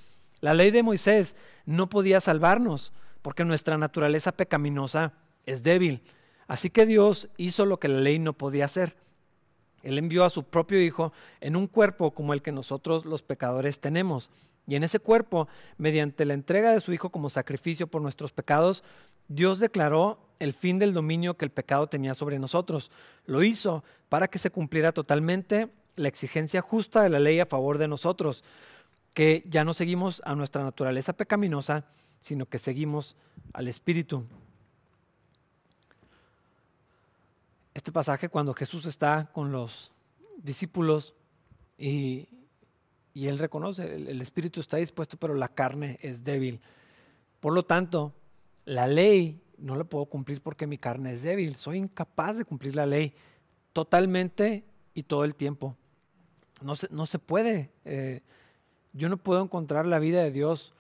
la 0.42 0.54
ley 0.54 0.72
de 0.72 0.84
Moisés 0.84 1.36
no 1.66 1.90
podía 1.90 2.22
salvarnos 2.22 2.94
porque 3.22 3.46
nuestra 3.46 3.78
naturaleza 3.78 4.32
pecaminosa 4.32 5.14
es 5.46 5.64
débil. 5.64 6.02
Así 6.48 6.70
que 6.70 6.86
Dios 6.86 7.30
hizo 7.38 7.66
lo 7.66 7.80
que 7.80 7.88
la 7.88 8.00
ley 8.00 8.20
no 8.20 8.34
podía 8.34 8.66
hacer. 8.66 8.96
Él 9.84 9.98
envió 9.98 10.26
a 10.26 10.30
su 10.30 10.44
propio 10.44 10.82
Hijo 10.82 11.14
en 11.42 11.56
un 11.56 11.68
cuerpo 11.68 12.12
como 12.12 12.34
el 12.34 12.42
que 12.42 12.52
nosotros 12.52 13.06
los 13.06 13.22
pecadores 13.22 13.80
tenemos. 13.80 14.30
Y 14.68 14.76
en 14.76 14.84
ese 14.84 15.00
cuerpo, 15.00 15.48
mediante 15.78 16.26
la 16.26 16.34
entrega 16.34 16.72
de 16.72 16.80
su 16.80 16.94
Hijo 16.94 17.10
como 17.10 17.30
sacrificio 17.30 17.88
por 17.88 18.02
nuestros 18.02 18.32
pecados, 18.32 18.84
Dios 19.28 19.60
declaró 19.60 20.20
el 20.40 20.54
fin 20.54 20.80
del 20.80 20.94
dominio 20.94 21.38
que 21.38 21.46
el 21.46 21.52
pecado 21.52 21.88
tenía 21.88 22.14
sobre 22.14 22.40
nosotros. 22.40 22.92
Lo 23.26 23.44
hizo 23.44 23.84
para 24.10 24.28
que 24.28 24.40
se 24.40 24.52
cumpliera 24.52 24.92
totalmente 24.92 25.70
la 26.00 26.08
exigencia 26.08 26.62
justa 26.62 27.04
de 27.04 27.10
la 27.10 27.20
ley 27.20 27.40
a 27.42 27.46
favor 27.46 27.78
de 27.78 27.90
nosotros, 27.90 28.46
que 29.14 29.44
ya 29.46 29.66
no 29.66 29.74
seguimos 29.74 30.22
a 30.26 30.34
nuestra 30.34 30.64
naturaleza 30.64 31.14
pecaminosa, 31.14 31.86
sino 32.22 32.46
que 32.46 32.58
seguimos 32.58 33.18
al 33.52 33.68
Espíritu. 33.68 34.24
Este 37.74 37.92
pasaje 37.92 38.30
cuando 38.30 38.54
Jesús 38.54 38.86
está 38.86 39.30
con 39.34 39.52
los 39.52 39.92
discípulos 40.38 41.14
y, 41.78 42.30
él 43.14 43.38
reconoce, 43.38 43.94
el, 43.94 44.08
el 44.08 44.22
Espíritu 44.22 44.62
está 44.62 44.78
dispuesto, 44.78 45.18
pero 45.18 45.34
la 45.34 45.50
carne 45.50 46.00
es 46.02 46.24
débil. 46.24 46.62
Por 47.42 47.54
lo 47.54 47.64
tanto, 47.64 48.14
la 48.64 48.88
ley 48.88 49.42
no 49.58 49.76
la 49.76 49.84
puedo 49.84 50.06
cumplir 50.06 50.42
porque 50.42 50.66
mi 50.66 50.78
carne 50.78 51.12
es 51.12 51.24
débil. 51.24 51.58
Soy 51.58 51.78
incapaz 51.78 52.38
de 52.38 52.46
cumplir 52.46 52.78
la 52.78 52.86
ley 52.86 53.14
totalmente 53.74 54.64
y 54.94 55.04
todo 55.04 55.26
el 55.26 55.36
tiempo. 55.36 55.76
No 56.62 56.76
se, 56.76 56.88
no 56.92 57.06
se 57.06 57.20
puede. 57.20 57.72
Eh, 57.86 58.22
yo 58.94 59.10
no 59.10 59.18
puedo 59.18 59.42
encontrar 59.42 59.86
la 59.86 60.00
vida 60.00 60.24
de 60.24 60.32
Dios 60.32 60.74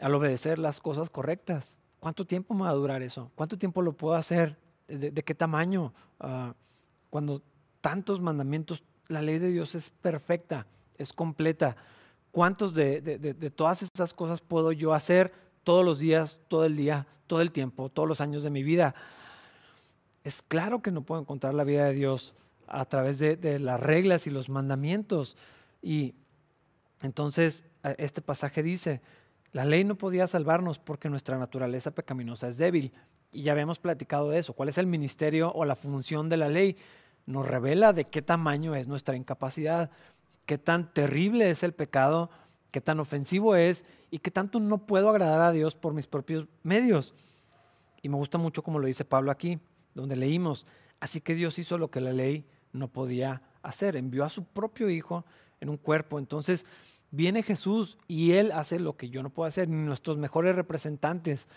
al 0.00 0.14
obedecer 0.14 0.58
las 0.58 0.80
cosas 0.80 1.10
correctas. 1.10 1.76
¿Cuánto 2.00 2.26
tiempo 2.26 2.54
me 2.54 2.62
va 2.62 2.70
a 2.70 2.74
durar 2.74 3.02
eso? 3.02 3.30
¿Cuánto 3.34 3.58
tiempo 3.58 3.82
lo 3.82 3.92
puedo 3.92 4.14
hacer? 4.14 4.56
¿De, 4.88 5.12
qué 5.12 5.34
tamaño? 5.34 5.92
Ah, 6.20 6.54
cuando 7.10 7.42
tantos 7.80 8.20
mandamientos, 8.20 8.82
la 9.08 9.22
ley 9.22 9.38
de 9.38 9.48
Dios 9.48 9.74
es 9.74 9.90
perfecta, 9.90 10.66
es 10.98 11.12
completa. 11.12 11.76
¿Cuántos 12.32 12.74
de, 12.74 13.00
de 13.00 13.50
todas 13.50 13.82
esas 13.82 14.12
cosas 14.12 14.40
puedo 14.40 14.72
yo 14.72 14.92
hacer 14.92 15.32
todos 15.64 15.84
los 15.84 15.98
días, 15.98 16.40
todo 16.48 16.64
el 16.66 16.76
día, 16.76 17.06
todo 17.26 17.40
el 17.40 17.50
tiempo, 17.50 17.88
todos 17.88 18.08
los 18.08 18.20
años 18.20 18.42
de 18.42 18.50
mi 18.50 18.62
vida? 18.62 18.94
Es 20.22 20.42
claro 20.42 20.82
que 20.82 20.90
no 20.90 21.02
puedo 21.02 21.20
encontrar 21.20 21.54
la 21.54 21.64
vida 21.64 21.84
de 21.84 21.94
Dios 21.94 22.34
a 22.66 22.84
través 22.84 23.18
de, 23.18 23.58
las 23.58 23.80
reglas 23.80 24.26
y 24.26 24.30
los 24.30 24.48
mandamientos. 24.48 25.36
Y 25.82 26.14
entonces 27.02 27.64
este 27.98 28.22
pasaje 28.22 28.62
dice, 28.62 29.00
la 29.52 29.64
ley 29.64 29.84
no 29.84 29.96
podía 29.96 30.26
salvarnos 30.26 30.78
porque 30.78 31.08
nuestra 31.08 31.38
naturaleza 31.38 31.90
pecaminosa 31.92 32.48
es 32.48 32.58
débil. 32.58 32.92
Y 33.32 33.42
ya 33.42 33.52
habíamos 33.52 33.78
platicado 33.78 34.30
de 34.30 34.38
eso. 34.38 34.52
¿Cuál 34.52 34.68
es 34.68 34.78
el 34.78 34.86
ministerio 34.86 35.52
o 35.52 35.64
la 35.64 35.76
función 35.76 36.28
de 36.28 36.36
la 36.36 36.48
ley? 36.48 36.76
Nos 37.26 37.46
revela 37.46 37.92
de 37.92 38.04
qué 38.04 38.22
tamaño 38.22 38.74
es 38.74 38.86
nuestra 38.86 39.16
incapacidad, 39.16 39.90
qué 40.46 40.58
tan 40.58 40.92
terrible 40.92 41.50
es 41.50 41.62
el 41.62 41.72
pecado, 41.72 42.30
qué 42.70 42.80
tan 42.80 43.00
ofensivo 43.00 43.56
es 43.56 43.84
y 44.10 44.18
qué 44.18 44.30
tanto 44.30 44.60
no 44.60 44.86
puedo 44.86 45.10
agradar 45.10 45.40
a 45.40 45.52
Dios 45.52 45.74
por 45.74 45.92
mis 45.92 46.06
propios 46.06 46.46
medios. 46.62 47.14
Y 48.02 48.08
me 48.08 48.16
gusta 48.16 48.38
mucho 48.38 48.62
como 48.62 48.78
lo 48.78 48.86
dice 48.86 49.04
Pablo 49.04 49.30
aquí, 49.30 49.58
donde 49.94 50.14
leímos, 50.14 50.66
así 51.00 51.20
que 51.20 51.34
Dios 51.34 51.58
hizo 51.58 51.78
lo 51.78 51.90
que 51.90 52.00
la 52.00 52.12
ley 52.12 52.44
no 52.76 52.88
podía 52.88 53.42
hacer. 53.62 53.96
Envió 53.96 54.24
a 54.24 54.30
su 54.30 54.44
propio 54.44 54.88
hijo 54.90 55.24
en 55.60 55.68
un 55.68 55.76
cuerpo. 55.76 56.18
Entonces 56.18 56.66
viene 57.10 57.42
Jesús 57.42 57.98
y 58.06 58.32
él 58.32 58.52
hace 58.52 58.78
lo 58.78 58.96
que 58.96 59.08
yo 59.08 59.22
no 59.22 59.30
puedo 59.30 59.48
hacer, 59.48 59.68
ni 59.68 59.84
nuestros 59.84 60.18
mejores 60.18 60.54
representantes. 60.54 61.48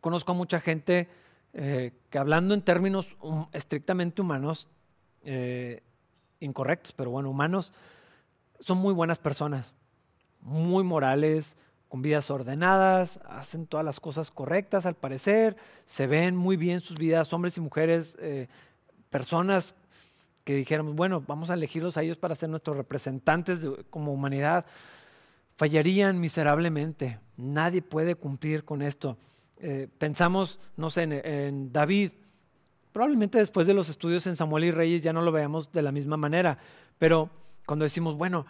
Conozco 0.00 0.32
a 0.32 0.34
mucha 0.34 0.60
gente 0.60 1.08
eh, 1.52 1.92
que 2.10 2.18
hablando 2.18 2.54
en 2.54 2.62
términos 2.62 3.16
estrictamente 3.52 4.22
humanos, 4.22 4.68
eh, 5.24 5.82
incorrectos, 6.38 6.92
pero 6.92 7.10
bueno, 7.10 7.30
humanos, 7.30 7.72
son 8.60 8.78
muy 8.78 8.94
buenas 8.94 9.18
personas, 9.18 9.74
muy 10.40 10.84
morales, 10.84 11.56
con 11.88 12.02
vidas 12.02 12.30
ordenadas, 12.30 13.18
hacen 13.28 13.66
todas 13.66 13.84
las 13.84 13.98
cosas 13.98 14.30
correctas 14.30 14.86
al 14.86 14.94
parecer, 14.94 15.56
se 15.86 16.06
ven 16.06 16.36
muy 16.36 16.56
bien 16.56 16.78
sus 16.78 16.96
vidas, 16.96 17.32
hombres 17.32 17.56
y 17.56 17.60
mujeres, 17.60 18.16
eh, 18.20 18.46
personas 19.10 19.74
que 20.50 20.56
dijéramos, 20.56 20.96
bueno, 20.96 21.22
vamos 21.28 21.48
a 21.50 21.54
elegirlos 21.54 21.96
a 21.96 22.02
ellos 22.02 22.16
para 22.16 22.34
ser 22.34 22.48
nuestros 22.48 22.76
representantes 22.76 23.64
como 23.88 24.12
humanidad, 24.12 24.66
fallarían 25.54 26.18
miserablemente. 26.18 27.20
Nadie 27.36 27.82
puede 27.82 28.16
cumplir 28.16 28.64
con 28.64 28.82
esto. 28.82 29.16
Eh, 29.58 29.86
pensamos, 29.98 30.58
no 30.76 30.90
sé, 30.90 31.04
en, 31.04 31.72
David. 31.72 32.10
Probablemente 32.92 33.38
después 33.38 33.68
de 33.68 33.74
los 33.74 33.88
estudios 33.88 34.26
en 34.26 34.34
Samuel 34.34 34.64
y 34.64 34.70
Reyes 34.72 35.04
ya 35.04 35.12
no 35.12 35.22
lo 35.22 35.30
veamos 35.30 35.70
de 35.70 35.82
la 35.82 35.92
misma 35.92 36.16
manera, 36.16 36.58
pero 36.98 37.30
cuando 37.64 37.84
decimos, 37.84 38.16
bueno, 38.16 38.44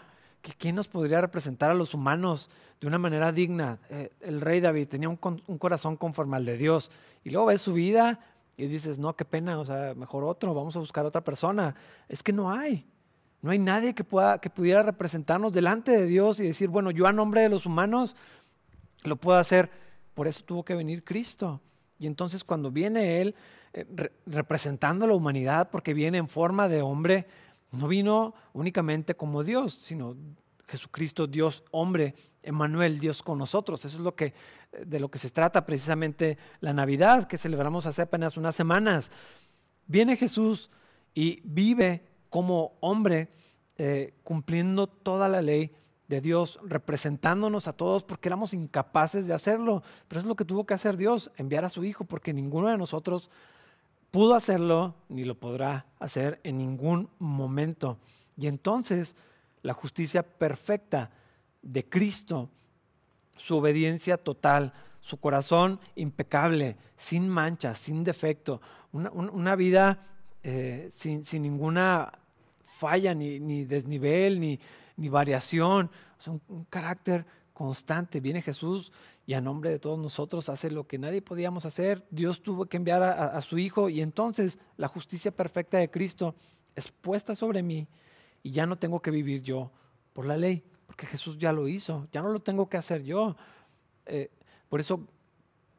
¿quién 0.56 0.76
nos 0.76 0.88
podría 0.88 1.20
representar 1.20 1.70
a 1.70 1.74
los 1.74 1.92
humanos 1.92 2.48
de 2.80 2.86
una 2.86 2.96
manera 2.96 3.30
digna? 3.30 3.78
Eh, 3.90 4.10
el 4.20 4.40
rey 4.40 4.60
David 4.60 4.88
tenía 4.88 5.10
un, 5.10 5.18
corazón 5.18 5.98
conforme 5.98 6.38
al 6.38 6.46
de 6.46 6.56
Dios 6.56 6.90
y 7.24 7.28
luego 7.28 7.48
ves 7.48 7.60
su 7.60 7.74
vida 7.74 8.20
y 8.56 8.66
dices, 8.66 8.98
no, 8.98 9.14
qué 9.16 9.24
pena, 9.24 9.58
o 9.58 9.64
sea, 9.64 9.94
mejor 9.94 10.24
otro, 10.24 10.54
vamos 10.54 10.76
a 10.76 10.80
buscar 10.80 11.06
otra 11.06 11.22
persona. 11.22 11.74
Es 12.08 12.22
que 12.22 12.32
no 12.32 12.50
hay. 12.50 12.86
No 13.42 13.50
hay 13.50 13.58
nadie 13.58 13.94
que, 13.94 14.04
pueda, 14.04 14.38
que 14.38 14.50
pudiera 14.50 14.82
representarnos 14.82 15.52
delante 15.52 15.92
de 15.92 16.06
Dios 16.06 16.40
y 16.40 16.46
decir, 16.46 16.68
bueno, 16.68 16.90
yo 16.90 17.06
a 17.06 17.12
nombre 17.12 17.40
de 17.40 17.48
los 17.48 17.64
humanos 17.64 18.16
lo 19.02 19.16
puedo 19.16 19.38
hacer. 19.38 19.70
Por 20.14 20.28
eso 20.28 20.44
tuvo 20.44 20.64
que 20.64 20.74
venir 20.74 21.04
Cristo. 21.04 21.60
Y 21.98 22.06
entonces 22.06 22.44
cuando 22.44 22.70
viene 22.70 23.22
Él 23.22 23.34
eh, 23.72 23.86
representando 24.26 25.04
a 25.04 25.08
la 25.08 25.14
humanidad, 25.14 25.70
porque 25.70 25.94
viene 25.94 26.18
en 26.18 26.28
forma 26.28 26.68
de 26.68 26.82
hombre, 26.82 27.26
no 27.72 27.88
vino 27.88 28.34
únicamente 28.52 29.14
como 29.14 29.42
Dios, 29.42 29.72
sino 29.72 30.16
Jesucristo, 30.70 31.26
Dios 31.26 31.64
hombre, 31.72 32.14
Emmanuel, 32.42 32.98
Dios 32.98 33.22
con 33.22 33.38
nosotros. 33.38 33.84
Eso 33.84 33.96
es 33.96 34.02
lo 34.02 34.14
que, 34.14 34.32
de 34.86 35.00
lo 35.00 35.10
que 35.10 35.18
se 35.18 35.30
trata 35.30 35.66
precisamente 35.66 36.38
la 36.60 36.72
Navidad, 36.72 37.26
que 37.26 37.38
celebramos 37.38 37.86
hace 37.86 38.02
apenas 38.02 38.36
unas 38.36 38.54
semanas. 38.54 39.10
Viene 39.86 40.16
Jesús 40.16 40.70
y 41.14 41.40
vive 41.44 42.06
como 42.30 42.78
hombre, 42.80 43.32
eh, 43.76 44.14
cumpliendo 44.22 44.86
toda 44.86 45.28
la 45.28 45.42
ley 45.42 45.74
de 46.06 46.20
Dios, 46.20 46.58
representándonos 46.62 47.68
a 47.68 47.72
todos 47.72 48.04
porque 48.04 48.28
éramos 48.28 48.54
incapaces 48.54 49.26
de 49.26 49.34
hacerlo. 49.34 49.82
Pero 50.08 50.20
es 50.20 50.26
lo 50.26 50.36
que 50.36 50.44
tuvo 50.44 50.64
que 50.64 50.74
hacer 50.74 50.96
Dios, 50.96 51.30
enviar 51.36 51.64
a 51.64 51.70
su 51.70 51.84
Hijo, 51.84 52.04
porque 52.04 52.32
ninguno 52.32 52.68
de 52.68 52.78
nosotros 52.78 53.30
pudo 54.10 54.34
hacerlo 54.34 54.94
ni 55.08 55.24
lo 55.24 55.38
podrá 55.38 55.86
hacer 55.98 56.40
en 56.44 56.58
ningún 56.58 57.10
momento. 57.18 57.98
Y 58.36 58.46
entonces 58.46 59.16
la 59.62 59.74
justicia 59.74 60.22
perfecta 60.22 61.10
de 61.62 61.88
Cristo, 61.88 62.48
su 63.36 63.56
obediencia 63.56 64.16
total, 64.16 64.72
su 65.00 65.18
corazón 65.18 65.80
impecable, 65.96 66.76
sin 66.96 67.28
mancha, 67.28 67.74
sin 67.74 68.04
defecto, 68.04 68.60
una, 68.92 69.56
vida 69.56 69.98
eh, 70.42 70.88
sin, 70.92 71.22
ninguna 71.42 72.12
falla, 72.64 73.14
ni, 73.14 73.64
desnivel, 73.64 74.40
ni, 74.40 75.08
variación, 75.08 75.90
un, 76.26 76.64
carácter 76.64 77.24
constante. 77.54 78.20
Viene 78.20 78.42
Jesús 78.42 78.92
y 79.26 79.34
a 79.34 79.40
nombre 79.40 79.70
de 79.70 79.78
todos 79.78 79.98
nosotros 79.98 80.48
hace 80.48 80.70
lo 80.70 80.86
que 80.86 80.98
nadie 80.98 81.22
podíamos 81.22 81.64
hacer. 81.66 82.04
Dios 82.10 82.42
tuvo 82.42 82.66
que 82.66 82.76
enviar 82.76 83.02
a 83.02 83.40
su 83.42 83.58
Hijo 83.58 83.88
y 83.88 84.00
entonces 84.00 84.58
la 84.76 84.88
justicia 84.88 85.30
perfecta 85.30 85.78
de 85.78 85.90
Cristo 85.90 86.34
es 86.74 86.90
puesta 86.90 87.34
sobre 87.34 87.62
mí 87.62 87.86
y 88.42 88.50
ya 88.50 88.66
no 88.66 88.78
tengo 88.78 89.00
que 89.00 89.10
vivir 89.10 89.42
yo 89.42 89.70
por 90.12 90.26
la 90.26 90.36
ley, 90.36 90.62
porque 90.86 91.06
Jesús 91.06 91.38
ya 91.38 91.52
lo 91.52 91.68
hizo, 91.68 92.08
ya 92.12 92.22
no 92.22 92.28
lo 92.30 92.40
tengo 92.40 92.68
que 92.68 92.76
hacer 92.76 93.02
yo. 93.02 93.36
Eh, 94.06 94.30
por 94.68 94.80
eso 94.80 95.06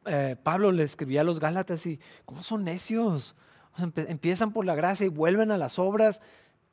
eh, 0.06 0.36
Pablo 0.42 0.72
le 0.72 0.82
escribía 0.82 1.20
a 1.20 1.24
los 1.24 1.40
Gálatas 1.40 1.86
y, 1.86 2.00
¿cómo 2.24 2.42
son 2.42 2.64
necios? 2.64 3.34
empiezan 3.78 4.52
por 4.52 4.66
la 4.66 4.74
gracia 4.74 5.06
y 5.06 5.08
vuelven 5.08 5.50
a 5.50 5.56
las 5.56 5.78
obras, 5.78 6.20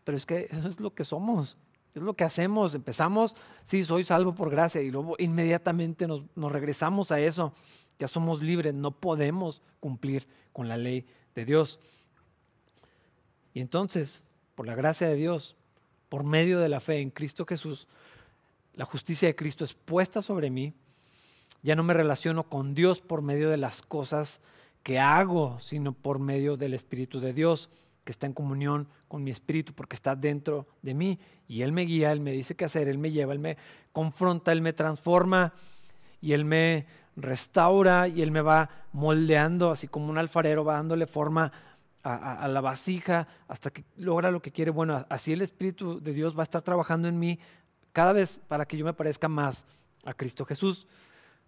pero 0.04 0.18
es 0.18 0.26
que 0.26 0.48
eso 0.52 0.68
es 0.68 0.80
lo 0.80 0.94
que 0.94 1.04
somos, 1.04 1.58
es 1.94 2.02
lo 2.02 2.14
que 2.14 2.24
hacemos. 2.24 2.76
Empezamos, 2.76 3.36
sí, 3.64 3.84
soy 3.84 4.04
salvo 4.04 4.36
por 4.36 4.50
gracia 4.50 4.82
y 4.82 4.92
luego 4.92 5.16
inmediatamente 5.18 6.08
nos, 6.08 6.24
nos 6.36 6.52
regresamos 6.52 7.12
a 7.12 7.20
eso. 7.20 7.54
Ya 8.00 8.08
somos 8.08 8.42
libres, 8.42 8.74
no 8.74 8.92
podemos 8.92 9.62
cumplir 9.80 10.28
con 10.52 10.68
la 10.68 10.78
ley 10.78 11.06
de 11.36 11.46
Dios. 11.46 11.80
Y 13.54 13.62
entonces, 13.62 14.24
por 14.56 14.68
la 14.68 14.76
gracia 14.76 15.08
de 15.08 15.16
Dios, 15.16 15.56
por 16.10 16.24
medio 16.24 16.60
de 16.60 16.70
la 16.70 16.80
fe 16.80 17.00
en 17.00 17.12
Cristo 17.12 17.46
Jesús, 17.46 17.88
la 18.74 18.86
justicia 18.86 19.28
de 19.28 19.36
Cristo 19.36 19.64
es 19.64 19.74
puesta 19.74 20.22
sobre 20.22 20.50
mí. 20.50 20.74
Ya 21.62 21.76
no 21.76 21.84
me 21.84 21.94
relaciono 21.94 22.44
con 22.44 22.74
Dios 22.74 23.02
por 23.02 23.22
medio 23.22 23.50
de 23.50 23.58
las 23.58 23.82
cosas 23.82 24.42
que 24.84 25.00
hago, 25.00 25.60
sino 25.60 25.94
por 25.94 26.20
medio 26.20 26.58
del 26.58 26.74
Espíritu 26.74 27.20
de 27.20 27.34
Dios, 27.34 27.70
que 28.06 28.12
está 28.12 28.26
en 28.26 28.34
comunión 28.34 28.88
con 29.08 29.24
mi 29.24 29.32
espíritu, 29.32 29.74
porque 29.74 29.96
está 29.96 30.16
dentro 30.16 30.66
de 30.82 30.94
mí. 30.94 31.20
Y 31.48 31.62
Él 31.62 31.74
me 31.74 31.82
guía, 31.82 32.12
Él 32.12 32.22
me 32.22 32.32
dice 32.32 32.56
qué 32.56 32.66
hacer, 32.66 32.88
Él 32.88 32.98
me 32.98 33.12
lleva, 33.12 33.34
Él 33.34 33.40
me 33.40 33.58
confronta, 33.92 34.52
Él 34.52 34.62
me 34.62 34.74
transforma 34.74 35.54
y 36.22 36.34
Él 36.34 36.46
me 36.46 36.86
restaura 37.16 38.08
y 38.08 38.22
Él 38.22 38.32
me 38.32 38.42
va 38.42 38.70
moldeando, 38.94 39.72
así 39.72 39.88
como 39.88 40.10
un 40.10 40.18
alfarero 40.18 40.64
va 40.64 40.76
dándole 40.76 41.06
forma 41.06 41.52
a, 42.04 42.48
la 42.48 42.62
vasija 42.62 43.28
hasta 43.48 43.72
que 43.72 43.84
logra 43.98 44.32
lo 44.32 44.42
que 44.42 44.52
quiere. 44.52 44.72
Bueno, 44.72 45.06
así 45.10 45.34
el 45.34 45.42
Espíritu 45.42 46.00
de 46.00 46.14
Dios 46.14 46.38
va 46.38 46.42
a 46.42 46.44
estar 46.44 46.62
trabajando 46.62 47.08
en 47.08 47.20
mí 47.20 47.40
cada 47.92 48.14
vez 48.14 48.40
para 48.48 48.66
que 48.66 48.78
yo 48.78 48.86
me 48.86 48.94
parezca 48.94 49.28
más 49.28 49.66
a 50.06 50.14
Cristo 50.14 50.46
Jesús, 50.46 50.88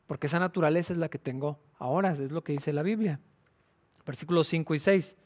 porque 0.07 0.27
esa 0.27 0.39
naturaleza 0.39 0.93
es 0.93 0.99
la 0.99 1.09
que 1.09 1.19
tengo 1.19 1.59
ahora, 1.77 2.11
es 2.11 2.31
lo 2.31 2.43
que 2.43 2.53
dice 2.53 2.73
la 2.73 2.83
Biblia. 2.83 3.19
Versículos 4.05 4.47
5 4.47 4.75
y 4.75 4.79
6. 4.79 5.17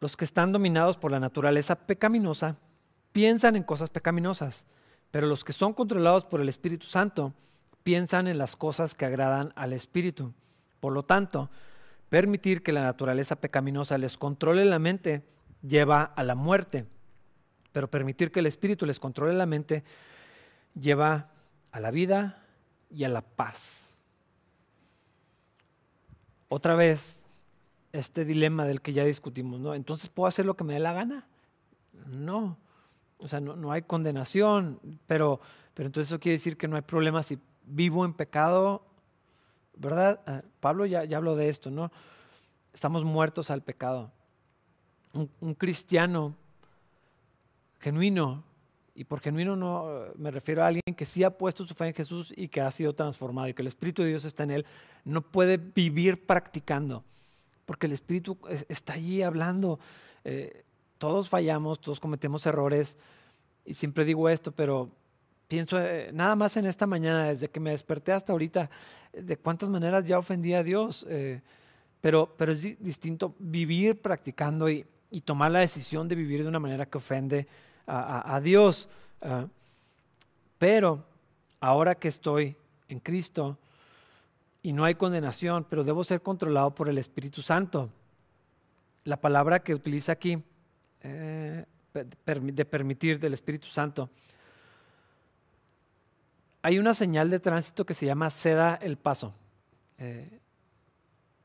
Los 0.00 0.16
que 0.16 0.24
están 0.24 0.52
dominados 0.52 0.96
por 0.96 1.10
la 1.10 1.18
naturaleza 1.18 1.74
pecaminosa 1.74 2.56
piensan 3.12 3.56
en 3.56 3.64
cosas 3.64 3.90
pecaminosas, 3.90 4.66
pero 5.10 5.26
los 5.26 5.42
que 5.42 5.52
son 5.52 5.72
controlados 5.72 6.24
por 6.24 6.40
el 6.40 6.48
Espíritu 6.48 6.86
Santo 6.86 7.34
piensan 7.82 8.28
en 8.28 8.38
las 8.38 8.54
cosas 8.54 8.94
que 8.94 9.06
agradan 9.06 9.52
al 9.56 9.72
Espíritu. 9.72 10.34
Por 10.78 10.92
lo 10.92 11.04
tanto, 11.04 11.50
permitir 12.08 12.62
que 12.62 12.72
la 12.72 12.82
naturaleza 12.82 13.36
pecaminosa 13.36 13.98
les 13.98 14.16
controle 14.16 14.64
la 14.64 14.78
mente 14.78 15.22
lleva 15.62 16.02
a 16.02 16.22
la 16.22 16.34
muerte, 16.34 16.86
pero 17.72 17.90
permitir 17.90 18.30
que 18.30 18.40
el 18.40 18.46
Espíritu 18.46 18.86
les 18.86 19.00
controle 19.00 19.34
la 19.34 19.46
mente 19.46 19.84
lleva 20.74 21.30
a 21.72 21.80
la 21.80 21.90
vida 21.90 22.42
y 22.90 23.04
a 23.04 23.08
la 23.08 23.22
paz. 23.22 23.96
Otra 26.48 26.74
vez, 26.74 27.26
este 27.92 28.24
dilema 28.24 28.64
del 28.64 28.80
que 28.80 28.92
ya 28.92 29.04
discutimos, 29.04 29.60
¿no? 29.60 29.74
Entonces, 29.74 30.08
¿puedo 30.08 30.28
hacer 30.28 30.46
lo 30.46 30.56
que 30.56 30.64
me 30.64 30.74
dé 30.74 30.80
la 30.80 30.94
gana? 30.94 31.26
No. 32.06 32.56
O 33.18 33.28
sea, 33.28 33.40
no, 33.40 33.72
hay 33.72 33.82
condenación, 33.82 34.80
pero, 35.06 35.40
pero 35.74 35.88
entonces 35.88 36.10
eso 36.10 36.20
quiere 36.20 36.34
decir 36.34 36.56
que 36.56 36.68
no 36.68 36.76
hay 36.76 36.82
problema 36.82 37.22
si 37.22 37.38
vivo 37.64 38.04
en 38.04 38.14
pecado, 38.14 38.82
¿verdad? 39.78 40.20
Ah, 40.26 40.42
Pablo 40.60 40.86
ya, 40.86 41.00
habló 41.16 41.36
de 41.36 41.48
esto, 41.48 41.70
¿no? 41.70 41.90
Estamos 42.72 43.04
muertos 43.04 43.50
al 43.50 43.62
pecado. 43.62 44.10
un 45.12 45.54
cristiano 45.54 46.34
genuino 47.80 48.44
y 48.98 49.04
por 49.04 49.20
genuino 49.20 49.54
no 49.54 50.06
me 50.16 50.32
refiero 50.32 50.64
a 50.64 50.66
alguien 50.66 50.82
que 50.96 51.04
sí 51.04 51.22
ha 51.22 51.30
puesto 51.30 51.64
su 51.64 51.72
fe 51.72 51.86
en 51.86 51.94
Jesús 51.94 52.34
y 52.36 52.48
que 52.48 52.60
ha 52.60 52.70
sido 52.72 52.94
transformado 52.94 53.46
y 53.46 53.54
que 53.54 53.62
el 53.62 53.68
Espíritu 53.68 54.02
de 54.02 54.08
Dios 54.08 54.24
está 54.24 54.42
en 54.42 54.50
él, 54.50 54.66
no 55.04 55.22
puede 55.22 55.56
vivir 55.56 56.26
practicando, 56.26 57.04
porque 57.64 57.86
el 57.86 57.92
Espíritu 57.92 58.36
está 58.68 58.94
allí 58.94 59.22
hablando. 59.22 59.78
Eh, 60.24 60.64
todos 60.98 61.28
fallamos, 61.28 61.80
todos 61.80 62.00
cometemos 62.00 62.44
errores 62.44 62.96
y 63.64 63.74
siempre 63.74 64.04
digo 64.04 64.28
esto, 64.28 64.50
pero 64.50 64.90
pienso 65.48 65.80
eh, 65.80 66.10
nada 66.12 66.36
más 66.36 66.56
en 66.56 66.66
esta 66.66 66.86
mañana, 66.86 67.24
desde 67.24 67.48
que 67.48 67.58
me 67.58 67.70
desperté 67.70 68.12
hasta 68.12 68.32
ahorita, 68.32 68.70
de 69.12 69.36
cuántas 69.36 69.68
maneras 69.68 70.04
ya 70.04 70.18
ofendí 70.18 70.54
a 70.54 70.62
Dios. 70.62 71.06
Eh, 71.08 71.40
pero, 72.00 72.32
pero 72.36 72.52
es 72.52 72.62
distinto 72.80 73.34
vivir 73.38 74.00
practicando 74.00 74.70
y, 74.70 74.86
y 75.10 75.22
tomar 75.22 75.50
la 75.50 75.60
decisión 75.60 76.06
de 76.06 76.14
vivir 76.14 76.42
de 76.42 76.48
una 76.48 76.60
manera 76.60 76.86
que 76.86 76.98
ofende 76.98 77.48
a, 77.86 78.40
Dios. 78.42 78.88
Ah, 79.22 79.46
pero 80.58 81.04
ahora 81.60 81.94
que 81.94 82.08
estoy 82.08 82.56
en 82.88 83.00
Cristo 83.00 83.56
y 84.62 84.72
no 84.72 84.84
hay 84.84 84.94
condenación, 84.94 85.64
pero 85.68 85.84
debo 85.84 86.04
ser 86.04 86.20
controlado 86.20 86.74
por 86.74 86.88
el 86.88 86.98
Espíritu 86.98 87.42
Santo. 87.42 87.88
La 89.04 89.18
palabra 89.18 89.60
que 89.60 89.74
utiliza 89.74 90.12
aquí 90.12 90.42
eh, 91.02 91.64
de 91.94 92.64
permitir 92.64 93.18
del 93.18 93.32
Espíritu 93.32 93.68
Santo. 93.68 94.10
Hay 96.68 96.78
una 96.78 96.92
señal 96.92 97.30
de 97.30 97.40
tránsito 97.40 97.86
que 97.86 97.94
se 97.94 98.04
llama 98.04 98.28
ceda 98.28 98.78
el 98.82 98.98
paso, 98.98 99.34
eh, 99.96 100.38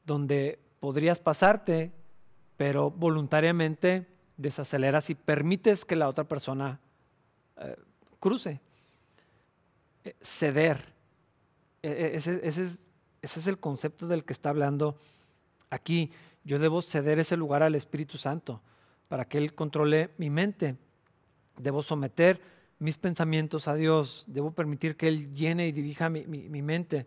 donde 0.05 0.59
podrías 0.81 1.21
pasarte, 1.21 1.93
pero 2.57 2.91
voluntariamente 2.91 4.05
desaceleras 4.35 5.09
y 5.09 5.15
permites 5.15 5.85
que 5.85 5.95
la 5.95 6.09
otra 6.09 6.25
persona 6.25 6.81
eh, 7.55 7.77
cruce. 8.19 8.59
Eh, 10.03 10.13
ceder. 10.21 10.93
E, 11.81 11.87
e, 11.87 12.15
ese, 12.17 12.45
es, 12.45 12.57
ese 12.57 12.79
es 13.21 13.47
el 13.47 13.59
concepto 13.59 14.07
del 14.07 14.25
que 14.25 14.33
está 14.33 14.49
hablando 14.49 14.97
aquí. 15.69 16.11
Yo 16.43 16.59
debo 16.59 16.81
ceder 16.81 17.19
ese 17.19 17.37
lugar 17.37 17.63
al 17.63 17.75
Espíritu 17.75 18.17
Santo 18.17 18.61
para 19.07 19.23
que 19.23 19.37
Él 19.37 19.55
controle 19.55 20.09
mi 20.17 20.29
mente. 20.29 20.75
Debo 21.57 21.81
someter 21.81 22.41
mis 22.83 22.97
pensamientos 22.97 23.67
a 23.67 23.75
Dios. 23.75 24.25
Debo 24.27 24.51
permitir 24.51 24.95
que 24.97 25.07
Él 25.07 25.33
llene 25.33 25.67
y 25.67 25.71
dirija 25.71 26.09
mi, 26.09 26.25
mente. 26.61 27.05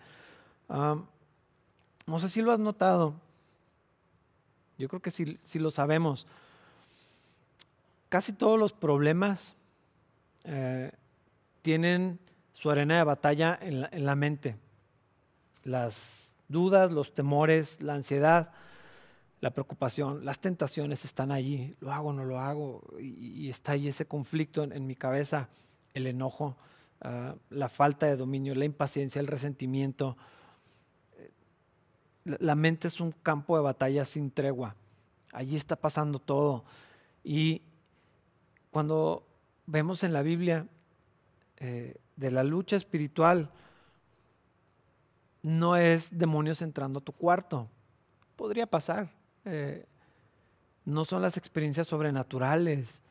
no 0.69 2.19
sé 2.19 2.29
si 2.29 2.43
lo 2.43 2.53
has 2.53 2.59
notado. 2.59 3.15
Yo 4.79 4.89
creo 4.89 5.01
que 5.01 5.11
sí, 5.11 5.39
lo 5.59 5.71
sabemos 5.71 6.27
casi 8.09 8.33
todos 8.33 8.59
los 8.59 8.73
problemas 8.73 9.57
eh, 10.45 10.91
tienen 11.63 12.19
su 12.53 12.71
arena 12.71 12.97
de 12.97 13.05
batalla 13.05 13.59
en 13.61 14.05
la, 14.05 14.15
mente. 14.15 14.57
Las 15.65 16.35
dudas, 16.49 16.91
los 16.91 17.13
temores, 17.13 17.83
la 17.83 17.95
ansiedad, 17.95 18.53
la 19.41 19.51
preocupación, 19.51 20.25
las 20.25 20.39
tentaciones 20.39 21.05
están 21.05 21.33
allí. 21.33 21.77
¿Lo 21.81 21.93
hago 21.93 22.13
no 22.13 22.25
lo 22.25 22.39
hago? 22.39 22.83
Y, 22.99 23.49
está 23.51 23.73
ahí 23.73 23.89
ese 23.89 24.07
conflicto 24.07 24.63
en, 24.63 24.87
mi 24.87 24.95
cabeza, 24.95 25.49
el 25.97 26.07
enojo, 26.07 26.57
ah, 27.01 27.35
la 27.51 27.69
falta 27.69 28.07
de 28.07 28.17
dominio, 28.17 28.55
la 28.55 28.65
impaciencia, 28.65 29.21
el 29.21 29.27
resentimiento. 29.27 30.17
La 32.25 32.55
mente 32.55 32.89
es 32.89 33.01
un 33.01 33.13
campo 33.13 33.57
de 33.57 33.63
batalla 33.63 34.05
sin 34.05 34.31
tregua. 34.31 34.75
Allí 35.33 35.57
está 35.57 35.77
pasando 35.77 36.19
todo. 36.19 36.65
Y 37.23 37.63
cuando 38.71 39.27
vemos 39.67 40.03
en 40.03 40.13
la 40.13 40.23
Biblia 40.23 40.67
eh, 41.59 41.97
de 42.17 42.31
la 42.31 42.43
lucha 42.43 42.77
espiritual, 42.77 43.51
no 45.43 45.77
es 45.77 46.19
demonios 46.19 46.63
entrando 46.63 46.99
a 46.99 47.03
tu 47.03 47.13
cuarto. 47.13 47.69
Podría 48.35 48.67
pasar. 48.67 49.09
Eh, 49.45 49.87
no 50.85 51.05
son 51.05 51.23
las 51.23 51.37
experiencias 51.37 51.87
sobrenaturales. 51.87 53.03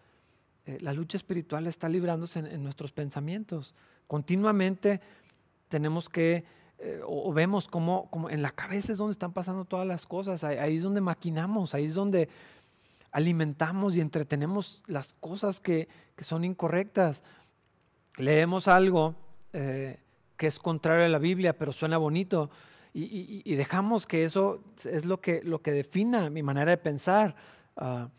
Eh, 0.65 0.77
la 0.81 0.93
lucha 0.93 1.17
espiritual 1.17 1.67
está 1.67 1.89
librándose 1.89 2.39
en, 2.39 2.63
nuestros 2.63 2.91
pensamientos. 2.91 3.73
Continuamente 4.07 5.01
tenemos 5.69 6.09
que, 6.09 6.43
o, 7.05 7.33
vemos 7.33 7.67
como, 7.67 8.09
en 8.29 8.41
la 8.41 8.51
cabeza 8.51 8.91
es 8.91 8.97
donde 8.97 9.13
están 9.13 9.33
pasando 9.33 9.65
todas 9.65 9.87
las 9.87 10.05
cosas. 10.05 10.43
ahí 10.43 10.77
es 10.77 10.83
donde 10.83 11.01
maquinamos, 11.01 11.73
ahí 11.73 11.85
es 11.85 11.93
donde 11.95 12.29
alimentamos 13.15 13.95
y 13.95 14.01
entretenemos 14.01 14.83
las 14.87 15.13
cosas 15.13 15.61
que, 15.61 15.87
son 16.19 16.43
incorrectas. 16.43 17.23
Leemos 18.17 18.67
algo 18.67 19.15
eh, 19.53 20.01
que 20.35 20.47
es 20.47 20.59
contrario 20.59 21.05
a 21.05 21.07
la 21.07 21.17
Biblia, 21.17 21.57
pero 21.57 21.71
suena 21.71 21.97
bonito, 21.97 22.49
y, 22.93 23.55
dejamos 23.55 24.05
que 24.05 24.25
eso 24.25 24.63
es 24.83 25.05
lo 25.05 25.21
que, 25.21 25.41
lo 25.43 25.61
que 25.61 25.71
defina 25.71 26.29
mi 26.29 26.43
manera 26.43 26.71
de 26.71 26.77
pensar. 26.77 27.35
Ah, 27.77 28.09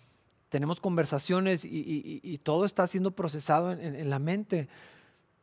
tenemos 0.48 0.80
conversaciones 0.80 1.64
y, 1.64 2.40
todo 2.42 2.64
está 2.64 2.86
siendo 2.86 3.10
procesado 3.10 3.72
en, 3.72 4.08
la 4.10 4.18
mente. 4.18 4.68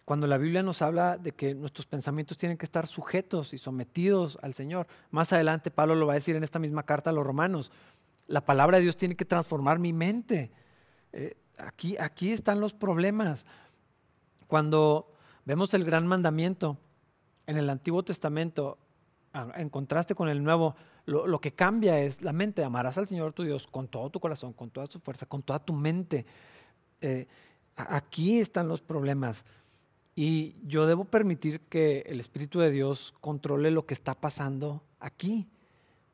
Cuando 0.05 0.27
la 0.27 0.37
Biblia 0.37 0.63
nos 0.63 0.81
habla 0.81 1.17
de 1.17 1.33
que 1.33 1.55
nuestros 1.55 1.85
pensamientos 1.85 2.37
tienen 2.37 2.57
que 2.57 2.65
estar 2.65 2.87
sujetos 2.87 3.53
y 3.53 3.57
sometidos 3.57 4.37
al 4.41 4.53
Señor. 4.53 4.87
Más 5.11 5.33
adelante 5.33 5.71
Pablo 5.71 5.95
lo 5.95 6.07
va 6.07 6.13
a 6.13 6.15
decir 6.15 6.35
en 6.35 6.43
esta 6.43 6.59
misma 6.59 6.83
carta 6.83 7.09
a 7.09 7.13
los 7.13 7.25
romanos. 7.25 7.71
La 8.27 8.45
palabra 8.45 8.77
de 8.77 8.83
Dios 8.83 8.97
tiene 8.97 9.15
que 9.15 9.25
transformar 9.25 9.79
mi 9.79 9.93
mente. 9.93 10.51
Eh, 11.11 11.35
aquí, 11.57 11.97
aquí 11.97 12.31
están 12.31 12.59
los 12.59 12.73
problemas. 12.73 13.45
Cuando 14.47 15.11
vemos 15.45 15.73
el 15.73 15.83
gran 15.83 16.07
mandamiento 16.07 16.77
en 17.45 17.57
el 17.57 17.69
Antiguo 17.69 18.03
Testamento, 18.03 18.77
en 19.33 19.69
contraste 19.69 20.15
con 20.15 20.29
el 20.29 20.43
Nuevo, 20.43 20.75
lo, 21.05 21.41
que 21.41 21.51
cambia 21.51 21.99
es 21.99 22.21
la 22.21 22.33
mente. 22.33 22.63
Amarás 22.63 22.97
al 22.97 23.07
Señor 23.07 23.33
tu 23.33 23.43
Dios 23.43 23.67
con 23.67 23.87
todo 23.87 24.09
tu 24.09 24.19
corazón, 24.19 24.53
con 24.53 24.69
toda 24.69 24.87
tu 24.87 24.99
fuerza, 24.99 25.25
con 25.25 25.41
toda 25.41 25.59
tu 25.59 25.73
mente. 25.73 26.25
Eh, 27.01 27.27
aquí 27.75 28.39
están 28.39 28.67
los 28.67 28.81
problemas. 28.81 29.45
Y 30.15 30.55
yo 30.63 30.85
debo 30.85 31.05
permitir 31.05 31.61
que 31.61 32.03
el 32.05 32.19
Espíritu 32.19 32.59
de 32.59 32.69
Dios 32.69 33.13
controle 33.19 33.71
lo 33.71 33.85
que 33.85 33.95
está 33.95 34.13
pasando 34.13 34.83
aquí. 34.99 35.47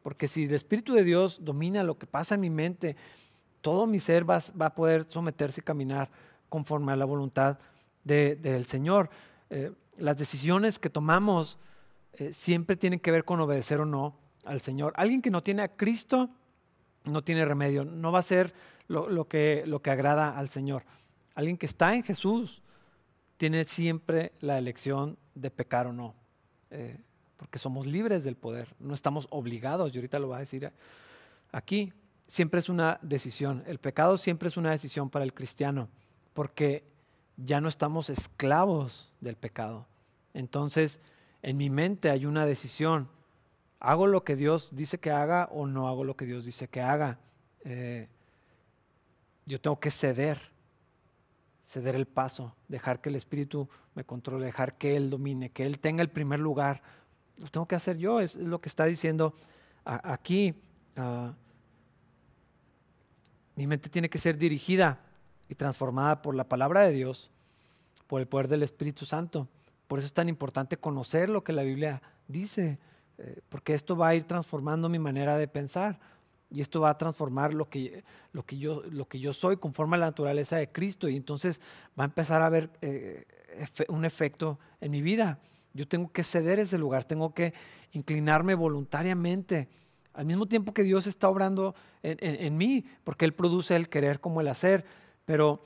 Porque 0.01 0.27
si 0.27 0.45
el 0.45 0.53
Espíritu 0.53 0.93
de 0.93 1.03
Dios 1.03 1.43
domina 1.43 1.83
lo 1.83 1.97
que 1.97 2.07
pasa 2.07 2.35
en 2.35 2.41
mi 2.41 2.49
mente, 2.49 2.95
todo 3.61 3.85
mi 3.85 3.99
ser 3.99 4.27
va, 4.27 4.37
a 4.37 4.73
poder 4.73 5.05
someterse 5.09 5.59
y 5.61 5.63
caminar 5.63 6.09
conforme 6.47 6.93
a 6.93 6.95
la 6.95 7.05
voluntad 7.05 7.59
del 8.03 8.65
Señor. 8.65 9.09
Eh, 9.49 9.71
las 9.97 10.17
decisiones 10.17 10.79
que 10.79 10.89
tomamos 10.89 11.59
eh, 12.19 12.33
siempre 12.33 12.75
tienen 12.75 12.99
que 12.99 13.11
ver 13.11 13.23
con 13.23 13.39
obedecer 13.39 13.79
o 13.79 13.85
no 13.85 14.15
al 14.45 14.61
Señor. 14.61 14.93
Alguien 14.97 15.21
que 15.21 15.31
no 15.31 15.41
tiene 15.41 15.61
a 15.61 15.75
Cristo 15.75 16.29
no 17.05 17.23
tiene 17.23 17.45
remedio, 17.45 17.85
no 17.85 18.11
va 18.11 18.19
a 18.19 18.23
ser 18.23 18.53
lo, 18.87 19.27
que, 19.27 19.63
lo 19.65 19.81
que 19.81 19.91
agrada 19.91 20.37
al 20.37 20.49
Señor. 20.49 20.83
Alguien 21.33 21.57
que 21.57 21.65
está 21.65 21.95
en 21.95 22.03
Jesús 22.03 22.61
tiene 23.37 23.63
siempre 23.63 24.33
la 24.41 24.57
elección 24.57 25.17
de 25.33 25.49
pecar 25.49 25.87
o 25.87 25.93
no. 25.93 26.13
Eh, 26.71 26.99
porque 27.37 27.57
somos 27.57 27.87
libres 27.87 28.25
del 28.25 28.35
poder, 28.35 28.67
no 28.79 28.93
estamos 28.93 29.27
obligados, 29.29 29.95
y 29.95 29.97
ahorita 29.97 30.19
lo 30.19 30.27
va 30.27 30.37
a 30.37 30.41
decir 30.41 30.73
aquí, 31.53 31.93
siempre 32.27 32.59
es 32.59 32.67
una 32.67 32.99
decisión, 33.01 33.63
el 33.65 33.79
pecado 33.79 34.17
siempre 34.17 34.49
es 34.49 34.57
una 34.57 34.71
decisión 34.71 35.09
para 35.09 35.23
el 35.23 35.33
cristiano, 35.33 35.87
porque 36.33 36.83
ya 37.37 37.61
no 37.61 37.69
estamos 37.69 38.09
esclavos 38.09 39.13
del 39.21 39.37
pecado. 39.37 39.87
Entonces, 40.33 40.99
en 41.41 41.57
mi 41.57 41.69
mente 41.69 42.09
hay 42.09 42.25
una 42.25 42.45
decisión, 42.45 43.09
¿hago 43.79 44.07
lo 44.07 44.23
que 44.23 44.35
Dios 44.35 44.69
dice 44.73 44.99
que 44.99 45.11
haga 45.11 45.49
o 45.51 45.67
no 45.67 45.87
hago 45.87 46.03
lo 46.03 46.15
que 46.15 46.25
Dios 46.25 46.45
dice 46.45 46.67
que 46.67 46.81
haga? 46.81 47.19
Eh, 47.63 48.07
yo 49.45 49.59
tengo 49.59 49.79
que 49.79 49.89
ceder, 49.89 50.39
ceder 51.63 51.95
el 51.95 52.05
paso, 52.05 52.55
dejar 52.67 53.01
que 53.01 53.09
el 53.09 53.15
Espíritu 53.15 53.69
me 53.95 54.03
controle, 54.03 54.45
dejar 54.45 54.77
que 54.77 54.95
Él 54.95 55.09
domine, 55.09 55.49
que 55.49 55.65
Él 55.65 55.79
tenga 55.79 56.01
el 56.01 56.09
primer 56.09 56.39
lugar. 56.39 56.81
Lo 57.37 57.47
tengo 57.47 57.67
que 57.67 57.75
hacer 57.75 57.97
yo, 57.97 58.19
es, 58.19 58.35
lo 58.35 58.59
que 58.61 58.69
está 58.69 58.85
diciendo 58.85 59.33
aquí. 59.85 60.53
Ah, 60.95 61.33
mi 63.55 63.67
mente 63.67 63.89
tiene 63.89 64.09
que 64.09 64.17
ser 64.17 64.37
dirigida 64.37 64.99
y 65.49 65.55
transformada 65.55 66.21
por 66.21 66.35
la 66.35 66.47
palabra 66.47 66.81
de 66.81 66.91
Dios, 66.91 67.31
por 68.07 68.21
el 68.21 68.27
poder 68.27 68.47
del 68.47 68.63
Espíritu 68.63 69.05
Santo. 69.05 69.47
Por 69.89 69.97
eso 69.97 70.05
es 70.05 70.13
tan 70.13 70.29
importante 70.29 70.77
conocer 70.77 71.31
lo 71.31 71.43
que 71.43 71.51
la 71.51 71.63
Biblia 71.63 71.99
dice, 72.27 72.77
eh, 73.17 73.41
porque 73.49 73.73
esto 73.73 73.97
va 73.97 74.09
a 74.09 74.15
ir 74.15 74.23
transformando 74.23 74.87
mi 74.87 74.99
manera 74.99 75.35
de 75.35 75.47
pensar 75.47 75.99
y 76.51 76.61
esto 76.61 76.79
va 76.79 76.91
a 76.91 76.97
transformar 76.99 77.55
lo 77.55 77.67
que, 77.69 78.03
lo 78.31 78.45
que, 78.45 78.59
yo, 78.59 78.83
lo 78.91 79.07
que 79.07 79.19
yo 79.19 79.33
soy 79.33 79.57
conforme 79.57 79.95
a 79.95 79.99
la 80.01 80.05
naturaleza 80.05 80.57
de 80.57 80.71
Cristo 80.71 81.09
y 81.09 81.15
entonces 81.15 81.59
va 81.99 82.03
a 82.03 82.05
empezar 82.05 82.43
a 82.43 82.45
haber 82.45 82.69
eh, 82.83 83.25
un 83.87 84.05
efecto 84.05 84.59
en 84.79 84.91
mi 84.91 85.01
vida. 85.01 85.39
Yo 85.73 85.87
tengo 85.87 86.11
que 86.11 86.21
ceder 86.21 86.59
ese 86.59 86.77
lugar, 86.77 87.03
tengo 87.05 87.33
que 87.33 87.55
inclinarme 87.91 88.53
voluntariamente, 88.53 89.69
al 90.13 90.27
mismo 90.27 90.45
tiempo 90.45 90.71
que 90.71 90.83
Dios 90.83 91.07
está 91.07 91.29
obrando 91.29 91.73
en, 92.03 92.57
mí, 92.57 92.85
porque 93.03 93.25
Él 93.25 93.33
produce 93.33 93.75
el 93.75 93.89
querer 93.89 94.19
como 94.19 94.39
el 94.39 94.49
hacer, 94.49 94.85
pero 95.25 95.63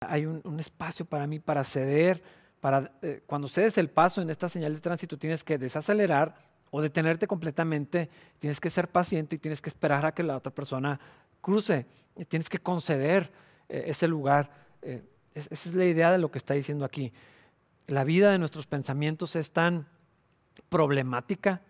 hay 0.00 0.24
un, 0.24 0.60
espacio 0.60 1.04
para 1.04 1.26
mí 1.26 1.40
para 1.40 1.62
ceder, 1.62 2.22
para 2.66 2.90
eh, 3.00 3.22
cuando 3.28 3.46
cedes 3.46 3.78
el 3.78 3.88
paso 3.88 4.20
en 4.20 4.28
esta 4.28 4.48
señal 4.48 4.74
de 4.74 4.80
tránsito 4.80 5.16
tienes 5.16 5.44
que 5.44 5.56
desacelerar 5.56 6.34
o 6.72 6.82
detenerte 6.82 7.28
completamente, 7.28 8.10
tienes 8.40 8.58
que 8.58 8.70
ser 8.70 8.88
paciente 8.88 9.36
y 9.36 9.38
tienes 9.38 9.62
que 9.62 9.68
esperar 9.68 10.04
a 10.04 10.12
que 10.12 10.24
la 10.24 10.36
otra 10.36 10.52
persona 10.52 10.98
cruce, 11.40 11.86
tienes 12.26 12.48
que 12.48 12.58
conceder 12.58 13.30
eh, 13.68 13.84
ese 13.86 14.08
lugar. 14.08 14.50
Eh, 14.82 15.00
esa 15.32 15.48
es 15.52 15.74
la 15.74 15.84
idea 15.84 16.10
de 16.10 16.18
lo 16.18 16.32
que 16.32 16.38
está 16.38 16.54
diciendo 16.54 16.84
aquí. 16.84 17.12
La 17.86 18.02
vida 18.02 18.32
de 18.32 18.38
nuestros 18.40 18.66
pensamientos 18.66 19.36
es 19.36 19.52
tan 19.52 19.86
problemática. 20.68 21.62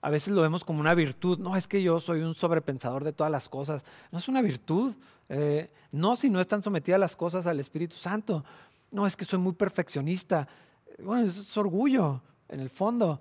A 0.00 0.08
veces 0.08 0.32
lo 0.32 0.40
vemos 0.40 0.64
como 0.64 0.80
una 0.80 0.94
virtud. 0.94 1.40
No, 1.40 1.56
es 1.56 1.68
que 1.68 1.82
yo 1.82 2.00
soy 2.00 2.22
un 2.22 2.34
sobrepensador 2.34 3.04
de 3.04 3.12
todas 3.12 3.30
las 3.30 3.50
cosas. 3.50 3.84
No 4.10 4.18
es 4.18 4.28
una 4.28 4.40
virtud. 4.40 4.94
Eh, 5.28 5.70
no 5.90 6.16
si 6.16 6.30
no 6.30 6.40
están 6.40 6.62
sometidas 6.62 6.98
las 6.98 7.16
cosas 7.16 7.46
al 7.46 7.60
Espíritu 7.60 7.96
Santo. 7.96 8.42
No, 8.92 9.06
es 9.06 9.16
que 9.16 9.24
soy 9.24 9.38
muy 9.38 9.54
perfeccionista. 9.54 10.46
Bueno, 10.98 11.26
es 11.26 11.56
orgullo, 11.56 12.22
en 12.48 12.60
el 12.60 12.70
fondo 12.70 13.20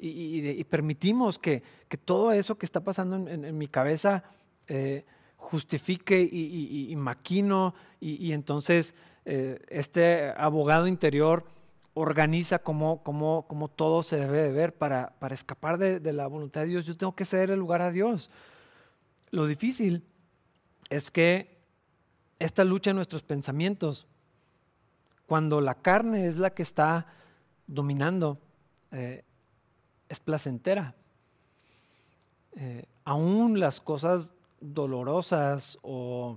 y, 0.00 0.64
permitimos 0.64 1.38
que, 1.38 1.62
todo 2.04 2.32
eso 2.32 2.56
que 2.56 2.66
está 2.66 2.80
pasando 2.80 3.28
en, 3.28 3.56
mi 3.56 3.68
cabeza 3.68 4.24
eh, 4.68 5.04
justifique 5.36 6.20
y, 6.20 6.94
maquino 6.96 7.74
y, 8.00 8.32
entonces 8.32 8.94
eh, 9.24 9.60
este 9.68 10.32
abogado 10.36 10.86
interior 10.86 11.44
organiza 11.94 12.60
cómo, 12.60 13.02
todo 13.74 14.02
se 14.02 14.16
debe 14.16 14.42
de 14.42 14.52
ver 14.52 14.74
para, 14.74 15.14
escapar 15.30 15.78
de, 15.78 16.00
de, 16.00 16.12
la 16.12 16.26
voluntad 16.26 16.62
de 16.62 16.68
Dios. 16.68 16.86
Yo 16.86 16.96
tengo 16.96 17.14
que 17.14 17.24
ceder 17.24 17.50
el 17.50 17.58
lugar 17.58 17.82
a 17.82 17.90
Dios. 17.90 18.30
Lo 19.30 19.46
difícil 19.46 20.04
es 20.88 21.10
que 21.10 21.60
esta 22.38 22.64
lucha 22.64 22.90
en 22.90 22.96
nuestros 22.96 23.22
pensamientos, 23.22 24.06
cuando 25.30 25.60
la 25.60 25.76
carne 25.76 26.26
es 26.26 26.38
la 26.38 26.50
que 26.50 26.64
está 26.64 27.06
dominando, 27.68 28.36
eh, 28.90 29.22
es 30.08 30.18
placentera. 30.18 30.96
Eh, 32.56 32.84
aún 33.04 33.60
las 33.60 33.80
cosas 33.80 34.34
dolorosas 34.60 35.78
o 35.82 36.36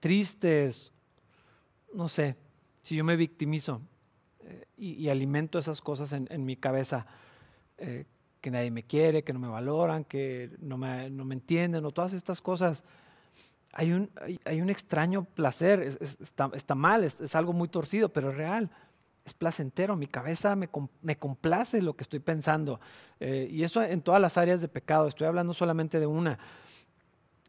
tristes, 0.00 0.90
no 1.92 2.08
sé, 2.08 2.34
si 2.82 2.96
yo 2.96 3.04
me 3.04 3.14
victimizo 3.14 3.80
eh, 4.40 4.64
y, 4.76 5.08
alimento 5.08 5.56
esas 5.60 5.80
cosas 5.80 6.12
en, 6.12 6.44
mi 6.44 6.56
cabeza, 6.56 7.06
que 7.76 8.50
nadie 8.50 8.72
me 8.72 8.82
quiere, 8.82 9.22
que 9.22 9.32
no 9.32 9.38
me 9.38 9.46
valoran, 9.46 10.02
que 10.02 10.50
no 10.58 10.76
me, 10.76 11.06
entienden, 11.06 11.84
o 11.84 11.92
todas 11.92 12.14
estas 12.14 12.40
cosas, 12.40 12.82
hay 13.74 13.92
un, 13.92 14.10
hay, 14.44 14.60
un 14.60 14.70
extraño 14.70 15.24
placer, 15.24 15.80
está, 15.80 16.74
mal, 16.74 17.04
es, 17.04 17.34
algo 17.34 17.52
muy 17.52 17.68
torcido, 17.68 18.08
pero 18.08 18.30
es 18.30 18.36
real 18.36 18.70
es 19.24 19.32
placentero, 19.32 19.96
mi 19.96 20.06
cabeza 20.06 20.54
me, 20.54 20.68
complace 21.16 21.80
lo 21.80 21.96
que 21.96 22.02
estoy 22.02 22.20
pensando. 22.20 22.78
Eh, 23.20 23.48
y 23.50 23.62
eso 23.62 23.82
en 23.82 24.02
todas 24.02 24.20
las 24.20 24.36
áreas 24.36 24.60
de 24.60 24.68
pecado, 24.68 25.08
estoy 25.08 25.26
hablando 25.26 25.54
solamente 25.54 25.98
de 25.98 26.06
una. 26.06 26.38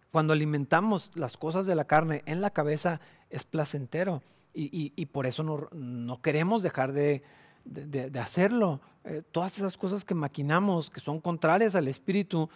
Cuando 0.10 0.32
alimentamos 0.32 1.12
las 1.16 1.36
cosas 1.36 1.66
de 1.66 1.76
la 1.76 1.84
carne 1.84 2.24
en 2.26 2.40
la 2.40 2.50
cabeza, 2.50 3.02
es 3.30 3.44
placentero. 3.44 4.24
Y, 4.54 5.06
por 5.08 5.26
eso 5.26 5.44
no, 5.44 6.22
queremos 6.22 6.64
dejar 6.64 6.94
de, 6.94 7.22
hacerlo. 8.18 8.80
Eh, 9.04 9.22
todas 9.34 9.58
esas 9.58 9.78
cosas 9.78 10.06
que 10.06 10.16
maquinamos, 10.16 10.90
que 10.90 11.02
son 11.02 11.20
contrarias 11.20 11.76
al 11.76 11.90
espíritu, 11.90 12.50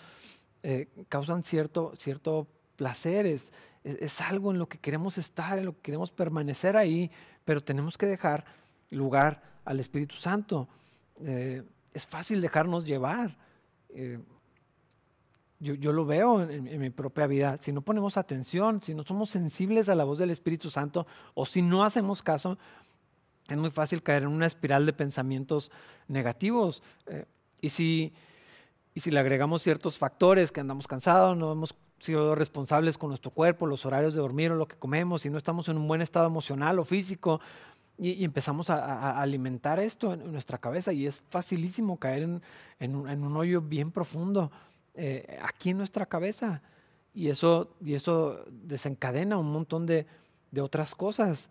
eh, 0.63 0.87
causan 1.09 1.43
cierto, 1.43 1.91
cierto 1.97 2.47
placer. 2.79 3.25
es 3.25 4.21
algo 4.21 4.51
en 4.51 4.59
lo 4.59 4.69
que 4.69 4.77
queremos 4.77 5.17
estar, 5.17 5.59
en 5.59 5.65
lo 5.65 5.73
que 5.73 5.81
queremos 5.81 6.11
permanecer 6.11 6.77
ahí, 6.77 7.11
pero 7.43 7.61
tenemos 7.61 7.97
que 7.97 8.05
dejar 8.05 8.45
lugar 8.91 9.41
al 9.65 9.79
Espíritu 9.79 10.15
Santo. 10.15 10.67
Eh, 11.21 11.63
es 11.93 12.05
fácil 12.05 12.41
dejarnos 12.41 12.85
llevar. 12.85 13.35
Eh, 13.89 14.19
yo, 15.61 15.91
lo 15.91 16.05
veo 16.05 16.41
en, 16.49 16.79
mi 16.79 16.89
propia 16.89 17.27
vida. 17.27 17.57
Si 17.57 17.73
no 17.73 17.81
ponemos 17.81 18.15
atención, 18.15 18.81
si 18.81 18.93
no 18.93 19.03
somos 19.03 19.29
sensibles 19.29 19.89
a 19.89 19.95
la 19.95 20.05
voz 20.05 20.17
del 20.17 20.29
Espíritu 20.29 20.71
Santo 20.71 21.05
o 21.33 21.45
si 21.45 21.61
no 21.61 21.83
hacemos 21.83 22.23
caso, 22.23 22.57
es 23.49 23.57
muy 23.57 23.69
fácil 23.69 24.01
caer 24.01 24.23
en 24.23 24.29
una 24.29 24.45
espiral 24.45 24.85
de 24.85 24.93
pensamientos 24.93 25.69
negativos. 26.07 26.81
Eh, 27.07 27.25
y, 27.59 27.69
si, 27.69 28.13
y 28.93 29.01
si 29.01 29.11
le 29.11 29.19
agregamos 29.19 29.61
ciertos 29.61 29.97
factores, 29.97 30.53
que 30.53 30.61
andamos 30.61 30.87
cansados, 30.87 31.35
no 31.35 31.51
hemos 31.51 31.75
sido 31.99 32.35
responsables 32.35 32.97
con 32.97 33.09
nuestro 33.09 33.31
cuerpo, 33.31 33.65
los 33.65 33.85
horarios 33.85 34.13
de 34.13 34.21
dormir 34.21 34.51
o 34.51 34.55
lo 34.55 34.67
que 34.67 34.75
comemos, 34.75 35.21
si 35.21 35.29
no 35.29 35.37
estamos 35.37 35.67
en 35.69 35.77
un 35.77 35.87
buen 35.87 36.01
estado 36.01 36.25
emocional 36.27 36.79
o 36.79 36.85
físico, 36.85 37.39
y, 38.01 38.23
empezamos 38.23 38.69
a, 38.69 39.19
alimentar 39.21 39.79
esto 39.79 40.13
en, 40.13 40.31
nuestra 40.31 40.57
cabeza 40.57 40.93
y 40.93 41.05
es 41.05 41.21
facilísimo 41.29 41.97
caer 41.97 42.41
en, 42.79 42.95
un, 42.95 43.37
hoyo 43.37 43.61
bien 43.61 43.91
profundo 43.91 44.51
eh, 44.95 45.37
aquí 45.41 45.71
en 45.71 45.77
nuestra 45.77 46.05
cabeza. 46.05 46.61
Y 47.13 47.27
eso, 47.27 47.75
y 47.83 47.95
eso 47.95 48.45
desencadena 48.49 49.37
un 49.37 49.51
montón 49.51 49.85
de, 49.85 50.05
otras 50.61 50.95
cosas. 50.95 51.49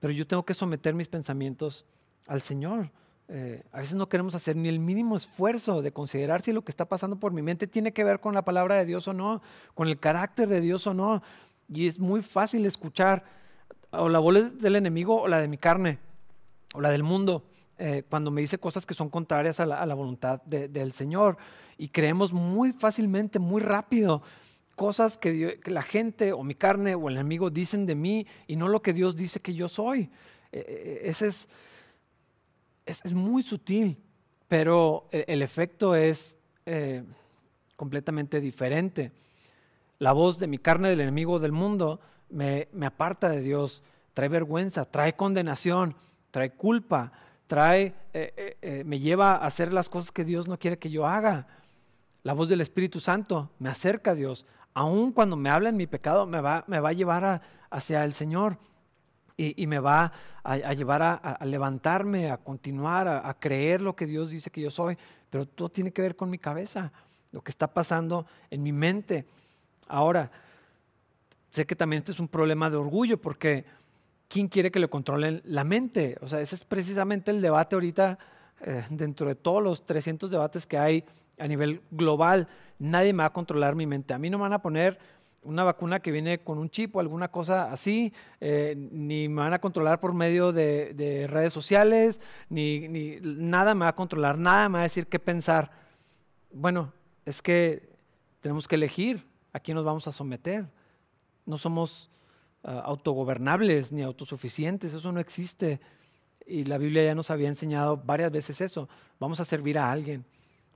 Pero 0.00 0.12
yo 0.12 0.26
tengo 0.26 0.44
que 0.44 0.54
someter 0.54 0.94
mis 0.94 1.08
pensamientos 1.08 1.84
al 2.26 2.42
Señor. 2.42 2.90
Eh, 3.28 3.64
a 3.72 3.78
veces 3.78 3.96
no 3.96 4.08
queremos 4.08 4.34
hacer 4.34 4.54
ni 4.56 4.68
el 4.68 4.78
mínimo 4.78 5.16
esfuerzo 5.16 5.82
de 5.82 5.92
considerar 5.92 6.42
si 6.42 6.52
lo 6.52 6.62
que 6.62 6.70
está 6.70 6.84
pasando 6.84 7.18
por 7.18 7.32
mi 7.32 7.42
mente 7.42 7.66
tiene 7.66 7.92
que 7.92 8.04
ver 8.04 8.20
con 8.20 8.34
la 8.34 8.44
palabra 8.44 8.76
de 8.76 8.84
Dios 8.84 9.08
o 9.08 9.12
no, 9.12 9.42
con 9.74 9.88
el 9.88 9.98
carácter 9.98 10.48
de 10.48 10.60
Dios 10.60 10.86
o 10.86 10.94
no. 10.94 11.22
Y 11.68 11.88
es 11.88 11.98
muy 11.98 12.22
fácil 12.22 12.64
escuchar 12.66 13.24
o 13.90 14.08
la 14.08 14.18
voz 14.18 14.58
del 14.58 14.76
enemigo 14.76 15.22
o 15.22 15.28
la 15.28 15.40
de 15.40 15.48
mi 15.48 15.58
carne 15.58 15.98
o 16.74 16.80
la 16.80 16.90
del 16.90 17.02
mundo. 17.02 17.44
Eh, 17.78 18.04
cuando 18.08 18.30
me 18.30 18.40
dice 18.40 18.58
cosas 18.58 18.86
que 18.86 18.94
son 18.94 19.10
contrarias 19.10 19.60
a 19.60 19.66
la, 19.66 19.94
voluntad 19.94 20.42
del 20.44 20.92
Señor. 20.92 21.36
Y 21.76 21.88
creemos 21.88 22.32
muy 22.32 22.72
fácilmente, 22.72 23.38
muy 23.38 23.60
rápido, 23.60 24.22
cosas 24.76 25.18
que, 25.18 25.60
la 25.64 25.82
gente 25.82 26.32
o 26.32 26.42
mi 26.42 26.54
carne 26.54 26.94
o 26.94 27.08
el 27.08 27.16
enemigo 27.16 27.50
dicen 27.50 27.84
de 27.84 27.94
mí 27.94 28.26
y 28.46 28.56
no 28.56 28.68
lo 28.68 28.80
que 28.80 28.92
Dios 28.92 29.16
dice 29.16 29.40
que 29.40 29.52
yo 29.52 29.68
soy. 29.68 30.10
Eh, 30.52 30.64
eh, 30.68 31.00
ese 31.04 31.26
es, 31.26 31.48
es, 32.86 33.12
muy 33.12 33.42
sutil, 33.42 33.98
pero 34.48 35.08
el, 35.10 35.42
efecto 35.42 35.94
es 35.94 36.38
completamente 37.76 38.40
diferente. 38.40 39.12
La 39.98 40.12
voz 40.12 40.38
de 40.38 40.46
mi 40.46 40.58
carne 40.58 40.88
del 40.88 41.00
enemigo 41.00 41.38
del 41.38 41.52
mundo 41.52 42.00
me, 42.30 42.68
aparta 42.82 43.28
de 43.28 43.40
Dios, 43.40 43.82
trae 44.14 44.28
vergüenza, 44.28 44.84
trae 44.84 45.14
condenación, 45.14 45.96
trae 46.30 46.52
culpa, 46.52 47.12
trae, 47.46 47.94
eh, 48.12 48.32
eh, 48.36 48.56
eh, 48.60 48.84
me 48.84 48.98
lleva 48.98 49.32
a 49.32 49.46
hacer 49.46 49.72
las 49.72 49.88
cosas 49.88 50.10
que 50.10 50.24
Dios 50.24 50.48
no 50.48 50.58
quiere 50.58 50.78
que 50.78 50.90
yo 50.90 51.06
haga. 51.06 51.46
La 52.22 52.32
voz 52.32 52.48
del 52.48 52.60
Espíritu 52.60 53.00
Santo 53.00 53.50
me 53.58 53.70
acerca 53.70 54.10
a 54.10 54.14
Dios. 54.14 54.46
Aun 54.74 55.12
cuando 55.12 55.36
me 55.36 55.48
habla 55.48 55.68
en 55.68 55.76
mi 55.76 55.86
pecado, 55.86 56.26
me 56.26 56.40
va, 56.40 56.64
me 56.66 56.80
va 56.80 56.90
a 56.90 56.94
llevar 56.94 57.42
hacia 57.70 58.04
el 58.04 58.12
Señor 58.12 58.58
y, 59.36 59.66
me 59.66 59.78
va 59.78 60.12
a, 60.42 60.72
llevar 60.72 61.02
a, 61.02 61.38
levantarme, 61.44 62.30
a 62.30 62.38
continuar, 62.38 63.06
a, 63.08 63.34
creer 63.34 63.82
lo 63.82 63.94
que 63.94 64.06
Dios 64.06 64.30
dice 64.30 64.50
que 64.50 64.62
yo 64.62 64.70
soy. 64.70 64.96
Pero 65.30 65.46
todo 65.46 65.68
tiene 65.68 65.92
que 65.92 66.02
ver 66.02 66.16
con 66.16 66.30
mi 66.30 66.38
cabeza, 66.38 66.92
lo 67.32 67.42
que 67.42 67.50
está 67.50 67.66
pasando 67.66 68.26
en 68.50 68.62
mi 68.62 68.72
mente. 68.72 69.26
Ahora, 69.88 70.30
Sé 71.56 71.64
que 71.64 71.74
también 71.74 72.00
este 72.00 72.12
es 72.12 72.20
un 72.20 72.28
problema 72.28 72.68
de 72.68 72.76
orgullo 72.76 73.18
porque 73.18 73.64
¿quién 74.28 74.46
quiere 74.46 74.70
que 74.70 74.78
le 74.78 74.88
controlen 74.88 75.40
la 75.46 75.64
mente? 75.64 76.18
O 76.20 76.28
sea, 76.28 76.42
ese 76.42 76.54
es 76.54 76.64
precisamente 76.64 77.30
el 77.30 77.40
debate 77.40 77.76
ahorita 77.76 78.18
eh, 78.60 78.84
dentro 78.90 79.26
de 79.26 79.36
todos 79.36 79.62
los 79.62 79.86
300 79.86 80.30
debates 80.30 80.66
que 80.66 80.76
hay 80.76 81.04
a 81.38 81.48
nivel 81.48 81.80
global. 81.90 82.46
Nadie 82.78 83.14
me 83.14 83.22
va 83.22 83.28
a 83.28 83.32
controlar 83.32 83.74
mi 83.74 83.86
mente. 83.86 84.12
A 84.12 84.18
mí 84.18 84.28
no 84.28 84.36
me 84.36 84.42
van 84.42 84.52
a 84.52 84.60
poner 84.60 84.98
una 85.46 85.64
vacuna 85.64 86.00
que 86.00 86.10
viene 86.10 86.38
con 86.38 86.58
un 86.58 86.68
chip 86.68 86.94
o 86.96 87.00
alguna 87.00 87.28
cosa 87.28 87.70
así, 87.72 88.12
eh, 88.40 88.74
ni 88.76 89.28
me 89.28 89.42
van 89.42 89.52
a 89.52 89.60
controlar 89.60 90.00
por 90.00 90.12
medio 90.12 90.52
de, 90.52 91.26
redes 91.28 91.52
sociales, 91.52 92.20
ni, 92.48 92.88
ni, 92.88 93.18
nada 93.22 93.74
me 93.74 93.84
va 93.84 93.88
a 93.88 93.96
controlar, 93.96 94.38
nada 94.38 94.68
me 94.68 94.74
va 94.74 94.80
a 94.80 94.82
decir 94.82 95.06
qué 95.06 95.18
pensar. 95.18 95.70
Bueno, 96.52 96.92
es 97.24 97.42
que 97.42 97.88
tenemos 98.40 98.68
que 98.68 98.74
elegir 98.74 99.24
a 99.52 99.60
quién 99.60 99.76
nos 99.76 99.84
vamos 99.84 100.06
a 100.08 100.12
someter. 100.12 100.66
No 101.44 101.58
somos 101.58 102.10
ah, 102.62 102.82
autogobernables 102.84 103.92
ni 103.92 104.02
autosuficientes, 104.02 104.94
eso 104.94 105.12
no 105.12 105.20
existe. 105.20 105.80
Y 106.46 106.64
la 106.64 106.78
Biblia 106.78 107.04
ya 107.04 107.14
nos 107.14 107.30
había 107.30 107.48
enseñado 107.48 107.96
varias 107.96 108.30
veces 108.30 108.60
eso. 108.60 108.88
Vamos 109.18 109.40
a 109.40 109.44
servir 109.44 109.78
a 109.78 109.90
alguien 109.90 110.24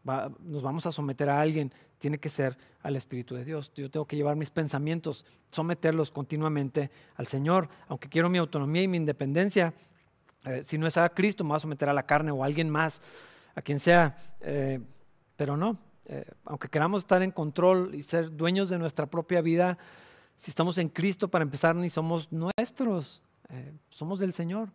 nos 0.04 0.62
vamos 0.62 0.86
a 0.86 0.92
someter 0.92 1.28
a 1.28 1.40
alguien, 1.40 1.72
tiene 1.98 2.18
que 2.18 2.28
ser 2.28 2.56
al 2.82 2.96
Espíritu 2.96 3.34
de 3.34 3.44
Dios. 3.44 3.72
Yo 3.74 3.90
tengo 3.90 4.06
que 4.06 4.16
llevar 4.16 4.36
mis 4.36 4.50
pensamientos, 4.50 5.26
someterlos 5.50 6.10
continuamente 6.10 6.90
al 7.16 7.26
Señor. 7.26 7.68
Aunque 7.88 8.08
quiero 8.08 8.30
mi 8.30 8.38
autonomía 8.38 8.82
y 8.82 8.88
mi 8.88 8.96
independencia, 8.96 9.74
eh, 10.44 10.62
si 10.64 10.78
no 10.78 10.86
es 10.86 10.96
a 10.96 11.08
Cristo, 11.10 11.44
me 11.44 11.48
voy 11.48 11.56
a 11.58 11.60
someter 11.60 11.88
a 11.88 11.92
la 11.92 12.04
carne 12.04 12.30
o 12.30 12.42
a 12.42 12.46
alguien 12.46 12.70
más, 12.70 13.02
a 13.54 13.62
quien 13.62 13.78
sea. 13.78 14.16
Eh, 14.40 14.80
pero 15.36 15.56
no, 15.56 15.78
eh, 16.06 16.24
aunque 16.44 16.68
queramos 16.68 17.02
estar 17.02 17.22
en 17.22 17.30
control 17.30 17.94
y 17.94 18.02
ser 18.02 18.34
dueños 18.34 18.70
de 18.70 18.78
nuestra 18.78 19.06
propia 19.06 19.42
vida, 19.42 19.78
si 20.36 20.50
estamos 20.50 20.78
en 20.78 20.88
Cristo, 20.88 21.28
para 21.28 21.42
empezar, 21.42 21.76
ni 21.76 21.90
somos 21.90 22.32
nuestros, 22.32 23.22
somos 23.90 24.18
del 24.20 24.32
Señor. 24.32 24.70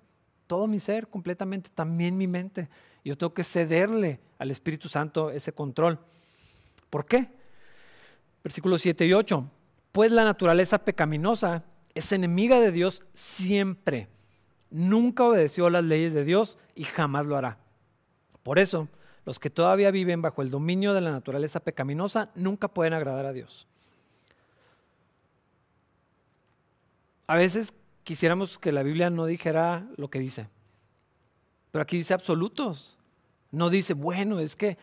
Todo 0.46 0.68
mi 0.68 0.78
ser, 0.78 1.08
completamente, 1.08 1.72
también 1.74 2.16
mi 2.16 2.28
mente. 2.28 2.70
Yo 3.06 3.16
tengo 3.16 3.36
que 3.36 3.44
cederle 3.44 4.20
al 4.40 4.50
Espíritu 4.50 4.90
Santo 4.90 5.30
ese 5.30 5.54
control. 5.54 6.00
¿Por 6.90 7.06
qué? 7.06 7.30
Versículos 8.44 8.82
7 8.82 9.06
y 9.06 9.14
8. 9.14 9.50
Pues 9.92 10.12
la 10.12 10.24
naturaleza 10.24 10.80
pecaminosa 10.80 11.64
es 11.94 12.12
enemiga 12.12 12.60
de 12.60 12.72
Dios 12.72 13.04
siempre. 13.14 14.10
Nunca 14.72 15.24
obedeció 15.24 15.70
las 15.70 15.84
leyes 15.84 16.16
de 16.16 16.26
Dios 16.26 16.58
y 16.74 16.84
jamás 16.84 17.28
lo 17.28 17.38
hará. 17.38 17.60
Por 18.42 18.58
eso, 18.58 18.90
los 19.24 19.40
que 19.40 19.52
todavía 19.52 19.92
viven 19.92 20.24
bajo 20.24 20.42
el 20.42 20.50
dominio 20.50 20.96
de 20.96 21.02
la 21.02 21.12
naturaleza 21.12 21.60
pecaminosa 21.60 22.32
nunca 22.34 22.68
pueden 22.68 22.94
agradar 22.94 23.28
a 23.28 23.34
Dios. 23.34 23.68
A 27.28 27.36
veces 27.36 27.74
quisiéramos 28.04 28.58
que 28.58 28.72
la 28.72 28.84
Biblia 28.84 29.12
no 29.12 29.28
dijera 29.28 29.88
lo 29.96 30.10
que 30.10 30.20
dice, 30.20 30.48
pero 31.76 31.84
aquí 31.84 31.98
dice 31.98 32.14
absolutos. 32.14 32.96
No 33.52 33.70
dice, 33.70 33.94
bueno, 33.94 34.40
es 34.40 34.56
que 34.56 34.78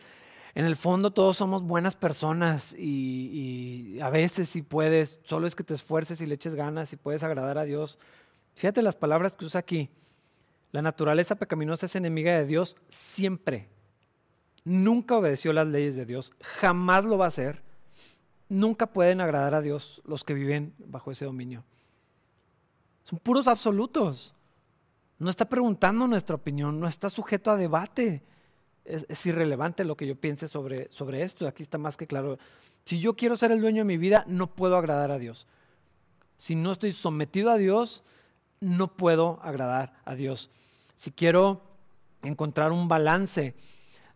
en 0.53 0.63
el 0.63 0.75
fondo 0.75 1.09
todos 1.09 1.37
somos 1.37 1.63
buenas 1.63 1.95
personas 1.95 2.75
y, 2.77 3.97
a 3.99 4.11
veces 4.11 4.49
si 4.49 4.61
puedes, 4.61 5.19
solo 5.23 5.47
es 5.47 5.55
que 5.55 5.63
te 5.63 5.73
esfuerces 5.73 6.21
y 6.21 6.27
le 6.27 6.35
eches 6.35 6.53
ganas 6.53 6.93
y 6.93 6.95
puedes 6.95 7.23
agradar 7.23 7.57
a 7.57 7.63
Dios. 7.63 7.97
Fíjate 8.53 8.83
las 8.83 8.95
palabras 8.95 9.35
que 9.35 9.45
usa 9.45 9.59
aquí. 9.59 9.89
La 10.71 10.83
naturaleza 10.83 11.33
pecaminosa 11.33 11.87
es 11.87 11.95
enemiga 11.95 12.37
de 12.37 12.45
Dios 12.45 12.77
siempre. 12.89 13.69
Nunca 14.63 15.17
obedeció 15.17 15.51
las 15.51 15.65
leyes 15.65 15.95
de 15.95 16.05
Dios, 16.05 16.31
jamás 16.41 17.05
lo 17.05 17.17
va 17.17 17.25
a 17.25 17.29
hacer. 17.29 17.63
Nunca 18.49 18.85
pueden 18.85 19.19
agradar 19.19 19.55
a 19.55 19.61
Dios 19.61 20.03
los 20.05 20.23
que 20.23 20.35
viven 20.35 20.75
bajo 20.77 21.09
ese 21.09 21.25
dominio. 21.25 21.63
Son 23.03 23.17
puros 23.17 23.47
absolutos. 23.47 24.35
No 25.19 25.29
está 25.29 25.45
preguntando 25.45 26.07
nuestra 26.07 26.35
opinión, 26.35 26.79
no 26.79 26.87
está 26.87 27.09
sujeto 27.09 27.51
a 27.51 27.57
debate 27.57 28.23
es, 28.85 29.25
irrelevante 29.25 29.85
lo 29.85 29.95
que 29.95 30.07
yo 30.07 30.15
piense 30.15 30.47
sobre, 30.47 30.91
sobre 30.91 31.23
esto. 31.23 31.47
Aquí 31.47 31.63
está 31.63 31.77
más 31.77 31.97
que 31.97 32.07
claro. 32.07 32.37
Si 32.83 32.99
yo 32.99 33.15
quiero 33.15 33.35
ser 33.35 33.51
el 33.51 33.61
dueño 33.61 33.79
de 33.79 33.85
mi 33.85 33.97
vida, 33.97 34.25
no 34.27 34.53
puedo 34.55 34.77
agradar 34.77 35.11
a 35.11 35.19
Dios. 35.19 35.47
Si 36.37 36.55
no 36.55 36.71
estoy 36.71 36.91
sometido 36.91 37.51
a 37.51 37.57
Dios, 37.57 38.03
no 38.59 38.95
puedo 38.95 39.39
agradar 39.41 39.93
a 40.05 40.15
Dios. 40.15 40.49
Si 40.95 41.11
quiero 41.11 41.61
encontrar 42.23 42.71
un 42.71 42.87
balance 42.87 43.55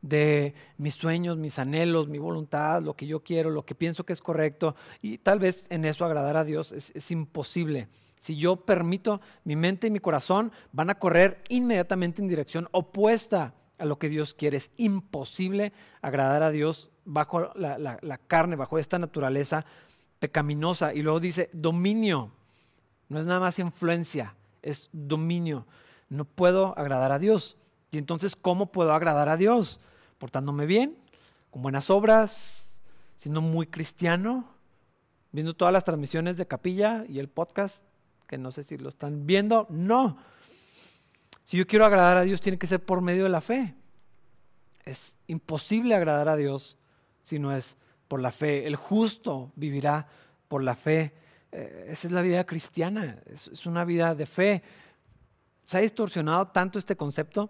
de 0.01 0.53
mis 0.77 0.95
sueños, 0.95 1.37
mis 1.37 1.59
anhelos, 1.59 2.07
mi 2.07 2.17
voluntad, 2.17 2.81
lo 2.81 2.95
que 2.95 3.07
yo 3.07 3.23
quiero, 3.23 3.49
lo 3.49 3.65
que 3.65 3.75
pienso 3.75 4.05
que 4.05 4.13
es 4.13 4.21
correcto, 4.21 4.75
y 5.01 5.17
tal 5.17 5.39
vez 5.39 5.65
en 5.69 5.85
eso 5.85 6.05
agradar 6.05 6.37
a 6.37 6.43
Dios 6.43 6.71
es, 6.71 6.91
es 6.95 7.11
imposible. 7.11 7.87
Si 8.19 8.35
yo 8.35 8.57
permito, 8.57 9.21
mi 9.43 9.55
mente 9.55 9.87
y 9.87 9.91
mi 9.91 9.99
corazón 9.99 10.51
van 10.71 10.89
a 10.89 10.99
correr 10.99 11.43
inmediatamente 11.49 12.21
en 12.21 12.27
dirección 12.27 12.67
opuesta 12.71 13.53
a 13.77 13.85
lo 13.85 13.99
que 13.99 14.09
Dios 14.09 14.33
quiere. 14.33 14.57
Es 14.57 14.71
imposible 14.77 15.73
agradar 16.01 16.43
a 16.43 16.49
Dios 16.49 16.91
bajo 17.05 17.51
la, 17.55 18.19
carne, 18.27 18.55
bajo 18.55 18.77
esta 18.77 18.99
naturaleza 18.99 19.65
pecaminosa. 20.19 20.93
Y 20.93 21.01
luego 21.01 21.19
dice 21.19 21.49
dominio. 21.53 22.31
No 23.09 23.19
es 23.19 23.27
nada 23.27 23.39
más 23.39 23.59
influencia, 23.59 24.35
es 24.61 24.89
dominio. 24.91 25.65
No 26.09 26.25
puedo 26.25 26.77
agradar 26.77 27.11
a 27.11 27.19
Dios. 27.19 27.57
Y 27.91 27.97
entonces, 27.97 28.35
¿cómo 28.35 28.71
puedo 28.71 28.93
agradar 28.93 29.29
a 29.29 29.37
Dios? 29.37 29.79
Portándome 30.17 30.65
bien, 30.65 30.97
con 31.51 31.61
buenas 31.61 31.89
obras, 31.89 32.81
siendo 33.15 33.39
muy 33.39 33.67
cristiano, 33.67 34.45
viendo 35.31 35.55
todas 35.55 35.71
las 35.71 35.85
transmisiones 35.85 36.35
de 36.35 36.47
capilla 36.47 37.05
y 37.07 37.19
el 37.19 37.29
podcast, 37.29 37.86
que 38.27 38.37
no 38.37 38.51
sé 38.51 38.63
si 38.63 38.77
lo 38.77 38.89
están 38.89 39.25
viendo. 39.25 39.67
No 39.69 40.17
si 41.47 41.55
yo 41.55 41.65
quiero 41.65 41.85
agradar 41.85 42.17
a 42.17 42.23
Dios, 42.23 42.41
tiene 42.41 42.57
que 42.57 42.67
ser 42.67 42.83
por 42.83 42.99
medio 42.99 43.23
de 43.23 43.29
la 43.29 43.39
fe. 43.39 43.73
Es 44.83 45.17
imposible 45.27 45.95
agradar 45.95 46.27
a 46.27 46.35
Dios 46.35 46.77
si 47.23 47.39
no 47.39 47.55
es 47.55 47.77
por 48.09 48.19
la 48.19 48.33
fe. 48.33 48.67
El 48.67 48.75
justo 48.75 49.53
vivirá 49.55 50.09
por 50.49 50.61
la 50.61 50.75
fe. 50.75 51.13
Eh, 51.53 51.85
esa 51.87 52.07
es 52.07 52.11
la 52.11 52.21
vida 52.21 52.45
cristiana, 52.45 53.23
es, 53.27 53.65
una 53.65 53.85
vida 53.85 54.13
de 54.13 54.25
fe. 54.25 54.61
Se 55.63 55.77
ha 55.77 55.79
distorsionado 55.79 56.47
tanto 56.49 56.79
este 56.79 56.97
concepto 56.97 57.49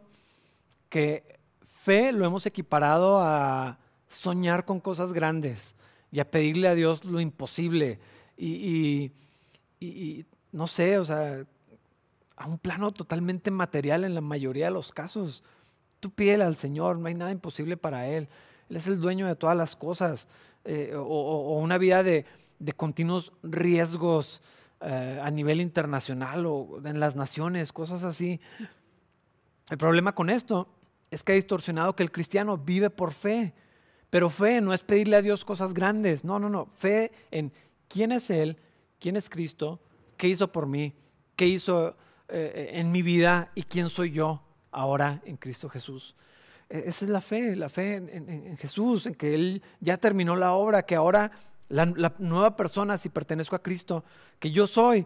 que 0.90 1.40
fe 1.66 2.12
lo 2.12 2.24
hemos 2.24 2.46
equiparado 2.46 3.20
a 3.20 3.80
soñar 4.08 4.64
con 4.64 4.80
cosas 4.80 5.12
grandes 5.12 5.74
y 6.12 6.20
a 6.20 6.30
pedirle 6.30 6.68
a 6.68 6.76
Dios 6.76 7.04
lo 7.04 7.20
imposible. 7.20 7.98
y 8.38 9.12
no 10.58 10.66
sé, 10.66 10.98
o 10.98 11.06
sea, 11.06 11.46
a 12.36 12.48
un 12.48 12.58
plano 12.58 12.92
totalmente 12.92 13.52
material 13.52 14.04
en 14.04 14.16
la 14.16 14.22
mayoría 14.22 14.66
de 14.66 14.72
los 14.72 14.92
casos. 14.92 15.44
Tú 16.00 16.10
pídele 16.10 16.44
al 16.44 16.56
Señor, 16.56 16.98
no 16.98 17.08
hay 17.08 17.14
nada 17.14 17.32
imposible 17.32 17.78
para 17.78 18.08
Él. 18.08 18.28
Él 18.68 18.76
es 18.76 18.88
el 18.88 19.00
dueño 19.00 19.28
de 19.28 19.36
todas 19.36 19.56
las 19.56 19.76
cosas. 19.76 20.28
Eh, 20.66 20.94
o, 20.96 21.60
una 21.60 21.78
vida 21.78 22.02
de, 22.02 22.26
continuos 22.76 23.34
riesgos 23.44 24.42
eh, 24.82 25.22
a 25.24 25.30
nivel 25.30 25.62
internacional 25.62 26.48
o 26.48 26.82
en 26.84 27.00
las 27.00 27.16
naciones, 27.16 27.72
cosas 27.72 28.04
así. 28.04 28.42
El 29.70 29.78
problema 29.78 30.16
con 30.16 30.32
esto 30.32 30.68
es 31.12 31.24
que 31.24 31.34
ha 31.34 31.36
distorsionado 31.36 31.96
que 31.96 32.02
el 32.02 32.12
cristiano 32.12 32.58
vive 32.58 32.90
por 32.90 33.12
fe. 33.12 33.54
Pero 34.10 34.32
fe 34.32 34.60
no 34.60 34.74
es 34.74 34.82
pedirle 34.82 35.18
a 35.18 35.22
Dios 35.22 35.46
cosas 35.46 35.76
grandes. 35.76 36.24
No, 36.24 36.40
no, 36.40 36.50
no. 36.50 36.66
Fe 36.66 37.12
en 37.30 37.54
quién 37.88 38.12
es 38.12 38.32
Él, 38.32 38.58
quién 39.00 39.16
es 39.16 39.30
Cristo, 39.30 39.80
qué 40.18 40.28
hizo 40.28 40.52
por 40.52 40.66
mí, 40.66 40.94
qué 41.36 41.46
hizo 41.46 41.96
eh, 42.28 42.72
en 42.74 42.92
mi 42.92 43.02
vida 43.02 43.52
y 43.56 43.64
quién 43.64 43.90
soy 43.90 44.12
yo 44.12 44.42
ahora 44.72 45.22
en 45.24 45.38
Cristo 45.38 45.70
Jesús. 45.70 46.14
E, 46.70 46.84
esa 46.88 47.06
es 47.06 47.10
la 47.10 47.22
fe, 47.22 47.56
la 47.56 47.70
fe 47.70 47.96
en, 47.96 48.58
Jesús, 48.58 49.06
en 49.06 49.16
que 49.16 49.34
Él 49.34 49.62
ya 49.80 49.98
terminó 49.98 50.36
la 50.36 50.52
obra, 50.52 50.84
que 50.84 50.96
ahora 50.96 51.32
la, 51.70 51.86
nueva 52.18 52.58
persona, 52.58 52.98
si 52.98 53.08
pertenezco 53.10 53.56
a 53.56 53.64
Cristo, 53.64 54.04
que 54.40 54.52
yo 54.52 54.68
soy, 54.68 55.06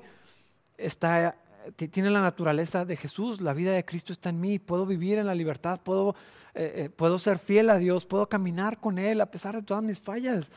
está, 0.78 1.36
tiene 1.76 2.09
la 2.09 2.22
naturaleza 2.22 2.86
de 2.86 2.95
Jesús, 2.95 3.39
la 3.39 3.53
vida 3.53 3.74
de 3.74 3.86
Cristo 3.86 4.14
está 4.14 4.30
en 4.30 4.39
mí, 4.39 4.57
puedo 4.57 4.88
vivir 4.88 5.20
en 5.20 5.28
la 5.28 5.36
libertad, 5.36 5.80
puedo, 5.84 6.16
eh, 6.55 6.74
eh, 6.76 6.89
puedo 6.89 7.20
ser 7.20 7.38
fiel 7.38 7.70
a 7.70 7.78
Dios, 7.78 8.05
puedo 8.05 8.28
caminar 8.28 8.80
con 8.80 8.97
Él 8.97 9.22
a 9.22 9.30
pesar 9.30 9.55
de 9.55 9.62
todas 9.62 9.84
mis 9.84 9.99
fallas, 9.99 10.51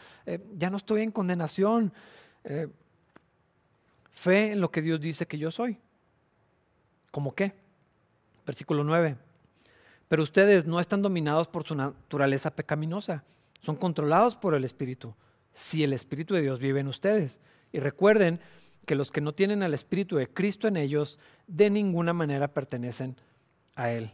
ya 0.56 0.70
no 0.70 0.78
estoy 0.78 1.02
en 1.02 1.10
condenación. 1.10 1.92
Fe 4.14 4.52
en 4.52 4.60
lo 4.60 4.70
que 4.70 4.80
Dios 4.80 5.00
dice 5.00 5.26
que 5.26 5.36
yo 5.36 5.50
soy. 5.50 5.78
¿Cómo 7.10 7.34
qué? 7.34 7.52
Versículo 8.46 8.82
9. 8.82 9.16
Pero 10.08 10.22
ustedes 10.22 10.64
no 10.64 10.80
están 10.80 11.02
dominados 11.02 11.48
por 11.48 11.64
su 11.64 11.74
naturaleza 11.74 12.54
pecaminosa, 12.54 13.24
son 13.60 13.76
controlados 13.76 14.36
por 14.36 14.54
el 14.54 14.64
Espíritu, 14.64 15.14
si 15.52 15.84
el 15.84 15.92
Espíritu 15.92 16.34
de 16.34 16.42
Dios 16.42 16.58
vive 16.58 16.80
en 16.80 16.88
ustedes. 16.88 17.40
Y 17.72 17.80
recuerden 17.80 18.40
que 18.86 18.94
los 18.94 19.12
que 19.12 19.20
no 19.20 19.34
tienen 19.34 19.62
al 19.62 19.74
Espíritu 19.74 20.16
de 20.16 20.28
Cristo 20.28 20.68
en 20.68 20.76
ellos, 20.76 21.18
de 21.46 21.68
ninguna 21.68 22.12
manera 22.12 22.48
pertenecen 22.48 23.16
a 23.74 23.90
Él. 23.90 24.12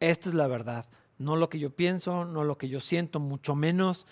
Esta 0.00 0.28
es 0.28 0.34
la 0.34 0.48
verdad, 0.48 0.86
no 1.18 1.36
lo 1.36 1.48
que 1.48 1.58
yo 1.58 1.70
pienso, 1.70 2.24
no 2.24 2.42
lo 2.42 2.58
que 2.58 2.68
yo 2.68 2.80
siento, 2.80 3.20
mucho 3.20 3.54
menos 3.54 4.06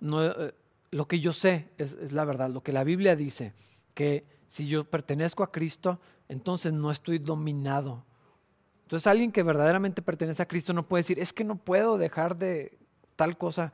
no, 0.00 0.24
eh, 0.24 0.54
lo 0.90 1.08
que 1.08 1.20
yo 1.20 1.32
sé 1.32 1.70
es, 1.78 1.94
es 1.94 2.12
la 2.12 2.24
verdad, 2.24 2.50
lo 2.50 2.62
que 2.62 2.72
la 2.72 2.84
Biblia 2.84 3.16
dice, 3.16 3.52
que 3.94 4.26
si 4.48 4.66
yo 4.66 4.84
pertenezco 4.84 5.42
a 5.42 5.50
Cristo, 5.50 6.00
entonces 6.28 6.72
no 6.72 6.90
estoy 6.90 7.18
dominado. 7.18 8.04
Entonces 8.82 9.06
alguien 9.06 9.32
que 9.32 9.42
verdaderamente 9.42 10.02
pertenece 10.02 10.42
a 10.42 10.48
Cristo 10.48 10.72
no 10.72 10.86
puede 10.86 11.00
decir, 11.00 11.18
es 11.18 11.32
que 11.32 11.44
no 11.44 11.56
puedo 11.56 11.96
dejar 11.96 12.36
de 12.36 12.78
tal 13.16 13.38
cosa. 13.38 13.72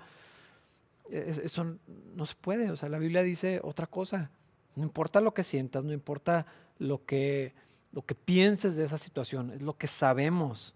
eso 1.08 1.76
no 2.14 2.26
se 2.26 2.34
puede. 2.36 2.70
O 2.70 2.76
sea, 2.76 2.88
la 2.88 2.98
Biblia 2.98 3.22
dice 3.22 3.60
otra 3.62 3.86
cosa. 3.86 4.30
No 4.76 4.84
importa 4.84 5.20
lo 5.20 5.34
que 5.34 5.42
sientas, 5.42 5.84
no 5.84 5.92
importa 5.92 6.46
lo 6.78 7.04
que, 7.04 7.54
lo 7.92 8.02
que 8.02 8.14
pienses 8.14 8.76
de 8.76 8.84
esa 8.84 8.98
situación, 8.98 9.50
es 9.50 9.62
lo 9.62 9.76
que 9.76 9.88
sabemos. 9.88 10.74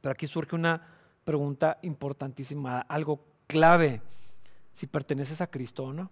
Pero 0.00 0.12
aquí 0.12 0.26
surge 0.26 0.54
una 0.54 0.86
pregunta 1.24 1.78
importantísima, 1.82 2.80
algo 2.80 3.24
clave, 3.46 4.02
si 4.72 4.86
perteneces 4.86 5.40
a 5.40 5.46
Cristo 5.46 5.84
o 5.84 5.92
no. 5.92 6.10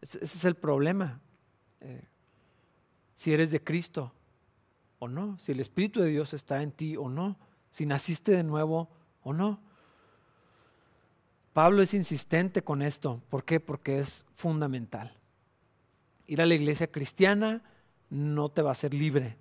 Ese, 0.00 0.22
es 0.22 0.44
el 0.44 0.54
problema. 0.54 1.20
Eh, 1.80 2.04
si 3.14 3.32
eres 3.32 3.50
de 3.50 3.62
Cristo 3.62 4.12
o 4.98 5.08
no, 5.08 5.38
si 5.38 5.52
el 5.52 5.60
Espíritu 5.60 6.00
de 6.00 6.08
Dios 6.08 6.34
está 6.34 6.62
en 6.62 6.72
ti 6.72 6.96
o 6.96 7.08
no, 7.08 7.38
si 7.70 7.86
naciste 7.86 8.32
de 8.32 8.42
nuevo 8.42 8.88
o 9.22 9.32
no. 9.32 9.60
Pablo 11.52 11.82
es 11.82 11.94
insistente 11.94 12.62
con 12.62 12.82
esto. 12.82 13.20
¿Por 13.28 13.44
qué? 13.44 13.60
Porque 13.60 13.98
es 13.98 14.26
fundamental. 14.34 15.16
Ir 16.26 16.40
a 16.40 16.46
la 16.46 16.54
iglesia 16.54 16.90
cristiana 16.90 17.62
no 18.08 18.48
te 18.50 18.62
va 18.62 18.70
a 18.70 18.72
hacer 18.72 18.94
libre. 18.94 19.36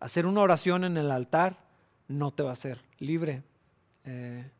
Hacer 0.00 0.26
una 0.26 0.40
oración 0.40 0.84
en 0.84 0.96
el 0.96 1.10
altar 1.10 1.66
no 2.08 2.32
te 2.32 2.42
va 2.42 2.50
a 2.50 2.54
hacer 2.54 2.80
libre. 2.98 3.42
Eh, 4.04 4.50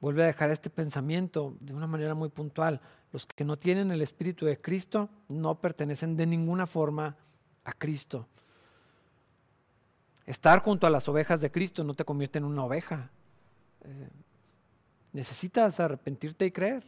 vuelve 0.00 0.22
a 0.24 0.26
dejar 0.26 0.50
este 0.50 0.70
pensamiento 0.70 1.56
de 1.60 1.74
una 1.74 1.86
manera 1.86 2.14
muy 2.14 2.30
puntual. 2.30 2.80
Los 3.12 3.26
que 3.26 3.44
no 3.44 3.58
tienen 3.58 3.90
el 3.90 4.02
Espíritu 4.02 4.46
de 4.46 4.60
Cristo 4.60 5.08
no 5.28 5.56
pertenecen 5.56 6.16
de 6.16 6.26
ninguna 6.26 6.66
forma 6.66 7.16
a 7.64 7.72
Cristo. 7.72 8.26
Estar 10.26 10.60
junto 10.60 10.86
a 10.86 10.90
las 10.90 11.08
ovejas 11.08 11.40
de 11.40 11.50
Cristo 11.50 11.82
no 11.82 11.94
te 11.94 12.04
convierte 12.04 12.38
en 12.38 12.44
una 12.44 12.64
oveja. 12.64 13.10
Eh, 13.82 14.08
necesitas 15.12 15.80
arrepentirte 15.80 16.46
y 16.46 16.52
creer. 16.52 16.84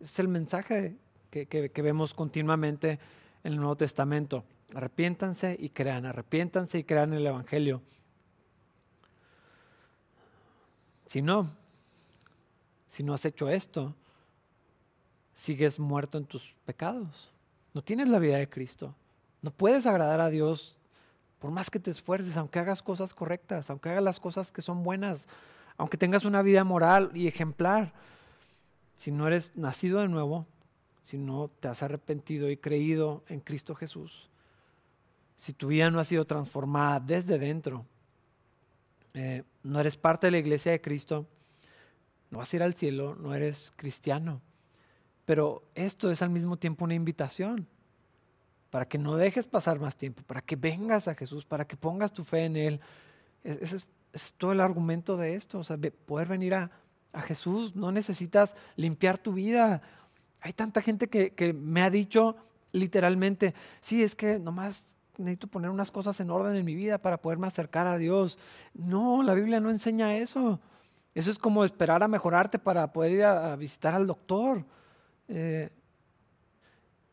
Es 0.00 0.18
el 0.18 0.26
mensaje 0.26 0.96
que, 1.30 1.46
que 1.46 1.82
vemos 1.82 2.12
continuamente 2.12 2.98
en 3.44 3.52
el 3.52 3.58
Nuevo 3.58 3.76
Testamento. 3.76 4.44
Arrepiéntanse 4.74 5.56
y 5.58 5.70
crean, 5.70 6.06
arrepiéntanse 6.06 6.78
y 6.78 6.84
crean 6.84 7.12
el 7.12 7.26
Evangelio. 7.26 7.82
Si 11.06 11.22
no, 11.22 11.50
si 12.88 13.02
no 13.02 13.14
has 13.14 13.24
hecho 13.24 13.48
esto, 13.48 13.94
sigues 15.40 15.78
muerto 15.78 16.18
en 16.18 16.26
tus 16.26 16.54
pecados. 16.66 17.32
No 17.72 17.80
tienes 17.80 18.10
la 18.10 18.18
vida 18.18 18.36
de 18.36 18.50
Cristo. 18.50 18.94
No 19.40 19.50
puedes 19.50 19.86
agradar 19.86 20.20
a 20.20 20.28
Dios 20.28 20.76
por 21.38 21.50
más 21.50 21.70
que 21.70 21.80
te 21.80 21.90
esfuerces, 21.90 22.36
aunque 22.36 22.58
hagas 22.58 22.82
cosas 22.82 23.14
correctas, 23.14 23.70
aunque 23.70 23.88
hagas 23.88 24.02
las 24.02 24.20
cosas 24.20 24.52
que 24.52 24.60
son 24.60 24.82
buenas, 24.82 25.28
aunque 25.78 25.96
tengas 25.96 26.26
una 26.26 26.42
vida 26.42 26.62
moral 26.62 27.10
y 27.14 27.26
ejemplar. 27.26 27.94
Si 28.94 29.10
no 29.10 29.26
eres 29.26 29.56
nacido 29.56 30.00
de 30.00 30.08
nuevo, 30.08 30.46
si 31.00 31.16
no 31.16 31.48
te 31.48 31.68
has 31.68 31.82
arrepentido 31.82 32.50
y 32.50 32.58
creído 32.58 33.24
en 33.26 33.40
Cristo 33.40 33.74
Jesús, 33.74 34.28
si 35.36 35.54
tu 35.54 35.68
vida 35.68 35.90
no 35.90 36.00
ha 36.00 36.04
sido 36.04 36.26
transformada 36.26 37.00
desde 37.00 37.38
dentro, 37.38 37.86
eh, 39.14 39.44
no 39.62 39.80
eres 39.80 39.96
parte 39.96 40.26
de 40.26 40.32
la 40.32 40.38
iglesia 40.38 40.72
de 40.72 40.82
Cristo, 40.82 41.26
no 42.30 42.36
vas 42.38 42.52
a 42.52 42.56
ir 42.56 42.62
al 42.62 42.74
cielo, 42.74 43.14
no 43.14 43.34
eres 43.34 43.72
cristiano. 43.74 44.42
Pero 45.30 45.62
esto 45.76 46.10
es 46.10 46.22
al 46.22 46.30
mismo 46.30 46.56
tiempo 46.56 46.84
una 46.84 46.94
invitación 46.94 47.68
para 48.68 48.88
que 48.88 48.98
no 48.98 49.14
dejes 49.14 49.46
pasar 49.46 49.78
más 49.78 49.94
tiempo, 49.94 50.24
para 50.24 50.40
que 50.40 50.56
vengas 50.56 51.06
a 51.06 51.14
Jesús, 51.14 51.46
para 51.46 51.68
que 51.68 51.76
pongas 51.76 52.12
tu 52.12 52.24
fe 52.24 52.46
en 52.46 52.56
Él. 52.56 52.80
Ese 53.44 53.76
es, 54.12 54.32
todo 54.32 54.50
el 54.50 54.60
argumento 54.60 55.16
de 55.16 55.36
esto, 55.36 55.60
o 55.60 55.62
sea, 55.62 55.78
poder 56.04 56.26
venir 56.26 56.54
a, 56.54 56.72
Jesús, 57.22 57.76
no 57.76 57.92
necesitas 57.92 58.56
limpiar 58.74 59.18
tu 59.18 59.32
vida. 59.32 59.82
Hay 60.40 60.52
tanta 60.52 60.82
gente 60.82 61.06
que, 61.06 61.32
que 61.32 61.52
me 61.52 61.82
ha 61.82 61.90
dicho 61.90 62.34
literalmente, 62.72 63.54
sí, 63.80 64.02
es 64.02 64.16
que 64.16 64.40
nomás 64.40 64.96
necesito 65.16 65.46
poner 65.46 65.70
unas 65.70 65.92
cosas 65.92 66.18
en 66.18 66.30
orden 66.30 66.56
en 66.56 66.64
mi 66.64 66.74
vida 66.74 66.98
para 66.98 67.22
poderme 67.22 67.46
acercar 67.46 67.86
a 67.86 67.98
Dios. 67.98 68.36
No, 68.74 69.22
la 69.22 69.34
Biblia 69.34 69.60
no 69.60 69.70
enseña 69.70 70.16
eso. 70.16 70.58
Eso 71.14 71.30
es 71.30 71.38
como 71.38 71.64
esperar 71.64 72.02
a 72.02 72.08
mejorarte 72.08 72.58
para 72.58 72.92
poder 72.92 73.12
ir 73.12 73.22
a, 73.22 73.54
visitar 73.54 73.94
al 73.94 74.08
doctor. 74.08 74.66
Eh, 75.30 75.70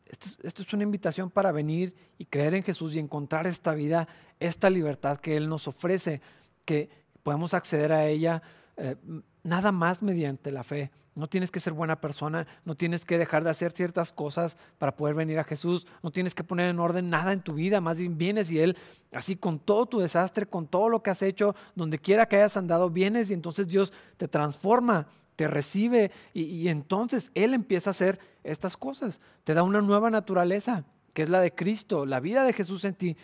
esto, 0.06 0.62
es 0.62 0.72
una 0.72 0.82
invitación 0.82 1.30
para 1.30 1.52
venir 1.52 1.94
y 2.16 2.24
creer 2.24 2.54
en 2.54 2.62
Jesús 2.62 2.94
y 2.94 2.98
encontrar 2.98 3.46
esta 3.46 3.74
vida, 3.74 4.08
esta 4.40 4.70
libertad 4.70 5.18
que 5.18 5.36
Él 5.36 5.48
nos 5.48 5.68
ofrece, 5.68 6.20
que 6.64 6.88
podemos 7.22 7.54
acceder 7.54 7.92
a 7.92 8.06
ella 8.06 8.42
eh, 8.76 8.96
nada 9.42 9.70
más 9.70 10.02
mediante 10.02 10.50
la 10.50 10.64
fe. 10.64 10.90
No 11.14 11.28
tienes 11.28 11.50
que 11.50 11.60
ser 11.60 11.72
buena 11.72 12.00
persona, 12.00 12.46
no 12.64 12.76
tienes 12.76 13.04
que 13.04 13.18
dejar 13.18 13.44
de 13.44 13.50
hacer 13.50 13.72
ciertas 13.72 14.12
cosas 14.12 14.56
para 14.78 14.96
poder 14.96 15.14
venir 15.14 15.38
a 15.38 15.44
Jesús, 15.44 15.86
no 16.02 16.10
tienes 16.10 16.34
que 16.34 16.44
poner 16.44 16.70
en 16.70 16.78
orden 16.78 17.10
nada 17.10 17.32
en 17.32 17.42
tu 17.42 17.54
vida, 17.54 17.80
más 17.80 17.98
bien 17.98 18.16
vienes 18.16 18.50
y 18.50 18.60
Él, 18.60 18.76
así 19.12 19.36
con 19.36 19.58
todo 19.58 19.86
tu 19.86 19.98
desastre, 19.98 20.46
con 20.46 20.68
todo 20.68 20.88
lo 20.88 21.02
que 21.02 21.10
has 21.10 21.22
hecho, 21.22 21.54
donde 21.74 21.98
quiera 21.98 22.26
que 22.26 22.36
hayas 22.36 22.56
andado, 22.56 22.88
vienes 22.88 23.30
y 23.30 23.34
entonces 23.34 23.66
Dios 23.66 23.92
te 24.16 24.28
transforma, 24.28 25.08
te 25.38 25.46
recibe 25.46 26.10
y, 26.34 26.66
entonces 26.66 27.30
Él 27.36 27.54
empieza 27.54 27.90
a 27.90 27.92
hacer 27.92 28.18
estas 28.42 28.76
cosas. 28.76 29.20
Te 29.44 29.54
da 29.54 29.62
una 29.62 29.80
nueva 29.80 30.10
naturaleza, 30.10 30.82
que 31.12 31.22
es 31.22 31.28
la 31.28 31.40
de 31.40 31.54
Cristo, 31.54 32.06
la 32.06 32.18
vida 32.18 32.42
de 32.42 32.52
Jesús 32.52 32.84
en 32.84 32.96
ti. 32.96 33.16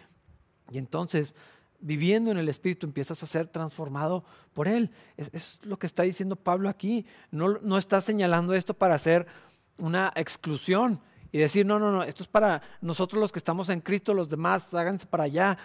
Y 0.70 0.78
entonces, 0.78 1.34
viviendo 1.80 2.30
en 2.30 2.38
el 2.38 2.48
Espíritu, 2.48 2.86
empiezas 2.86 3.20
a 3.24 3.26
ser 3.26 3.48
transformado 3.48 4.22
por 4.52 4.68
Él. 4.68 4.92
Es, 5.16 5.28
es 5.34 5.60
lo 5.64 5.76
que 5.76 5.86
está 5.86 6.04
diciendo 6.04 6.36
Pablo 6.36 6.68
aquí. 6.68 7.04
No, 7.32 7.58
no 7.58 7.78
está 7.78 8.00
señalando 8.00 8.54
esto 8.54 8.74
para 8.74 8.94
hacer 8.94 9.26
una 9.78 10.12
exclusión 10.14 11.00
y 11.32 11.38
decir, 11.38 11.66
no, 11.66 11.80
no, 11.80 11.90
no, 11.90 12.04
esto 12.04 12.22
es 12.22 12.28
para 12.28 12.62
nosotros 12.80 13.20
los 13.20 13.32
que 13.32 13.40
estamos 13.40 13.70
en 13.70 13.80
Cristo, 13.80 14.14
los 14.14 14.28
demás 14.28 14.72
háganse 14.72 15.06
para 15.06 15.24
allá 15.24 15.58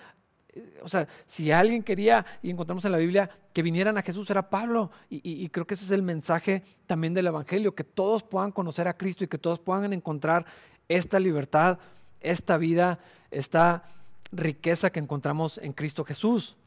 o 0.81 0.87
sea, 0.87 1.07
si 1.25 1.51
alguien 1.51 1.83
quería, 1.83 2.25
y 2.41 2.49
encontramos 2.49 2.83
en 2.85 2.91
la 2.91 2.97
Biblia, 2.97 3.29
que 3.53 3.61
vinieran 3.61 3.97
a 3.97 4.01
Jesús, 4.01 4.29
era 4.29 4.49
Pablo. 4.49 4.91
Y, 5.09 5.47
creo 5.49 5.65
que 5.67 5.73
ese 5.73 5.85
es 5.85 5.91
el 5.91 6.01
mensaje 6.01 6.63
también 6.87 7.13
del 7.13 7.27
Evangelio, 7.27 7.75
que 7.75 7.83
todos 7.83 8.23
puedan 8.23 8.51
conocer 8.51 8.87
a 8.87 8.97
Cristo 8.97 9.23
y 9.23 9.27
que 9.27 9.37
todos 9.37 9.59
puedan 9.59 9.91
encontrar 9.93 10.45
esta 10.87 11.19
libertad, 11.19 11.79
esta 12.19 12.57
vida, 12.57 12.99
esta 13.31 13.83
riqueza 14.31 14.91
que 14.91 14.99
encontramos 14.99 15.57
en 15.59 15.73
Cristo 15.73 16.03
Jesús. 16.03 16.57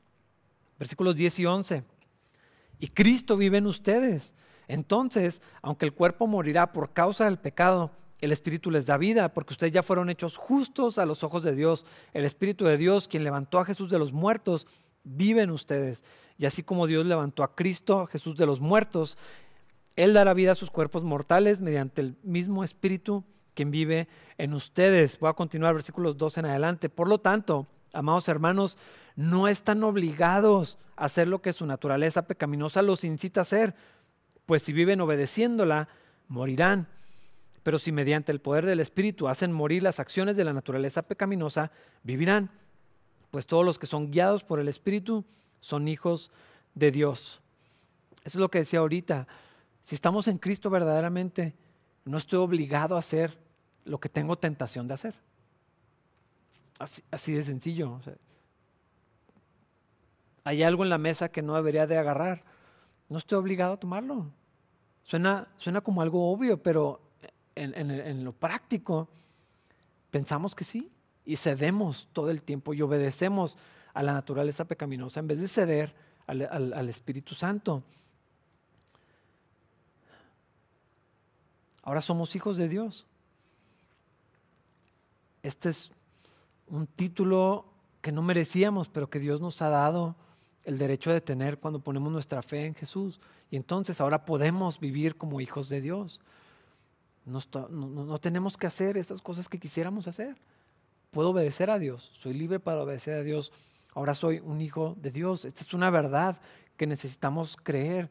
Versículos 0.78 1.16
10 1.16 1.38
y 1.40 1.46
11. 1.46 1.84
Y 2.78 2.88
Cristo 2.88 3.36
vive 3.36 3.58
en 3.58 3.66
ustedes. 3.66 4.34
Entonces, 4.68 5.42
aunque 5.60 5.86
el 5.86 5.92
cuerpo 5.92 6.26
morirá 6.26 6.72
por 6.72 6.92
causa 6.92 7.24
del 7.24 7.38
pecado, 7.38 7.90
el 8.22 8.30
Espíritu 8.30 8.70
les 8.70 8.86
da 8.86 8.96
vida, 8.96 9.34
porque 9.34 9.52
ustedes 9.52 9.72
ya 9.72 9.82
fueron 9.82 10.08
hechos 10.08 10.36
justos 10.36 10.98
a 10.98 11.04
los 11.04 11.24
ojos 11.24 11.42
de 11.42 11.56
Dios. 11.56 11.84
El 12.14 12.24
Espíritu 12.24 12.64
de 12.64 12.76
Dios, 12.76 13.08
quien 13.08 13.24
levantó 13.24 13.58
a 13.58 13.64
Jesús 13.64 13.90
de 13.90 13.98
los 13.98 14.12
muertos, 14.12 14.68
vive 15.02 15.42
en 15.42 15.50
ustedes. 15.50 16.04
Y 16.38 16.46
así 16.46 16.62
como 16.62 16.86
Dios 16.86 17.04
levantó 17.04 17.42
a 17.42 17.56
Cristo, 17.56 18.06
Jesús 18.06 18.36
de 18.36 18.46
los 18.46 18.60
muertos, 18.60 19.18
Él 19.96 20.14
dará 20.14 20.34
vida 20.34 20.52
a 20.52 20.54
sus 20.54 20.70
cuerpos 20.70 21.02
mortales 21.02 21.60
mediante 21.60 22.00
el 22.00 22.16
mismo 22.22 22.62
Espíritu 22.62 23.24
quien 23.54 23.72
vive 23.72 24.06
en 24.38 24.54
ustedes. 24.54 25.18
Voy 25.18 25.28
a 25.28 25.34
continuar 25.34 25.74
versículos 25.74 26.16
2 26.16 26.38
en 26.38 26.46
adelante. 26.46 26.88
Por 26.88 27.08
lo 27.08 27.18
tanto, 27.18 27.66
amados 27.92 28.28
hermanos, 28.28 28.78
no 29.16 29.48
están 29.48 29.82
obligados 29.82 30.78
a 30.96 31.06
hacer 31.06 31.26
lo 31.26 31.42
que 31.42 31.52
su 31.52 31.66
naturaleza 31.66 32.28
pecaminosa 32.28 32.82
los 32.82 33.02
incita 33.02 33.40
a 33.40 33.42
hacer, 33.42 33.74
pues 34.46 34.62
si 34.62 34.72
viven 34.72 35.00
obedeciéndola, 35.00 35.88
morirán. 36.28 36.86
Pero 37.62 37.78
si 37.78 37.92
mediante 37.92 38.32
el 38.32 38.40
poder 38.40 38.66
del 38.66 38.80
Espíritu 38.80 39.28
hacen 39.28 39.52
morir 39.52 39.82
las 39.82 40.00
acciones 40.00 40.36
de 40.36 40.44
la 40.44 40.52
naturaleza 40.52 41.02
pecaminosa, 41.02 41.70
vivirán. 42.02 42.50
Pues 43.30 43.46
todos 43.46 43.64
los 43.64 43.78
que 43.78 43.86
son 43.86 44.10
guiados 44.10 44.44
por 44.44 44.58
el 44.58 44.68
Espíritu 44.68 45.24
son 45.60 45.88
hijos 45.88 46.30
de 46.74 46.90
Dios. 46.90 47.40
Eso 48.24 48.38
es 48.38 48.40
lo 48.40 48.50
que 48.50 48.58
decía 48.58 48.80
ahorita. 48.80 49.26
Si 49.82 49.94
estamos 49.94 50.28
en 50.28 50.38
Cristo 50.38 50.70
verdaderamente, 50.70 51.54
no 52.04 52.18
estoy 52.18 52.40
obligado 52.40 52.96
a 52.96 52.98
hacer 52.98 53.38
lo 53.84 53.98
que 53.98 54.08
tengo 54.08 54.36
tentación 54.36 54.88
de 54.88 54.94
hacer. 54.94 55.14
Así, 57.10 57.32
de 57.32 57.42
sencillo. 57.42 58.00
hay 60.42 60.64
algo 60.64 60.82
en 60.82 60.90
la 60.90 60.98
mesa 60.98 61.28
que 61.28 61.42
no 61.42 61.54
debería 61.54 61.86
de 61.86 61.96
agarrar. 61.96 62.42
No 63.08 63.18
estoy 63.18 63.38
obligado 63.38 63.74
a 63.74 63.76
tomarlo. 63.76 64.26
Suena, 65.04 65.48
suena 65.56 65.80
como 65.80 66.02
algo 66.02 66.30
obvio, 66.32 66.60
pero 66.60 67.00
en, 67.54 68.24
lo 68.24 68.32
práctico, 68.32 69.08
pensamos 70.10 70.54
que 70.54 70.64
sí 70.64 70.90
y 71.24 71.36
cedemos 71.36 72.08
todo 72.12 72.30
el 72.30 72.42
tiempo 72.42 72.74
y 72.74 72.82
obedecemos 72.82 73.56
a 73.94 74.02
la 74.02 74.12
naturaleza 74.12 74.64
pecaminosa 74.64 75.20
en 75.20 75.28
vez 75.28 75.40
de 75.40 75.48
ceder 75.48 75.94
al, 76.26 76.88
Espíritu 76.88 77.34
Santo. 77.34 77.82
Ahora 81.82 82.00
somos 82.00 82.34
hijos 82.36 82.56
de 82.56 82.68
Dios. 82.68 83.06
Este 85.42 85.68
es 85.68 85.90
un 86.68 86.86
título 86.86 87.66
que 88.00 88.12
no 88.12 88.22
merecíamos, 88.22 88.88
pero 88.88 89.10
que 89.10 89.18
Dios 89.18 89.40
nos 89.40 89.60
ha 89.62 89.68
dado 89.68 90.14
el 90.64 90.78
derecho 90.78 91.10
de 91.12 91.20
tener 91.20 91.58
cuando 91.58 91.80
ponemos 91.80 92.12
nuestra 92.12 92.40
fe 92.42 92.66
en 92.66 92.74
Jesús. 92.74 93.20
Y 93.50 93.56
entonces 93.56 94.00
ahora 94.00 94.24
podemos 94.24 94.78
vivir 94.78 95.16
como 95.16 95.40
hijos 95.40 95.68
de 95.68 95.80
Dios. 95.80 96.20
No, 97.24 98.18
tenemos 98.18 98.56
que 98.56 98.66
hacer 98.66 98.96
esas 98.96 99.22
cosas 99.22 99.48
que 99.48 99.58
quisiéramos 99.58 100.08
hacer. 100.08 100.36
Puedo 101.10 101.30
obedecer 101.30 101.70
a 101.70 101.78
Dios, 101.78 102.10
soy 102.18 102.34
libre 102.34 102.58
para 102.58 102.82
obedecer 102.82 103.18
a 103.18 103.22
Dios. 103.22 103.52
Ahora 103.94 104.14
soy 104.14 104.40
un 104.40 104.60
hijo 104.60 104.96
de 104.98 105.10
Dios. 105.10 105.44
Esta 105.44 105.60
es 105.60 105.74
una 105.74 105.90
verdad 105.90 106.40
que 106.76 106.86
necesitamos 106.86 107.56
creer, 107.62 108.10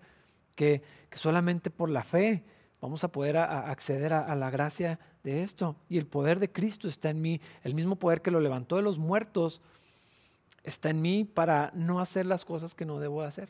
que, 0.55 0.83
solamente 1.11 1.69
por 1.71 1.89
la 1.89 2.03
fe 2.03 2.43
vamos 2.79 3.03
a 3.03 3.11
poder 3.11 3.37
acceder 3.37 4.13
a, 4.13 4.33
la 4.35 4.49
gracia 4.49 4.99
de 5.23 5.43
esto. 5.43 5.75
Y 5.89 5.97
el 5.97 6.07
poder 6.07 6.39
de 6.39 6.51
Cristo 6.51 6.87
está 6.87 7.09
en 7.09 7.21
mí, 7.21 7.41
el 7.63 7.75
mismo 7.75 7.95
poder 7.97 8.21
que 8.21 8.31
lo 8.31 8.39
levantó 8.39 8.75
de 8.75 8.81
los 8.81 8.97
muertos 8.97 9.61
está 10.63 10.89
en 10.89 11.01
mí 11.01 11.25
para 11.25 11.71
no 11.73 11.99
hacer 11.99 12.25
las 12.25 12.45
cosas 12.45 12.75
que 12.75 12.85
no 12.85 12.99
debo 12.99 13.21
hacer, 13.23 13.49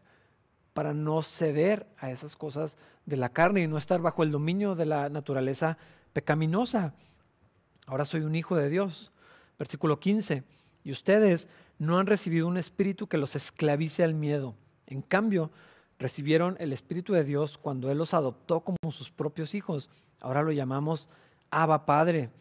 para 0.74 0.93
no 0.93 1.22
ceder 1.22 1.88
a 1.97 2.11
esas 2.11 2.36
cosas 2.36 2.78
de 3.05 3.17
la 3.17 3.30
carne 3.30 3.61
y 3.61 3.67
no 3.67 3.78
estar 3.78 4.01
bajo 4.01 4.24
el 4.24 4.32
dominio 4.32 4.76
de 4.76 4.86
la 4.86 5.09
naturaleza 5.09 5.78
pecaminosa. 6.13 6.93
Ahora 7.88 8.05
soy 8.05 8.22
un 8.22 8.36
hijo 8.36 8.55
de 8.55 8.69
Dios. 8.69 9.11
Versículo 9.57 9.99
15. 9.99 10.43
Y 10.84 10.91
ustedes 10.91 11.49
no 11.78 11.99
han 11.99 12.07
recibido 12.07 12.47
un 12.47 12.57
espíritu 12.57 13.07
que 13.07 13.17
los 13.17 13.36
esclavice 13.36 14.03
al 14.03 14.13
miedo. 14.13 14.55
En 14.88 15.01
cambio, 15.01 15.51
recibieron 15.99 16.57
el 16.59 16.74
Espíritu 16.74 17.13
de 17.13 17.24
Dios 17.24 17.57
cuando 17.57 17.91
Él 17.91 17.97
los 17.97 18.13
adoptó 18.13 18.61
como 18.61 18.91
sus 18.91 19.11
propios 19.11 19.55
hijos. 19.55 19.89
Ahora 20.19 20.41
lo 20.41 20.51
llamamos 20.51 21.09
Abba 21.51 21.86
Padre 21.86 22.32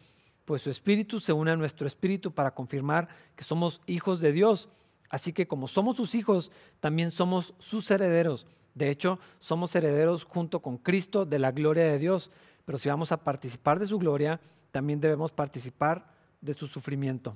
pues 0.51 0.63
su 0.63 0.69
espíritu 0.69 1.21
se 1.21 1.31
une 1.31 1.51
a 1.51 1.55
nuestro 1.55 1.87
espíritu 1.87 2.33
para 2.33 2.53
confirmar 2.53 3.07
que 3.37 3.45
somos 3.45 3.79
hijos 3.85 4.19
de 4.19 4.33
Dios. 4.33 4.67
Así 5.11 5.33
que 5.33 5.47
como 5.47 5.67
somos 5.67 5.97
sus 5.97 6.15
hijos, 6.15 6.51
también 6.79 7.11
somos 7.11 7.53
sus 7.59 7.91
herederos. 7.91 8.47
De 8.73 8.89
hecho, 8.89 9.19
somos 9.37 9.75
herederos 9.75 10.23
junto 10.23 10.61
con 10.61 10.77
Cristo 10.77 11.25
de 11.25 11.37
la 11.37 11.51
gloria 11.51 11.83
de 11.83 11.99
Dios. 11.99 12.31
Pero 12.65 12.77
si 12.77 12.89
vamos 12.89 13.11
a 13.11 13.17
participar 13.17 13.77
de 13.77 13.85
su 13.85 13.99
gloria, 13.99 14.39
también 14.71 15.01
debemos 15.01 15.31
participar 15.31 16.07
de 16.39 16.53
su 16.53 16.67
sufrimiento. 16.67 17.35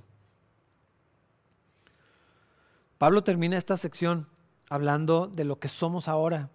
Pablo 2.97 3.23
termina 3.23 3.57
esta 3.57 3.75
sección 3.75 4.27
hablando 4.69 5.27
de 5.27 5.43
lo 5.43 5.59
que 5.59 5.67
somos 5.67 6.07
ahora. 6.07 6.49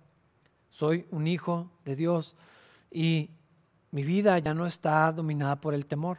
Soy 0.71 1.07
un 1.11 1.27
hijo 1.27 1.71
de 1.85 1.97
Dios 1.97 2.35
y 2.91 3.31
mi 3.91 4.03
vida 4.03 4.39
ya 4.39 4.55
no 4.55 4.67
está 4.67 5.13
dominada 5.13 5.61
por 5.61 5.75
el 5.75 5.85
temor 5.85 6.19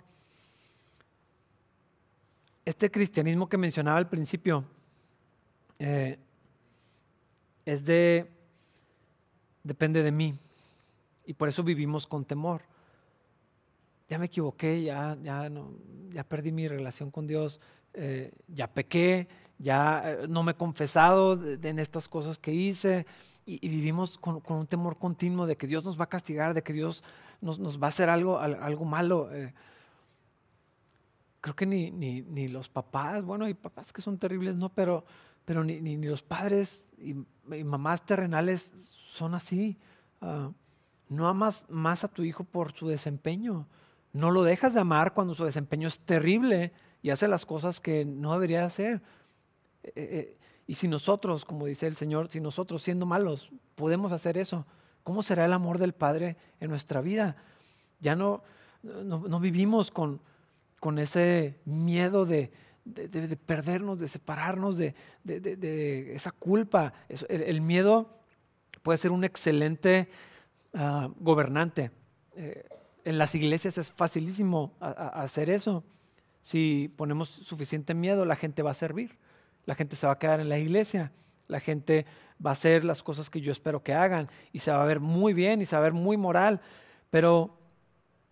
este 2.65 2.91
cristianismo 2.91 3.49
que 3.49 3.57
mencionaba 3.57 3.97
al 3.97 4.07
principio 4.07 4.63
eh, 5.83 6.19
es 7.65 7.83
de, 7.85 8.29
depende 9.63 10.03
de 10.03 10.11
mí. 10.11 10.37
Y 11.25 11.33
por 11.33 11.47
eso 11.47 11.63
vivimos 11.63 12.05
con 12.05 12.23
temor. 12.23 12.61
Ya 14.07 14.19
me 14.19 14.27
equivoqué, 14.27 14.83
ya, 14.83 15.17
ya, 15.23 15.49
no, 15.49 15.73
ya 16.11 16.23
perdí 16.23 16.51
mi 16.51 16.67
relación 16.67 17.09
con 17.09 17.25
Dios, 17.25 17.59
eh, 17.93 18.31
ya 18.47 18.67
pequé, 18.71 19.27
ya 19.57 20.03
eh, 20.05 20.27
no 20.27 20.43
me 20.43 20.51
he 20.51 20.55
confesado 20.55 21.39
en 21.43 21.79
estas 21.79 22.07
cosas 22.07 22.37
que 22.37 22.53
hice. 22.53 23.07
Y, 23.47 23.67
vivimos 23.67 24.19
con, 24.19 24.39
un 24.47 24.67
temor 24.67 24.99
continuo 24.99 25.47
de 25.47 25.57
que 25.57 25.65
Dios 25.65 25.83
nos 25.83 25.99
va 25.99 26.03
a 26.03 26.09
castigar, 26.09 26.53
de 26.53 26.61
que 26.61 26.73
Dios 26.73 27.03
nos, 27.41 27.81
va 27.81 27.87
a 27.87 27.89
hacer 27.89 28.07
algo, 28.07 28.37
algo 28.37 28.85
malo 28.85 29.29
creo 31.41 31.55
que 31.55 31.65
ni, 31.65 31.89
ni, 31.89 32.21
ni, 32.21 32.47
los 32.47 32.69
papás, 32.69 33.25
bueno, 33.25 33.45
hay 33.45 33.55
papás 33.55 33.91
que 33.91 34.03
son 34.03 34.19
terribles, 34.19 34.57
no, 34.57 34.69
pero, 34.69 35.03
pero 35.51 35.65
ni, 35.65 35.81
ni 35.81 35.97
los 35.97 36.23
padres 36.23 36.87
y, 36.97 37.13
mamás 37.65 38.05
terrenales 38.05 38.61
son 38.95 39.35
así. 39.35 39.77
Ah, 40.21 40.49
no 41.09 41.27
amas 41.27 41.65
más 41.67 42.05
a 42.05 42.07
tu 42.07 42.23
hijo 42.23 42.45
por 42.45 42.71
su 42.71 42.87
desempeño. 42.87 43.67
No 44.13 44.31
lo 44.31 44.43
dejas 44.43 44.73
de 44.73 44.79
amar 44.79 45.13
cuando 45.13 45.33
su 45.33 45.43
desempeño 45.43 45.89
es 45.89 45.99
terrible 45.99 46.71
y 47.01 47.09
hace 47.09 47.27
las 47.27 47.45
cosas 47.45 47.81
que 47.81 48.05
no 48.05 48.31
debería 48.31 48.63
hacer. 48.63 49.01
Eh, 49.83 49.91
eh, 49.93 50.37
y 50.67 50.75
si 50.75 50.87
nosotros, 50.87 51.43
como 51.43 51.65
dice 51.65 51.85
el 51.85 51.97
Señor, 51.97 52.29
si 52.29 52.39
nosotros 52.39 52.81
siendo 52.81 53.05
malos 53.05 53.51
podemos 53.75 54.13
hacer 54.13 54.37
eso, 54.37 54.65
¿cómo 55.03 55.21
será 55.21 55.43
el 55.43 55.51
amor 55.51 55.79
del 55.79 55.91
Padre 55.91 56.37
en 56.61 56.69
nuestra 56.69 57.01
vida? 57.01 57.35
Ya 57.99 58.15
no, 58.15 58.41
no, 58.83 59.19
no 59.19 59.39
vivimos 59.41 59.91
con, 59.91 60.21
con 60.79 60.97
ese 60.97 61.59
miedo 61.65 62.25
de, 62.25 62.53
perdernos, 63.45 63.99
de 63.99 64.07
separarnos, 64.07 64.77
de, 64.77 64.95
esa 66.13 66.31
culpa. 66.31 66.93
El, 67.29 67.61
miedo 67.61 68.09
puede 68.81 68.97
ser 68.97 69.11
un 69.11 69.23
excelente 69.23 70.09
ah, 70.73 71.09
gobernante. 71.19 71.91
Eh, 72.35 72.65
en 73.03 73.17
las 73.17 73.35
iglesias 73.35 73.77
es 73.77 73.91
facilísimo 73.91 74.73
hacer 74.79 75.49
eso. 75.49 75.83
Si 76.41 76.93
ponemos 76.97 77.29
suficiente 77.29 77.93
miedo, 77.93 78.25
la 78.25 78.35
gente 78.35 78.61
va 78.61 78.71
a 78.71 78.75
servir. 78.75 79.17
La 79.65 79.75
gente 79.75 79.95
se 79.95 80.07
va 80.07 80.13
a 80.13 80.19
quedar 80.19 80.39
en 80.39 80.49
la 80.49 80.59
iglesia. 80.59 81.11
La 81.47 81.59
gente 81.59 82.05
va 82.43 82.51
a 82.51 82.53
hacer 82.53 82.83
las 82.85 83.03
cosas 83.03 83.29
que 83.29 83.41
yo 83.41 83.51
espero 83.51 83.83
que 83.83 83.93
hagan 83.93 84.29
y 84.51 84.59
se 84.59 84.71
va 84.71 84.81
a 84.81 84.85
ver 84.85 84.99
muy 84.99 85.33
bien 85.33 85.61
y 85.61 85.65
se 85.65 85.75
va 85.75 85.81
a 85.81 85.83
ver 85.83 85.93
muy 85.93 86.17
moral. 86.17 86.61
Pero 87.09 87.57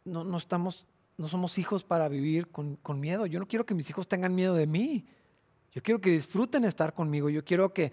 no, 0.05 0.23
no 0.23 0.37
estamos 0.37 0.87
no 1.19 1.27
somos 1.27 1.57
hijos 1.57 1.83
para 1.83 2.07
vivir 2.07 2.47
con, 2.47 2.79
miedo. 2.99 3.25
Yo 3.25 3.39
no 3.39 3.47
quiero 3.47 3.65
que 3.65 3.73
mis 3.73 3.89
hijos 3.89 4.07
tengan 4.07 4.33
miedo 4.33 4.55
de 4.55 4.65
mí. 4.65 5.05
Yo 5.73 5.83
quiero 5.83 5.99
que 5.99 6.11
disfruten 6.11 6.63
estar 6.63 6.93
conmigo. 6.93 7.29
Yo 7.29 7.43
quiero 7.43 7.73
que, 7.73 7.91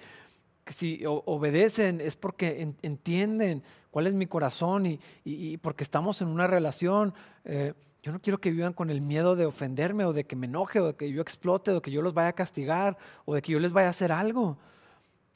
si 0.66 1.02
obedecen 1.04 2.00
es 2.00 2.14
porque 2.14 2.72
entienden 2.82 3.64
cuál 3.90 4.06
es 4.06 4.14
mi 4.14 4.26
corazón 4.26 4.86
y, 5.24 5.56
porque 5.56 5.82
estamos 5.82 6.22
en 6.22 6.28
una 6.28 6.46
relación. 6.46 7.14
Eh, 7.44 7.74
yo 8.00 8.12
no 8.12 8.20
quiero 8.20 8.38
que 8.38 8.52
vivan 8.52 8.72
con 8.72 8.90
el 8.90 9.00
miedo 9.00 9.34
de 9.34 9.46
ofenderme 9.46 10.04
o 10.04 10.12
de 10.12 10.22
que 10.22 10.36
me 10.36 10.46
enoje 10.46 10.78
o 10.78 10.86
de 10.86 10.94
que 10.94 11.10
yo 11.10 11.20
explote 11.20 11.72
o 11.72 11.74
de 11.74 11.80
que 11.80 11.90
yo 11.90 12.02
los 12.02 12.14
vaya 12.14 12.28
a 12.28 12.32
castigar 12.32 12.96
o 13.24 13.34
de 13.34 13.42
que 13.42 13.50
yo 13.50 13.58
les 13.58 13.72
vaya 13.72 13.88
a 13.88 13.90
hacer 13.90 14.12
algo. 14.12 14.56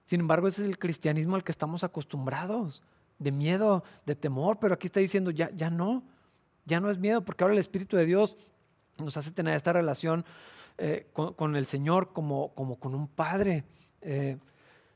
Sin 0.04 0.20
embargo, 0.20 0.46
ese 0.46 0.62
es 0.62 0.68
el 0.68 0.78
cristianismo 0.78 1.34
al 1.34 1.42
que 1.42 1.50
estamos 1.50 1.82
acostumbrados, 1.82 2.84
de 3.18 3.32
miedo, 3.32 3.82
de 4.06 4.14
temor, 4.14 4.58
pero 4.60 4.74
aquí 4.74 4.86
está 4.86 5.00
diciendo, 5.00 5.32
ya, 5.32 5.50
ya 5.50 5.70
no. 5.70 6.04
Ya 6.64 6.80
no 6.80 6.90
es 6.90 6.98
miedo, 6.98 7.24
porque 7.24 7.44
ahora 7.44 7.54
el 7.54 7.60
Espíritu 7.60 7.96
de 7.96 8.06
Dios 8.06 8.36
nos 8.98 9.16
hace 9.16 9.32
tener 9.32 9.54
esta 9.54 9.72
relación 9.72 10.24
eh, 10.78 11.06
con, 11.12 11.56
el 11.56 11.66
Señor 11.66 12.12
como, 12.12 12.54
como 12.54 12.76
con 12.76 12.94
un 12.94 13.08
padre. 13.08 13.64
Eh, 14.00 14.38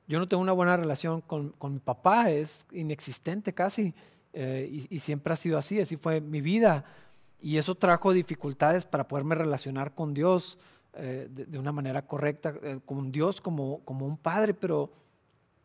yo 0.07 0.19
no 0.19 0.29
tengo 0.29 0.43
una 0.43 0.53
buena 0.53 0.77
relación 0.77 1.21
con, 1.21 1.55
mi 1.61 1.79
papá, 1.79 2.31
es 2.31 2.67
inexistente 2.73 3.53
casi, 3.55 3.95
eh, 4.33 4.87
y, 4.91 4.99
siempre 4.99 5.33
ha 5.33 5.37
sido 5.37 5.59
así, 5.59 5.81
así 5.81 5.97
fue 5.97 6.21
mi 6.21 6.41
vida. 6.41 6.85
Y 7.41 7.59
eso 7.59 7.75
trajo 7.75 8.13
dificultades 8.13 8.85
para 8.85 9.07
poderme 9.07 9.35
relacionar 9.35 9.95
con 9.95 10.15
Dios 10.15 10.59
de, 10.97 11.59
una 11.59 11.73
manera 11.73 12.07
correcta, 12.07 12.55
con 12.87 13.11
Dios 13.11 13.41
como, 13.41 13.81
como 13.85 14.07
un 14.07 14.17
padre, 14.17 14.55
pero 14.55 14.93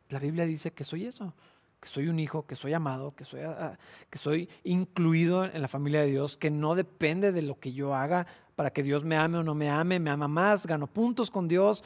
la 0.09 0.17
Biblia 0.19 0.45
dice 0.45 0.71
que 0.71 0.83
soy 0.83 1.05
eso 1.05 1.33
que 1.79 1.87
soy 1.87 2.07
un 2.07 2.19
hijo, 2.19 2.45
que 2.45 2.55
soy 2.55 2.73
amado, 2.73 3.15
que 3.15 3.23
soy, 3.23 3.41
ah, 3.41 3.77
que 4.09 4.17
soy 4.17 4.49
incluido 4.63 5.45
en 5.45 5.61
la 5.61 5.67
familia 5.67 6.01
de 6.01 6.07
Dios, 6.07 6.37
que 6.37 6.51
no 6.51 6.75
depende 6.75 7.31
de 7.31 7.41
lo 7.41 7.59
que 7.59 7.73
yo 7.73 7.95
haga 7.95 8.27
para 8.55 8.71
que 8.71 8.83
Dios 8.83 9.05
me 9.05 9.15
ame 9.15 9.37
o 9.37 9.43
no 9.43 9.55
me 9.55 9.69
ame, 9.69 9.99
me 9.99 10.09
ama 10.09 10.27
más, 10.27 10.67
gano 10.67 10.87
puntos 10.87 11.31
con 11.31 11.47
Dios. 11.47 11.83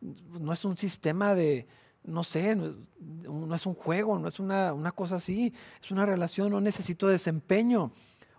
No 0.00 0.52
es 0.52 0.64
un 0.64 0.76
sistema 0.76 1.34
de, 1.34 1.68
no 2.02 2.24
sé, 2.24 2.56
no 2.56 3.54
es, 3.54 3.66
un 3.66 3.74
juego, 3.74 4.18
no 4.18 4.26
es 4.26 4.40
una, 4.40 4.72
una, 4.72 4.92
cosa 4.92 5.16
así, 5.16 5.52
es 5.80 5.90
una 5.90 6.06
relación, 6.06 6.50
no 6.50 6.60
necesito 6.60 7.06
desempeño 7.06 7.92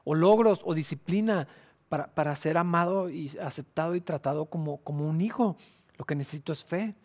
o 0.03 0.15
logros 0.15 0.61
o 0.65 0.73
disciplina 0.73 1.47
para, 1.87 2.13
para 2.13 2.35
ser 2.35 2.57
amado 2.57 3.09
y 3.09 3.31
aceptado 3.41 3.95
y 3.95 4.01
tratado 4.01 4.47
como, 4.47 4.77
como 4.77 5.07
un 5.07 5.21
hijo. 5.21 5.55
Lo 5.97 6.05
que 6.05 6.15
necesito 6.15 6.51
es 6.51 6.63
fe 6.63 6.95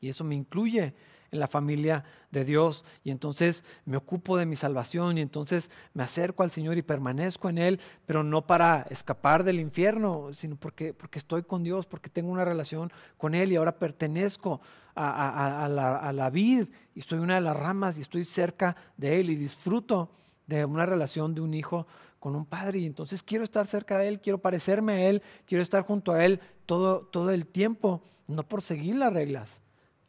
y 0.00 0.08
eso 0.08 0.22
me 0.22 0.34
incluye 0.34 0.94
en 1.36 1.40
la 1.40 1.46
familia 1.46 2.04
de 2.30 2.44
Dios 2.44 2.84
y 3.04 3.10
entonces 3.10 3.64
me 3.84 3.96
ocupo 3.96 4.36
de 4.36 4.46
mi 4.46 4.56
salvación 4.56 5.18
y 5.18 5.20
entonces 5.20 5.70
me 5.94 6.02
acerco 6.02 6.42
al 6.42 6.50
Señor 6.50 6.76
y 6.76 6.82
permanezco 6.82 7.48
en 7.48 7.58
Él, 7.58 7.80
pero 8.04 8.24
no 8.24 8.46
para 8.46 8.86
escapar 8.90 9.44
del 9.44 9.60
infierno, 9.60 10.32
sino 10.32 10.56
porque, 10.56 10.92
porque 10.92 11.18
estoy 11.18 11.42
con 11.42 11.62
Dios, 11.62 11.86
porque 11.86 12.10
tengo 12.10 12.30
una 12.30 12.44
relación 12.44 12.92
con 13.16 13.34
Él 13.34 13.52
y 13.52 13.56
ahora 13.56 13.78
pertenezco 13.78 14.60
a, 14.94 15.68
la, 15.70 16.12
la 16.12 16.30
vid 16.30 16.68
y 16.94 17.02
soy 17.02 17.18
una 17.18 17.34
de 17.34 17.42
las 17.42 17.56
ramas 17.56 17.98
y 17.98 18.00
estoy 18.00 18.24
cerca 18.24 18.74
de 18.96 19.20
Él 19.20 19.30
y 19.30 19.36
disfruto 19.36 20.10
de 20.46 20.64
una 20.64 20.86
relación 20.86 21.34
de 21.34 21.42
un 21.42 21.52
hijo 21.52 21.86
con 22.18 22.34
un 22.34 22.46
padre 22.46 22.78
y 22.78 22.86
entonces 22.86 23.22
quiero 23.22 23.44
estar 23.44 23.66
cerca 23.66 23.98
de 23.98 24.08
Él, 24.08 24.20
quiero 24.20 24.38
parecerme 24.38 24.94
a 24.94 25.08
Él, 25.08 25.22
quiero 25.46 25.62
estar 25.62 25.82
junto 25.82 26.12
a 26.12 26.24
Él 26.24 26.40
todo, 26.64 27.00
todo 27.00 27.30
el 27.30 27.46
tiempo, 27.46 28.02
no 28.26 28.42
por 28.42 28.62
seguir 28.62 28.96
las 28.96 29.12
reglas 29.12 29.60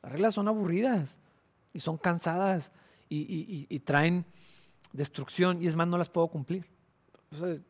las 0.07 0.13
reglas 0.13 0.35
son 0.35 0.47
aburridas 0.47 1.19
y 1.73 1.79
son 1.79 1.97
cansadas 1.97 2.71
y, 3.09 3.79
traen 3.79 4.23
destrucción 4.93 5.61
y 5.61 5.67
es 5.67 5.75
más, 5.75 5.85
no 5.85 5.97
las 5.97 6.07
puedo 6.07 6.29
cumplir. 6.29 6.65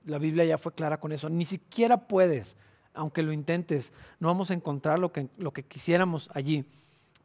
la 0.06 0.20
Biblia 0.20 0.46
ya 0.46 0.60
fue 0.60 0.72
clara 0.76 1.00
con 1.00 1.12
eso. 1.12 1.32
Ni 1.32 1.46
siquiera 1.46 2.08
puedes, 2.08 2.56
aunque 2.94 3.24
lo 3.24 3.34
intentes, 3.34 3.92
no 4.20 4.28
vamos 4.28 4.52
a 4.52 4.54
encontrar 4.54 5.00
lo 5.00 5.12
que, 5.12 5.30
lo 5.38 5.52
que 5.52 5.64
quisiéramos 5.64 6.30
allí. 6.32 6.64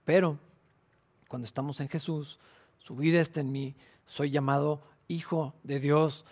Pero 0.06 0.38
cuando 1.28 1.44
estamos 1.44 1.78
en 1.80 1.90
Jesús, 1.90 2.40
su 2.78 2.96
vida 2.96 3.20
está 3.20 3.40
en 3.40 3.52
mí, 3.52 3.74
soy 4.06 4.30
llamado 4.30 4.80
hijo 5.08 5.52
de 5.62 5.78
Dios. 5.78 6.24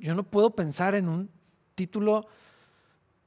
Yo 0.00 0.16
no 0.16 0.24
puedo 0.24 0.50
pensar 0.50 0.96
en 0.96 1.08
un 1.08 1.30
título 1.76 2.26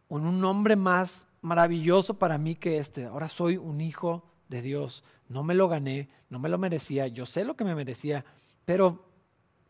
o 0.10 0.20
en 0.20 0.26
un 0.26 0.42
nombre 0.42 0.76
más 0.76 1.26
maravilloso 1.42 2.16
para 2.16 2.38
mí 2.38 2.56
que 2.56 2.80
este. 2.80 3.06
Ahora 3.06 3.30
soy 3.30 3.56
un 3.56 3.80
hijo 3.80 4.26
de 4.50 4.62
Dios. 4.62 5.04
No 5.30 5.44
me 5.44 5.54
lo 5.54 5.68
gané, 5.68 6.10
no 6.30 6.40
me 6.40 6.50
lo 6.50 6.58
merecía, 6.58 7.08
yo 7.08 7.26
sé 7.26 7.46
lo 7.46 7.56
que 7.56 7.64
me 7.64 7.76
merecía, 7.76 8.26
pero 8.66 9.06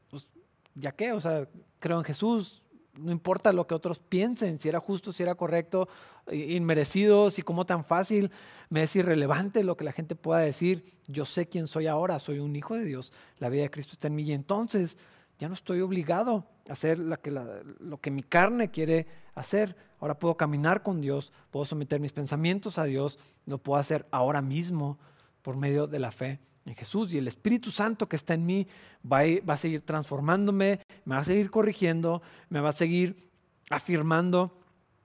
pues, 0.09 0.29
ya 0.75 0.91
qué, 0.91 1.13
o 1.13 1.21
sea, 1.21 1.47
creo 1.79 1.97
en 1.97 2.03
Jesús, 2.03 2.63
no 2.97 3.11
importa 3.11 3.51
lo 3.51 3.65
que 3.65 3.75
otros 3.75 3.99
piensen, 3.99 4.59
si 4.59 4.69
era 4.69 4.79
justo, 4.79 5.11
si 5.11 5.23
era 5.23 5.35
correcto, 5.35 5.87
inmerecido, 6.31 7.29
si 7.29 7.41
como 7.41 7.65
tan 7.65 7.83
fácil, 7.83 8.31
me 8.69 8.83
es 8.83 8.95
irrelevante 8.95 9.63
lo 9.63 9.75
que 9.75 9.83
la 9.83 9.91
gente 9.91 10.15
pueda 10.15 10.39
decir. 10.39 10.85
Yo 11.07 11.25
sé 11.25 11.47
quién 11.47 11.67
soy 11.67 11.87
ahora, 11.87 12.19
soy 12.19 12.39
un 12.39 12.55
hijo 12.55 12.75
de 12.75 12.85
Dios, 12.85 13.11
la 13.39 13.49
vida 13.49 13.63
de 13.63 13.71
Cristo 13.71 13.93
está 13.93 14.07
en 14.07 14.15
mí 14.15 14.23
y 14.23 14.33
entonces 14.33 14.97
ya 15.39 15.47
no 15.47 15.55
estoy 15.55 15.81
obligado 15.81 16.45
a 16.69 16.73
hacer 16.73 16.99
lo 16.99 17.19
que, 17.19 17.31
lo 17.31 17.99
que 17.99 18.11
mi 18.11 18.23
carne 18.23 18.69
quiere 18.69 19.07
hacer. 19.35 19.75
Ahora 19.99 20.19
puedo 20.19 20.35
caminar 20.35 20.83
con 20.83 21.01
Dios, 21.01 21.31
puedo 21.51 21.65
someter 21.65 21.99
mis 21.99 22.11
pensamientos 22.11 22.77
a 22.77 22.83
Dios, 22.83 23.19
lo 23.45 23.57
puedo 23.57 23.79
hacer 23.79 24.05
ahora 24.11 24.41
mismo 24.41 24.97
por 25.41 25.55
medio 25.55 25.87
de 25.87 25.99
la 25.99 26.11
fe 26.11 26.39
en 26.65 26.75
Jesús 26.75 27.13
y 27.13 27.17
el 27.17 27.27
Espíritu 27.27 27.71
Santo 27.71 28.07
que 28.07 28.15
está 28.15 28.33
en 28.33 28.45
mí 28.45 28.67
va 29.09 29.19
a, 29.19 29.25
va 29.47 29.53
a 29.53 29.57
seguir 29.57 29.81
transformándome, 29.81 30.79
me 31.05 31.15
va 31.15 31.21
a 31.21 31.25
seguir 31.25 31.51
corrigiendo, 31.51 32.21
me 32.49 32.59
va 32.59 32.69
a 32.69 32.73
seguir 32.73 33.29
afirmando. 33.69 34.57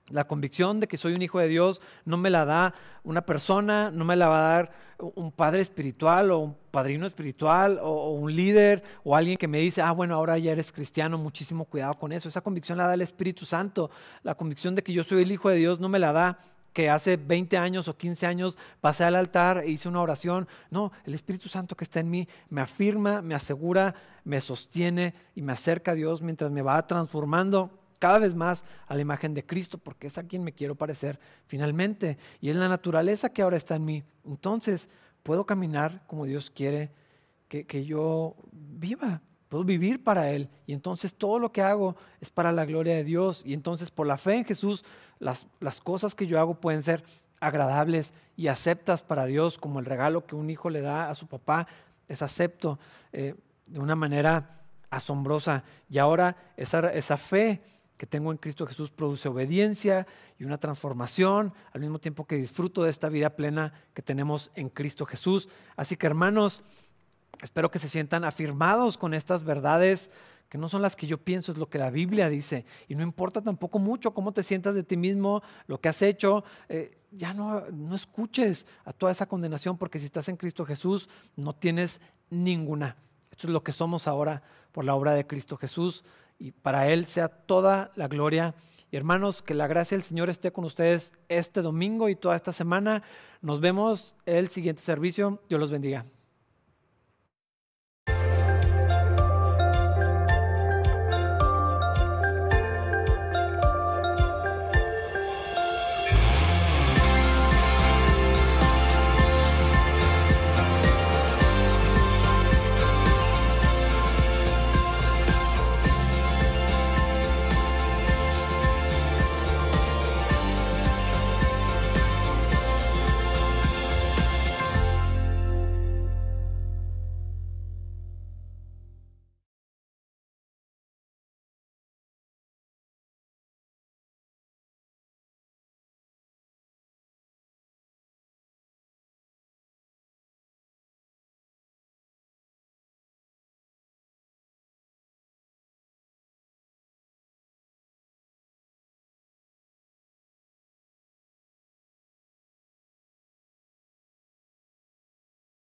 La 0.09 0.25
convicción 0.25 0.79
de 0.79 0.87
que 0.87 0.97
soy 0.97 1.13
un 1.13 1.21
hijo 1.21 1.39
de 1.39 1.47
Dios 1.47 1.81
no 2.05 2.17
me 2.17 2.29
la 2.29 2.45
da 2.45 2.73
una 3.03 3.21
persona, 3.21 3.91
no 3.91 4.05
me 4.05 4.15
la 4.15 4.27
va 4.27 4.37
a 4.39 4.53
dar 4.53 4.71
un 4.99 5.31
padre 5.31 5.61
espiritual 5.61 6.31
o 6.31 6.39
un 6.39 6.57
padrino 6.71 7.05
espiritual 7.05 7.79
o, 7.81 8.11
un 8.11 8.35
líder 8.35 8.83
o 9.03 9.15
alguien 9.15 9.37
que 9.37 9.47
me 9.47 9.59
dice, 9.59 9.81
ah, 9.81 9.91
bueno, 9.91 10.15
ahora 10.15 10.37
ya 10.37 10.51
eres 10.51 10.71
cristiano, 10.71 11.17
muchísimo 11.17 11.65
cuidado 11.65 11.93
con 11.93 12.11
eso. 12.11 12.27
Esa 12.27 12.41
convicción 12.41 12.77
la 12.77 12.87
da 12.87 12.93
el 12.93 13.01
Espíritu 13.01 13.45
Santo. 13.45 13.89
La 14.23 14.35
convicción 14.35 14.75
de 14.75 14.83
que 14.83 14.93
yo 14.93 15.03
soy 15.03 15.21
el 15.21 15.31
hijo 15.31 15.49
de 15.49 15.57
Dios 15.57 15.79
no 15.79 15.89
me 15.89 15.99
la 15.99 16.11
da 16.11 16.39
que 16.73 16.89
hace 16.89 17.17
20 17.17 17.57
años 17.57 17.87
o 17.87 17.97
15 17.97 18.27
años 18.27 18.57
pasé 18.79 19.03
al 19.03 19.15
altar 19.15 19.59
e 19.59 19.69
hice 19.69 19.89
una 19.89 20.01
oración. 20.01 20.47
No, 20.69 20.91
el 21.05 21.13
Espíritu 21.13 21.49
Santo 21.49 21.75
que 21.75 21.83
está 21.83 21.99
en 21.99 22.09
mí 22.09 22.27
me 22.49 22.61
afirma, 22.61 23.21
me 23.21 23.35
asegura, 23.35 23.95
me 24.23 24.41
sostiene 24.41 25.13
y 25.35 25.41
me 25.41 25.53
acerca 25.53 25.91
a 25.91 25.95
Dios 25.95 26.21
mientras 26.21 26.51
me 26.51 26.61
va 26.61 26.85
transformando 26.85 27.78
cada 27.99 28.19
vez 28.19 28.33
más 28.33 28.65
a 28.87 28.95
la 28.95 29.01
imagen 29.01 29.33
de 29.33 29.45
Cristo, 29.45 29.77
porque 29.77 30.07
es 30.07 30.17
a 30.17 30.23
quien 30.23 30.43
me 30.43 30.53
quiero 30.53 30.75
parecer 30.75 31.19
finalmente. 31.45 32.17
Y 32.41 32.49
es 32.49 32.55
la 32.55 32.69
naturaleza 32.69 33.29
que 33.29 33.41
ahora 33.41 33.57
está 33.57 33.75
en 33.75 33.85
mí. 33.85 34.03
Entonces, 34.25 34.89
puedo 35.21 35.45
caminar 35.45 36.03
como 36.07 36.25
Dios 36.25 36.49
quiere 36.49 36.91
que, 37.47 37.65
que 37.65 37.85
yo 37.85 38.35
viva 38.51 39.21
puedo 39.49 39.63
vivir 39.63 40.03
para 40.03 40.29
Él. 40.29 40.47
Y 40.67 40.73
entonces 40.73 41.13
todo 41.13 41.39
lo 41.39 41.51
que 41.51 41.61
hago 41.61 41.95
es 42.21 42.29
para 42.29 42.51
la 42.51 42.65
gloria 42.65 42.95
de 42.95 43.03
Dios. 43.03 43.41
Y 43.45 43.53
entonces 43.53 43.91
por 43.91 44.07
la 44.07 44.17
fe 44.17 44.35
en 44.35 44.45
Jesús, 44.45 44.85
las, 45.17 45.47
las 45.59 45.81
cosas 45.81 46.15
que 46.15 46.27
yo 46.27 46.39
hago 46.39 46.61
pueden 46.61 46.83
ser 46.83 47.03
agradables 47.41 48.13
y 48.37 48.47
aceptas 48.47 49.01
para 49.01 49.25
Dios, 49.25 49.57
como 49.57 49.79
el 49.79 49.85
regalo 49.85 50.25
que 50.25 50.35
un 50.35 50.49
hijo 50.49 50.69
le 50.69 50.81
da 50.81 51.09
a 51.09 51.15
su 51.15 51.27
papá, 51.27 51.67
es 52.07 52.21
acepto 52.21 52.79
eh, 53.11 53.35
de 53.65 53.79
una 53.79 53.95
manera 53.95 54.61
asombrosa. 54.89 55.63
Y 55.89 55.97
ahora 55.97 56.37
esa, 56.55 56.91
esa 56.93 57.17
fe 57.17 57.61
que 57.99 58.07
tengo 58.07 58.31
en 58.31 58.39
Cristo 58.39 58.65
Jesús 58.65 58.89
produce 58.89 59.29
obediencia 59.29 60.07
y 60.39 60.45
una 60.45 60.57
transformación, 60.57 61.53
al 61.71 61.81
mismo 61.81 61.99
tiempo 61.99 62.25
que 62.25 62.37
disfruto 62.37 62.81
de 62.81 62.89
esta 62.89 63.09
vida 63.09 63.35
plena 63.35 63.73
que 63.93 64.01
tenemos 64.01 64.49
en 64.55 64.69
Cristo 64.69 65.05
Jesús. 65.05 65.49
Así 65.75 65.95
que 65.97 66.07
hermanos, 66.07 66.63
Espero 67.41 67.71
que 67.71 67.79
se 67.79 67.89
sientan 67.89 68.25
afirmados 68.25 68.97
con 68.97 69.13
estas 69.13 69.43
verdades 69.43 70.11
que 70.49 70.57
no 70.57 70.67
son 70.67 70.81
las 70.81 70.95
que 70.95 71.05
yo 71.05 71.19
pienso, 71.19 71.51
es 71.51 71.59
lo 71.59 71.69
que 71.69 71.77
la 71.77 71.91
Biblia 71.91 72.27
dice. 72.27 72.65
Y 72.87 72.95
no 72.95 73.03
importa 73.03 73.41
tampoco 73.41 73.77
mucho 73.77 74.15
cómo 74.15 74.31
te 74.31 74.41
sientas 74.41 74.73
de 74.73 74.83
ti 74.83 74.97
mismo, 74.97 75.43
lo 75.67 75.79
que 75.79 75.89
has 75.89 76.01
hecho, 76.01 76.43
eh, 76.69 76.97
ya 77.11 77.33
no, 77.33 77.61
no 77.69 77.95
escuches 77.95 78.65
a 78.83 78.91
toda 78.91 79.11
esa 79.11 79.27
condenación, 79.27 79.77
porque 79.77 79.99
si 79.99 80.05
estás 80.05 80.27
en 80.27 80.37
Cristo 80.37 80.65
Jesús, 80.65 81.07
no 81.35 81.53
tienes 81.53 82.01
ninguna. 82.31 82.97
Esto 83.29 83.45
es 83.45 83.53
lo 83.53 83.63
que 83.63 83.71
somos 83.71 84.07
ahora 84.07 84.41
por 84.71 84.85
la 84.85 84.95
obra 84.95 85.13
de 85.13 85.27
Cristo 85.27 85.55
Jesús, 85.55 86.03
y 86.39 86.51
para 86.51 86.87
Él 86.87 87.05
sea 87.05 87.27
toda 87.27 87.91
la 87.95 88.07
gloria. 88.07 88.55
Y 88.91 88.97
hermanos, 88.97 89.43
que 89.43 89.53
la 89.53 89.67
gracia 89.67 89.95
del 89.95 90.03
Señor 90.03 90.29
esté 90.29 90.51
con 90.51 90.65
ustedes 90.65 91.13
este 91.27 91.61
domingo 91.61 92.09
y 92.09 92.15
toda 92.15 92.35
esta 92.35 92.51
semana. 92.51 93.03
Nos 93.41 93.59
vemos 93.59 94.15
el 94.25 94.47
siguiente 94.47 94.81
servicio. 94.81 95.43
Dios 95.47 95.61
los 95.61 95.69
bendiga. 95.69 96.05